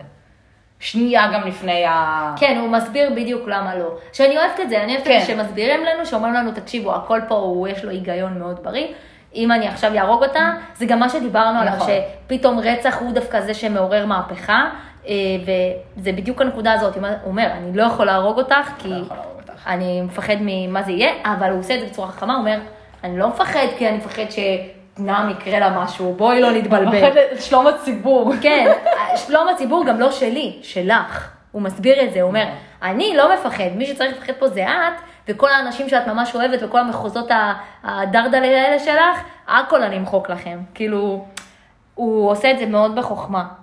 שנייה 0.80 1.30
גם 1.34 1.48
לפני 1.48 1.84
ה... 1.84 2.34
כן, 2.38 2.58
הוא 2.60 2.68
מסביר 2.68 3.10
בדיוק 3.10 3.48
למה 3.48 3.76
לא. 3.76 3.94
שאני 4.12 4.38
אוהבת 4.38 4.60
את 4.60 4.68
זה, 4.68 4.82
אני 4.82 4.92
אוהבת 4.92 5.06
את 5.06 5.12
כן. 5.12 5.20
זה 5.20 5.26
שמסבירים 5.26 5.84
לנו, 5.84 6.06
שאומרים 6.06 6.34
לנו, 6.34 6.52
תקשיבו, 6.52 6.94
הכל 6.94 7.20
פה, 7.28 7.34
הוא, 7.34 7.68
יש 7.68 7.84
לו 7.84 7.90
היגיון 7.90 8.38
מאוד 8.38 8.60
בריא. 8.62 8.86
אם 9.34 9.52
אני 9.52 9.68
עכשיו 9.68 9.96
אהרוג 9.96 10.22
אותה, 10.22 10.50
זה 10.74 10.86
גם 10.86 10.98
מה 10.98 11.08
שדיברנו 11.08 11.60
עליו, 11.60 11.72
נכון. 11.76 11.88
שפתאום 12.26 12.58
רצח 12.58 12.98
הוא 13.00 13.12
דווקא 13.12 13.40
זה 13.40 13.54
שמעורר 13.54 14.06
מהפכה, 14.06 14.70
אה, 15.06 15.14
וזה 15.96 16.12
בדיוק 16.12 16.40
הנקודה 16.40 16.72
הזאת, 16.72 16.96
הוא 16.96 17.02
אומר, 17.24 17.46
אני 17.52 17.76
לא 17.76 17.82
יכול 17.82 18.06
להרוג 18.06 18.38
אותך, 18.38 18.70
כי 18.78 18.88
לא. 18.88 19.29
אני 19.66 20.02
מפחד 20.02 20.36
ממה 20.40 20.82
זה 20.82 20.92
יהיה, 20.92 21.12
אבל 21.24 21.50
הוא 21.50 21.60
עושה 21.60 21.74
את 21.74 21.80
זה 21.80 21.86
בצורה 21.86 22.08
חכמה, 22.08 22.32
הוא 22.32 22.40
אומר, 22.40 22.58
אני 23.04 23.18
לא 23.18 23.28
מפחד 23.28 23.66
כי 23.78 23.88
אני 23.88 23.96
מפחד 23.96 24.22
שנעם 24.30 25.30
יקרה 25.30 25.58
לה 25.58 25.70
משהו, 25.82 26.14
בואי 26.16 26.40
לא 26.40 26.52
נתבלבל. 26.52 26.98
מפחד 26.98 27.16
את 27.32 27.42
שלום 27.42 27.66
הציבור. 27.66 28.32
כן, 28.42 28.72
שלום 29.16 29.48
הציבור 29.48 29.84
גם 29.86 30.00
לא 30.00 30.12
שלי, 30.12 30.58
שלך. 30.62 31.30
הוא 31.52 31.62
מסביר 31.62 32.02
את 32.02 32.12
זה, 32.12 32.20
הוא 32.20 32.28
אומר, 32.28 32.44
אני 32.82 33.16
לא 33.16 33.34
מפחד, 33.34 33.64
מי 33.76 33.86
שצריך 33.86 34.16
לפחד 34.16 34.32
פה 34.32 34.48
זה 34.48 34.64
את, 34.64 35.00
וכל 35.28 35.48
האנשים 35.50 35.88
שאת 35.88 36.06
ממש 36.06 36.34
אוהבת, 36.34 36.58
וכל 36.62 36.78
המחוזות 36.78 37.30
הדרדלה 37.84 38.62
האלה 38.62 38.78
שלך, 38.78 39.22
הכל 39.48 39.82
אני 39.82 39.96
אמחוק 39.96 40.30
לכם. 40.30 40.58
כאילו, 40.74 41.24
הוא 41.94 42.30
עושה 42.30 42.50
את 42.50 42.58
זה 42.58 42.66
מאוד 42.66 42.96
בחוכמה. 42.96 43.59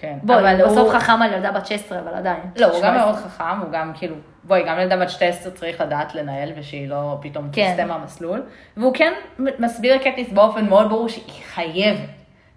כן, 0.00 0.18
בואי, 0.22 0.38
אבל 0.38 0.60
הוא 0.60 0.70
בסוף 0.70 0.94
חכם 0.94 1.22
על 1.22 1.32
ילדה 1.32 1.52
בת 1.52 1.66
16, 1.66 1.98
אבל 1.98 2.14
עדיין. 2.14 2.40
לא, 2.56 2.66
הוא 2.66 2.82
גם 2.82 2.94
17. 2.94 3.06
מאוד 3.06 3.14
חכם, 3.16 3.60
הוא 3.62 3.70
גם 3.72 3.92
כאילו, 3.94 4.14
בואי, 4.44 4.62
גם 4.62 4.78
ילדה 4.78 4.96
בת 4.96 5.10
12 5.10 5.52
צריך 5.52 5.80
לדעת 5.80 6.14
לנהל 6.14 6.52
ושהיא 6.56 6.88
לא 6.88 7.18
פתאום 7.20 7.48
כן. 7.52 7.70
תסטה 7.70 7.86
מהמסלול. 7.86 8.42
והוא 8.76 8.94
כן 8.94 9.12
מסביר 9.38 9.96
לקטניס 9.96 10.32
באופן 10.32 10.68
מאוד 10.68 10.88
ברור 10.88 11.08
שהיא 11.08 11.42
חייבת, 11.54 11.98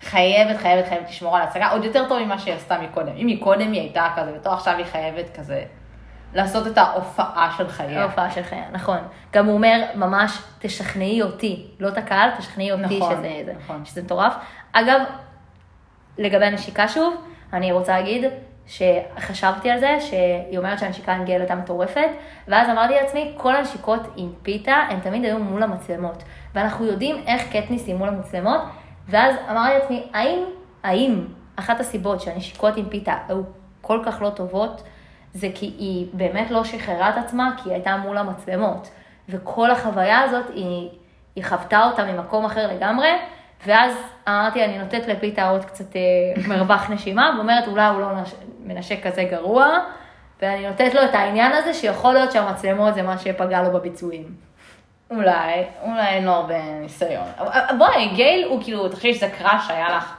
חייבת, 0.02 0.58
חייבת, 0.58 0.88
חייבת 0.88 1.10
לשמור 1.10 1.36
על 1.36 1.42
ההצגה, 1.42 1.70
עוד 1.70 1.84
יותר 1.84 2.06
טוב 2.10 2.20
ממה 2.20 2.40
שהיא 2.40 2.54
עשתה 2.54 2.78
מקודם. 2.82 3.14
אם 3.16 3.28
מקודם 3.28 3.72
היא 3.72 3.82
הייתה 3.82 4.08
כזה, 4.16 4.32
וטוב 4.36 4.54
עכשיו 4.54 4.78
היא 4.78 4.86
חייבת 4.86 5.38
כזה 5.38 5.64
לעשות 6.34 6.68
את 6.68 6.78
ההופעה 6.78 7.54
של 7.58 7.68
חייה. 7.68 8.02
ההופעה 8.02 8.32
של 8.32 8.44
חייה, 8.44 8.66
נכון. 8.72 8.98
גם 9.34 9.46
הוא 9.46 9.54
אומר, 9.54 9.84
ממש, 9.96 10.38
תשכנעי 10.60 11.22
אותי, 11.22 11.68
לא 11.80 11.88
את 11.88 11.98
הקהל, 11.98 12.30
תשכנעי 12.38 12.72
אותי 12.72 12.98
נכון, 12.98 13.16
שזה, 13.16 13.42
זה, 13.46 13.54
נכון. 13.64 13.86
שזה 13.86 14.04
מטורף. 14.04 14.34
אגב, 14.74 15.00
לגבי 16.18 16.46
הנשיקה 16.46 16.88
שוב, 16.88 17.14
אני 17.54 17.72
רוצה 17.72 18.00
להגיד 18.00 18.26
שחשבתי 18.68 19.70
על 19.70 19.80
זה, 19.80 19.98
שהיא 20.00 20.58
אומרת 20.58 20.80
שהנשיקה 20.80 21.18
גל 21.26 21.40
הייתה 21.40 21.56
מטורפת, 21.56 22.10
ואז 22.48 22.70
אמרתי 22.70 22.94
לעצמי, 22.94 23.34
כל 23.38 23.56
הנשיקות 23.56 24.02
עם 24.16 24.30
פיתה, 24.44 24.76
הן 24.90 25.00
תמיד 25.00 25.26
היו 25.26 25.40
מול 25.40 25.64
המצלמות. 25.64 26.24
ואנחנו 26.56 26.86
יודעים 26.86 27.24
איך 27.28 27.56
קטניס 27.56 27.88
היא 27.88 27.96
מול 27.96 28.10
המצלמות, 28.10 28.62
ואז 29.08 29.36
אמרתי 29.52 29.74
לעצמי, 29.80 30.04
האם, 30.14 30.44
האם 30.84 31.26
אחת 31.56 31.80
הסיבות 31.80 32.22
שהנשיקות 32.22 32.78
עם 32.78 32.90
פיתה 32.90 33.16
היו 33.28 33.42
כל 33.82 34.00
כך 34.06 34.22
לא 34.22 34.30
טובות, 34.30 34.84
זה 35.34 35.48
כי 35.56 35.66
היא 35.66 36.08
באמת 36.14 36.52
לא 36.52 36.64
שחררה 36.64 37.10
את 37.10 37.18
עצמה, 37.18 37.56
כי 37.58 37.70
היא 37.70 37.74
הייתה 37.74 37.98
מול 37.98 38.18
המצלמות. 38.18 38.90
וכל 39.30 39.72
החוויה 39.72 40.20
הזאת, 40.20 40.46
היא, 40.54 40.90
היא 41.36 41.44
חוותה 41.46 41.86
אותה 41.86 42.06
ממקום 42.06 42.46
אחר 42.46 42.68
לגמרי, 42.68 43.10
ואז 43.66 43.94
אמרתי, 44.28 44.66
אני 44.66 44.78
נותנת 44.80 45.08
לפיתה 45.08 45.50
עוד 45.50 45.66
קצת 45.66 45.96
אה, 45.96 46.02
מרווח 46.48 46.90
נשימה, 46.90 47.34
ואומרת, 47.38 47.68
אולי 47.68 47.86
הוא 47.88 48.02
לא 48.02 48.22
נש- 48.22 48.34
מנשק 48.66 49.08
כזה 49.08 49.24
גרוע, 49.24 49.68
ואני 50.42 50.68
נותנת 50.68 50.94
לו 50.94 51.04
את 51.04 51.16
העניין 51.16 51.52
הזה, 51.52 51.74
שיכול 51.74 52.14
להיות 52.14 52.32
שהמצלמות 52.32 52.94
זה 52.96 53.02
מה 53.02 53.18
שפגע 53.18 53.62
לו 53.62 53.72
בביצועים. 53.72 54.24
אולי, 55.12 55.64
אולי 55.82 56.08
אין 56.08 56.26
לו 56.26 56.32
הרבה 56.32 56.56
ניסיון. 56.82 57.24
בואי, 57.78 58.10
גייל 58.16 58.48
הוא 58.48 58.64
כאילו, 58.64 58.90
תחשבי 58.90 59.14
שזה 59.14 59.30
crush 59.38 59.68
שהיה 59.68 59.98
לך 59.98 60.16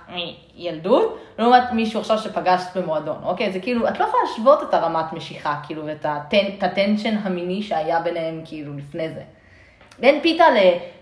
מילדות, 0.57 1.19
לעומת 1.39 1.63
מישהו 1.73 2.01
עכשיו 2.01 2.19
שפגשת 2.19 2.77
במועדון, 2.77 3.17
אוקיי? 3.25 3.53
זה 3.53 3.61
כאילו, 3.61 3.89
את 3.89 4.01
לא 4.01 4.05
יכולה 4.05 4.23
להשוות 4.29 4.63
את 4.69 4.75
הרמת 4.75 5.13
משיכה, 5.13 5.55
כאילו, 5.67 5.87
ואת 5.87 6.05
ה 6.07 6.17
ten- 6.17 6.59
את 6.59 6.63
ה 6.63 6.70
tension 6.70 7.17
המיני 7.23 7.63
שהיה 7.63 8.01
ביניהם, 8.01 8.41
כאילו, 8.45 8.73
לפני 8.77 9.09
זה. 9.09 9.21
בין 9.99 10.21
פיתה 10.21 10.45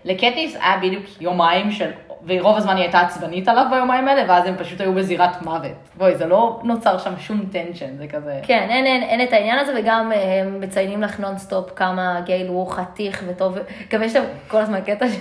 לקטניס 0.05 0.55
היה 0.55 0.77
בדיוק 0.77 1.03
יומיים 1.19 1.71
של, 1.71 1.91
ורוב 2.25 2.57
הזמן 2.57 2.75
היא 2.75 2.83
הייתה 2.83 2.99
עצבנית 2.99 3.47
עליו 3.47 3.65
ביומיים 3.71 4.07
האלה, 4.07 4.23
ואז 4.27 4.47
הם 4.47 4.55
פשוט 4.57 4.81
היו 4.81 4.93
בזירת 4.93 5.41
מוות. 5.41 5.71
בואי, 5.97 6.15
זה 6.15 6.25
לא 6.25 6.59
נוצר 6.63 6.97
שם 6.97 7.19
שום 7.19 7.45
tension, 7.51 7.97
זה 7.97 8.07
כזה... 8.07 8.39
כן, 8.43 8.67
אין, 8.69 8.85
אין, 8.85 9.03
אין 9.03 9.27
את 9.27 9.33
העניין 9.33 9.59
הזה, 9.59 9.73
וגם 9.79 10.11
אה, 10.11 10.41
הם 10.41 10.61
מציינים 10.61 11.01
לך 11.01 11.19
נונסטופ 11.19 11.69
כמה 11.75 12.21
גייל 12.25 12.47
הוא 12.47 12.71
חתיך 12.71 13.23
וטוב, 13.27 13.57
גם 13.91 14.03
יש 14.03 14.13
שם 14.13 14.23
כל 14.47 14.57
הזמן 14.57 14.81
קטע 14.81 15.07
ש... 15.07 15.15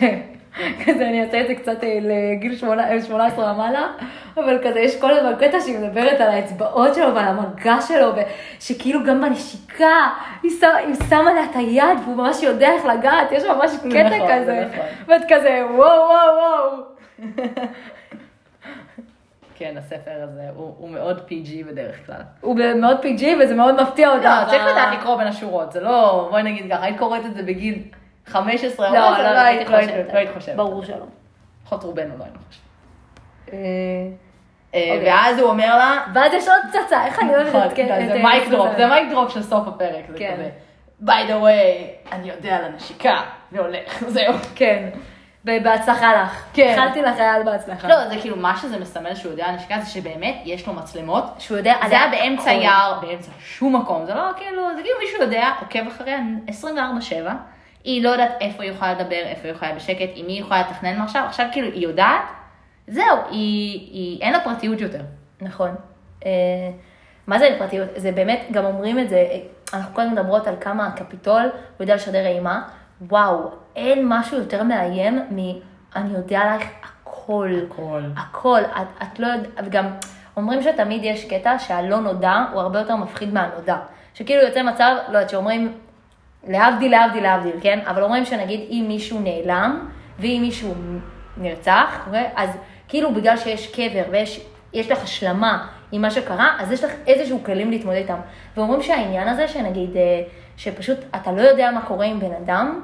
כזה, 0.84 1.08
אני 1.08 1.24
אעשה 1.24 1.40
את 1.40 1.46
זה 1.46 1.54
קצת 1.54 1.84
אה, 1.84 1.98
לגיל 2.00 2.56
18 2.56 3.00
18 3.06 3.52
ומעלה, 3.52 3.86
אבל 4.36 4.58
כזה, 4.64 4.80
יש 4.80 5.00
כל 5.00 5.10
הזמן 5.10 5.32
קטע 5.38 5.60
שהיא 5.60 5.78
מדברת 5.78 6.20
על 6.20 6.28
האצבעות 6.28 6.94
שלו 6.94 7.14
ועל 7.14 7.28
המגע 7.28 7.80
שלו, 7.80 8.12
ושכאילו 8.58 9.04
גם 9.04 9.20
בנשיקה, 9.20 9.96
היא 10.42 10.50
שמה, 10.60 10.76
היא 10.76 10.94
שמה 11.08 11.32
לה 11.32 11.44
את 11.44 11.56
היד 11.56 11.98
והוא 12.04 12.16
ממש 12.16 12.42
יודע 12.42 12.72
איך 12.72 12.84
לגעת, 12.84 13.32
יש 13.32 13.44
ממש 13.44 13.70
קטע 13.90 14.16
נכון, 14.16 14.28
כזה, 14.28 14.44
זה 14.44 14.66
נכון. 14.72 14.84
ואת 15.06 15.22
כזה, 15.28 15.62
וואו, 15.70 15.78
וואו, 15.78 16.34
וואו. 16.36 16.91
כן, 19.54 19.74
הספר 19.78 20.22
הזה 20.22 20.42
הוא, 20.56 20.74
הוא 20.78 20.90
מאוד 20.90 21.18
PG 21.28 21.66
בדרך 21.66 22.06
כלל. 22.06 22.20
הוא 22.40 22.56
מאוד 22.76 22.98
פיג'י 23.02 23.36
וזה 23.42 23.54
מאוד 23.54 23.82
מפתיע 23.82 24.08
אותה. 24.08 24.42
לא, 24.44 24.50
צריך 24.50 24.62
לדעת 24.72 24.98
לקרוא 24.98 25.16
בין 25.16 25.26
השורות, 25.26 25.72
זה 25.72 25.80
לא, 25.80 26.26
בואי 26.30 26.42
נגיד 26.42 26.72
ככה, 26.72 26.84
היית 26.84 26.98
קוראת 26.98 27.26
את 27.26 27.34
זה 27.34 27.42
בגיל 27.42 27.82
15, 28.26 28.88
לא, 28.90 28.94
לא, 28.94 29.00
לא 29.32 29.38
היית- 29.38 29.68
הייתי 29.68 29.72
לא 29.72 29.78
חושבת. 29.80 30.12
לא 30.12 30.18
היית 30.18 30.30
חושבת. 30.34 30.56
ברור 30.56 30.84
שלא. 30.84 31.06
לפחות 31.62 31.84
רובנו 31.84 32.14
לא 32.18 32.24
היינו 32.24 32.38
חושבים. 32.48 32.66
אה, 33.52 33.58
אה, 34.74 34.94
אוקיי. 34.94 35.06
ואז 35.12 35.38
הוא 35.38 35.48
אומר 35.50 35.76
לה, 35.78 35.98
ואז 36.14 36.32
יש 36.34 36.48
עוד 36.48 36.58
פצצה, 36.68 37.06
איך 37.06 37.18
אני 37.18 37.34
אוהבת 37.34 37.48
נכון, 37.48 37.62
את 37.62 37.76
זה 38.08 38.22
mic 38.22 38.44
אה, 38.44 38.50
drop, 38.50 38.68
זה. 38.70 38.76
זה 38.76 38.86
mic 38.86 39.10
drop 39.10 39.30
של 39.34 39.42
סוף 39.42 39.68
הפרק, 39.68 40.04
זה 40.08 40.18
כן. 40.18 40.34
כזה. 40.34 40.50
by 41.04 41.28
the 41.28 41.42
way, 41.42 42.12
אני 42.14 42.28
יודע 42.30 42.56
על 42.56 42.64
הנשיקה, 42.64 43.20
והולך, 43.52 44.02
זהו. 44.14 44.34
כן. 44.54 44.88
בהצלחה 45.44 46.22
לך. 46.22 46.44
כן. 46.52 46.70
התחלתי 46.72 47.02
לחייל 47.02 47.42
בהצלחה. 47.42 47.88
לא, 47.88 48.08
זה 48.08 48.14
כאילו, 48.20 48.36
מה 48.36 48.56
שזה 48.56 48.78
מסמל 48.78 49.14
שהוא 49.14 49.30
יודע 49.30 49.44
על 49.44 49.50
הנשיקה, 49.50 49.80
זה 49.80 49.90
שבאמת 49.90 50.36
יש 50.44 50.66
לו 50.66 50.72
מצלמות. 50.72 51.24
שהוא 51.38 51.58
יודע 51.58 51.74
זה 51.88 52.00
היה 52.00 52.10
באמצע 52.10 52.50
הכל. 52.50 52.62
יער, 52.62 52.98
באמצע 53.00 53.30
שום 53.40 53.76
מקום, 53.76 54.06
זה 54.06 54.14
לא 54.14 54.22
כאילו, 54.36 54.62
זה 54.76 54.82
כאילו 54.82 54.98
מישהו 55.04 55.22
יודע, 55.22 55.50
עוקב 55.60 55.86
אחריה 55.88 56.18
24-7, 56.48 57.30
היא 57.84 58.04
לא 58.04 58.08
יודעת 58.08 58.32
איפה 58.40 58.62
היא 58.62 58.70
יכולה 58.70 58.92
לדבר, 58.92 59.22
איפה 59.24 59.48
היא 59.48 59.52
יכולה 59.52 59.72
בשקט, 59.74 60.10
עם 60.14 60.26
מי 60.26 60.32
היא 60.32 60.40
יכולה 60.40 60.60
לתכנן 60.60 60.98
מעכשיו, 60.98 61.24
עכשיו 61.26 61.46
כאילו 61.52 61.68
היא 61.68 61.82
יודעת, 61.82 62.22
זהו, 62.86 63.16
היא, 63.30 63.80
היא, 63.92 64.20
אין 64.20 64.32
לה 64.32 64.40
פרטיות 64.40 64.80
יותר. 64.80 65.00
נכון. 65.40 65.74
אה, 66.26 66.30
מה 67.26 67.38
זה 67.38 67.56
פרטיות? 67.58 67.88
זה 67.96 68.12
באמת, 68.12 68.40
גם 68.50 68.64
אומרים 68.64 68.98
את 68.98 69.08
זה, 69.08 69.26
אנחנו 69.72 69.94
קודם 69.94 70.12
מדברות 70.12 70.46
על 70.46 70.54
כמה 70.60 70.86
הקפיטול, 70.86 71.42
הוא 71.42 71.50
יודע 71.80 71.94
לשדר 71.94 72.26
אימה. 72.26 72.62
וואו, 73.08 73.50
אין 73.76 74.08
משהו 74.08 74.38
יותר 74.38 74.62
מאיים 74.62 75.18
מ... 75.18 75.38
אני 75.96 76.14
יודע 76.14 76.40
עלייך 76.40 76.62
הכל. 76.82 77.50
הכל. 77.66 78.02
הכל. 78.16 78.60
את, 78.60 79.02
את 79.02 79.18
לא 79.18 79.26
יודעת, 79.26 79.50
וגם 79.64 79.86
אומרים 80.36 80.62
שתמיד 80.62 81.04
יש 81.04 81.24
קטע 81.24 81.58
שהלא 81.58 82.00
נודע 82.00 82.44
הוא 82.52 82.60
הרבה 82.60 82.78
יותר 82.78 82.96
מפחיד 82.96 83.34
מהנודע. 83.34 83.76
שכאילו 84.14 84.42
יוצא 84.42 84.62
מצב, 84.62 84.96
לא 85.08 85.18
יודעת, 85.18 85.30
שאומרים, 85.30 85.72
להבדיל, 86.48 86.90
להבדיל, 86.90 87.22
להבדיל, 87.22 87.56
כן? 87.60 87.78
אבל 87.86 88.02
אומרים 88.02 88.24
שנגיד 88.24 88.60
אם 88.70 88.84
מישהו 88.88 89.20
נעלם, 89.20 89.88
ואם 90.18 90.38
מישהו 90.42 90.74
נרצח, 91.36 92.02
אוקיי? 92.06 92.30
אז 92.36 92.50
כאילו 92.88 93.14
בגלל 93.14 93.36
שיש 93.36 93.74
קבר 93.74 94.02
ויש 94.10 94.46
יש 94.72 94.90
לך 94.90 95.02
השלמה 95.02 95.66
עם 95.92 96.02
מה 96.02 96.10
שקרה, 96.10 96.56
אז 96.58 96.72
יש 96.72 96.84
לך 96.84 96.90
איזשהו 97.06 97.44
כלים 97.44 97.70
להתמודד 97.70 97.96
איתם. 97.96 98.18
ואומרים 98.56 98.82
שהעניין 98.82 99.28
הזה, 99.28 99.48
שנגיד, 99.48 99.96
אה, 99.96 100.22
שפשוט 100.56 100.98
אתה 101.14 101.32
לא 101.32 101.40
יודע 101.40 101.70
מה 101.70 101.82
קורה 101.82 102.06
עם 102.06 102.20
בן 102.20 102.32
אדם, 102.44 102.80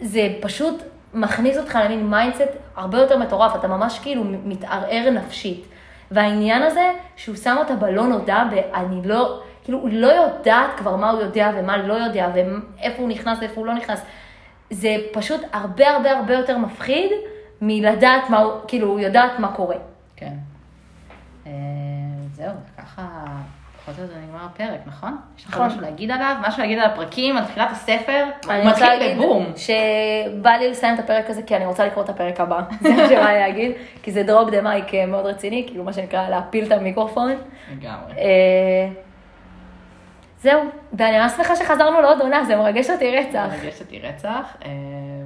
זה 0.00 0.28
פשוט 0.40 0.82
מכניס 1.14 1.58
אותך 1.58 1.78
למין 1.84 2.10
mindset 2.10 2.56
הרבה 2.76 2.98
יותר 2.98 3.18
מטורף, 3.18 3.56
אתה 3.56 3.68
ממש 3.68 3.98
כאילו 3.98 4.24
מתערער 4.24 5.10
נפשית. 5.10 5.64
והעניין 6.10 6.62
הזה, 6.62 6.92
שהוא 7.16 7.36
שם 7.36 7.56
אותה 7.58 7.74
בלא 7.74 8.06
נודע, 8.06 8.42
ואני 8.50 9.08
לא, 9.08 9.40
כאילו, 9.64 9.78
הוא 9.78 9.90
לא 9.92 10.06
יודעת 10.06 10.70
כבר 10.76 10.96
מה 10.96 11.10
הוא 11.10 11.20
יודע 11.20 11.50
ומה 11.56 11.76
לא 11.76 11.94
יודע, 11.94 12.28
ואיפה 12.34 13.02
הוא 13.02 13.08
נכנס 13.08 13.38
ואיפה 13.40 13.54
הוא 13.60 13.66
לא 13.66 13.74
נכנס. 13.74 14.02
זה 14.70 14.96
פשוט 15.12 15.40
הרבה 15.52 15.90
הרבה 15.90 16.10
הרבה 16.10 16.34
יותר 16.34 16.58
מפחיד 16.58 17.10
מלדעת 17.60 18.30
מה 18.30 18.38
הוא, 18.38 18.52
כאילו, 18.68 18.98
יודעת 18.98 19.38
מה 19.38 19.52
קורה. 19.52 19.76
כן. 20.16 20.34
אה, 21.46 21.52
זהו, 22.32 22.54
ככה 22.78 23.02
פחות 23.90 23.98
או 23.98 24.04
יותר 24.04 24.26
נגמר 24.26 24.44
הפרק, 24.44 24.80
נכון? 24.86 25.16
יש 25.38 25.44
לך 25.44 25.50
נכון. 25.50 25.66
משהו 25.66 25.80
להגיד 25.80 26.10
עליו? 26.10 26.36
משהו 26.40 26.62
להגיד 26.62 26.78
על 26.78 26.84
הפרקים, 26.84 27.36
על 27.36 27.44
תחילת 27.44 27.68
הספר? 27.70 28.24
אני 28.48 28.62
הוא 28.62 28.70
רוצה 28.70 28.70
מתחיל 28.70 28.88
להגיד 28.88 29.16
בבום. 29.16 29.46
שבא 29.56 30.50
לי 30.50 30.70
לסיים 30.70 30.94
את 30.94 30.98
הפרק 30.98 31.30
הזה 31.30 31.42
כי 31.42 31.56
אני 31.56 31.66
רוצה 31.66 31.86
לקרוא 31.86 32.04
את 32.04 32.08
הפרק 32.08 32.40
הבא, 32.40 32.60
זה 32.80 32.88
מה 32.88 33.08
שבא 33.08 33.28
לי 33.28 33.38
להגיד, 33.38 33.72
כי 34.02 34.12
זה 34.12 34.22
drop 34.22 34.50
the 34.50 34.60
mic 34.60 34.94
מאוד 35.08 35.26
רציני, 35.26 35.64
כאילו 35.66 35.84
מה 35.84 35.92
שנקרא 35.92 36.28
להפיל 36.28 36.66
את 36.66 36.72
המיקרופון. 36.72 37.32
לגמרי. 37.72 38.12
אה, 38.18 38.88
זהו, 40.38 40.62
ואני 40.92 41.18
ממש 41.18 41.32
שמחה 41.32 41.56
שחזרנו 41.56 42.00
לעוד 42.00 42.20
עונה, 42.20 42.44
זה 42.44 42.56
מרגש 42.56 42.90
אותי 42.90 43.16
רצח. 43.16 43.46
מרגש 43.50 43.80
אותי 43.80 43.98
רצח, 43.98 44.56
אה, 44.64 44.70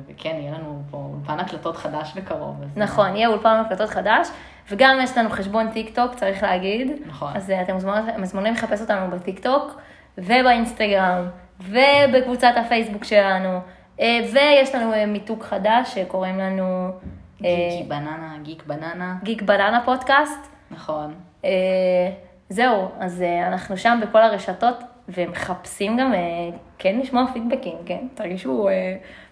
וכן, 0.09 0.37
יהיה 0.39 0.53
לנו 0.53 0.83
פה 0.91 0.97
אולפן 1.15 1.41
הקלטות 1.41 1.77
חדש 1.77 2.13
בקרוב. 2.17 2.57
נכון, 2.77 3.17
יהיה 3.17 3.29
אולפן 3.29 3.63
הקלטות 3.67 3.91
חדש, 3.91 4.29
וגם 4.71 4.99
יש 5.03 5.19
לנו 5.19 5.31
חשבון 5.31 5.71
טיק 5.71 5.95
טוק, 5.95 6.15
צריך 6.15 6.43
להגיד. 6.43 6.93
נכון. 7.07 7.33
אז 7.35 7.51
אה, 7.51 7.63
אתם 7.63 7.75
מוזמנים- 7.75 8.05
מוזמנים 8.19 8.55
לחפש 8.55 8.81
אותנו 8.81 9.11
בטיק 9.11 9.39
טוק, 9.39 9.81
ובאינסטגרם, 10.19 11.27
ובקבוצת 11.61 12.53
הפייסבוק 12.57 13.05
שלנו, 13.05 13.59
אה, 14.01 14.21
ויש 14.33 14.75
לנו 14.75 14.93
אה, 14.93 15.07
מיתוג 15.07 15.43
חדש 15.43 15.95
שקוראים 15.95 16.39
לנו 16.39 16.89
גיקי 17.37 17.85
בננה, 17.89 18.35
גיק 18.43 18.63
בננה, 18.67 19.15
גיק 19.23 19.43
בננה 19.43 19.81
פודקאסט. 19.85 20.41
נכון. 20.71 21.15
זהו, 22.49 22.89
אז 23.01 23.25
אנחנו 23.47 23.77
שם 23.77 24.01
בכל 24.03 24.23
הרשתות, 24.23 24.77
ומחפשים 25.09 25.97
גם, 25.97 26.13
כן 26.79 26.99
לשמוע 26.99 27.25
פידבקים, 27.33 27.77
כן? 27.87 27.99
תרגישו 28.15 28.69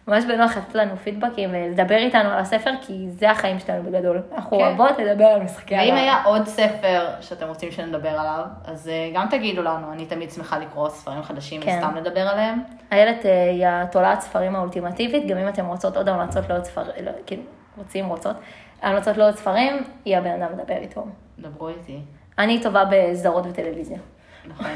ממש 0.09 0.25
בנוח 0.25 0.57
לתת 0.57 0.75
לנו 0.75 0.97
פידבקים 0.97 1.51
ולדבר 1.53 1.97
איתנו 1.97 2.31
על 2.31 2.39
הספר, 2.39 2.71
כי 2.81 3.11
זה 3.11 3.31
החיים 3.31 3.59
שלנו 3.59 3.83
בגדול. 3.83 4.23
אנחנו 4.35 4.59
כן. 4.59 4.65
אוהבות 4.65 4.99
לדבר 4.99 5.25
על 5.25 5.43
משחקי 5.43 5.75
ואם 5.75 5.81
הרעב. 5.83 5.99
היה 5.99 6.25
עוד 6.25 6.47
ספר 6.47 7.09
שאתם 7.21 7.49
רוצים 7.49 7.71
שנדבר 7.71 8.09
עליו, 8.09 8.45
אז 8.65 8.89
אה, 8.89 9.11
גם 9.15 9.27
תגידו 9.31 9.63
לנו, 9.63 9.93
אני 9.93 10.07
תמיד 10.07 10.31
שמחה 10.31 10.59
לקרוא 10.59 10.89
ספרים 10.89 11.23
חדשים 11.23 11.61
כן. 11.61 11.81
וסתם 11.83 11.97
לדבר 11.97 12.21
עליהם. 12.21 12.63
איילת 12.93 13.27
אה, 13.27 13.51
היא 13.51 13.67
התולעת 13.67 14.21
ספרים 14.21 14.57
האולטימטיבית, 14.57 15.27
גם 15.27 15.39
אם 15.39 15.49
אתם 15.49 15.67
רוצות 15.67 15.97
עוד 15.97 16.09
המלצות 16.09 16.49
לעוד 16.49 16.65
ספרים, 16.65 17.05
לא, 17.05 17.11
כאילו, 17.27 17.43
רוצים, 17.77 18.09
רוצות, 18.09 18.37
המלצות 18.83 19.17
לעוד 19.17 19.35
ספרים, 19.37 19.85
היא 20.05 20.17
הבן 20.17 20.43
אדם 20.43 20.59
לדבר 20.59 20.77
איתו. 20.77 21.07
דברו 21.39 21.69
איתי. 21.69 22.01
אני 22.39 22.63
טובה 22.63 22.85
בסדרות 22.91 23.47
וטלוויזיה. 23.47 23.99
נכון. 24.47 24.67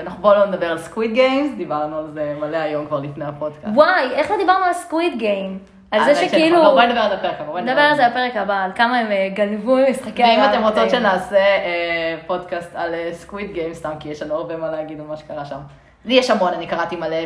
אנחנו 0.00 0.22
בואו 0.22 0.34
לא 0.34 0.46
נדבר 0.46 0.66
על 0.66 0.78
Squid 0.78 1.12
Games, 1.14 1.56
דיברנו 1.56 1.98
על 1.98 2.10
זה 2.14 2.36
מלא 2.40 2.56
היום 2.56 2.86
כבר 2.86 3.00
לפני 3.00 3.24
הפודקאסט. 3.24 3.74
וואי, 3.74 4.10
איך 4.12 4.30
לא 4.30 4.36
דיברנו 4.36 4.64
על 4.64 4.72
Squid 4.72 5.18
Game? 5.18 5.58
על 5.90 6.00
זה 6.00 6.06
האמת 6.06 6.16
שנכון. 6.16 6.28
שכאילו... 6.28 6.62
לא, 6.62 6.70
בואי 6.70 6.86
נדבר 6.86 7.00
על 7.00 7.10
זה 7.10 7.16
בפרק 7.16 7.40
הבא. 7.40 7.50
בואי 7.50 7.62
נדבר 7.62 7.80
על 7.80 7.96
זה 7.96 8.08
בפרק 8.08 8.36
הבא, 8.36 8.64
על 8.64 8.70
כמה 8.74 8.98
הם 8.98 9.12
אה, 9.12 9.28
גנבו 9.34 9.76
ממשחקי 9.76 10.22
ואם 10.22 10.40
הרעב 10.40 10.54
אתם 10.54 10.62
רוצות. 10.64 10.90
שנעשה 10.90 11.36
אה, 11.36 12.16
פודקאסט 12.26 12.70
על 12.74 12.94
Squid 13.12 13.52
Games, 13.52 13.76
סתם 13.76 13.92
כי 14.00 14.08
יש 14.08 14.22
לנו 14.22 14.34
הרבה 14.34 14.56
מה 14.56 14.70
להגיד 14.70 15.00
על 15.00 15.06
מה 15.06 15.16
שקרה 15.16 15.44
שם. 15.44 15.58
לי 16.04 16.14
יש 16.14 16.30
המון, 16.30 16.52
אני 16.52 16.66
קראתי 16.66 16.96
מלא, 16.96 17.16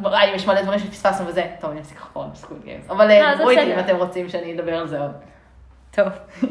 וואי, 0.00 0.26
יש 0.26 0.46
מלא 0.46 0.62
דברים 0.62 0.78
שפספסנו 0.78 1.26
וזה. 1.26 1.46
טוב, 1.60 1.70
אני 1.70 1.80
אפסיק 1.80 1.96
לחפור 1.96 2.22
על 2.22 2.28
Squid 2.34 2.62
Games. 2.64 2.90
אבל 2.90 3.08
לא, 3.08 3.12
אה, 3.12 3.30
זה 3.30 3.34
דברו 3.34 3.50
איתי 3.50 3.74
אם. 3.74 3.78
אתם 3.78 3.96
רוצים 3.96 4.28
שאני 4.28 4.54
אדבר 4.54 4.74
על 4.74 4.88
זה 4.88 5.00
עוד. 5.00 5.12
טוב. 5.90 6.08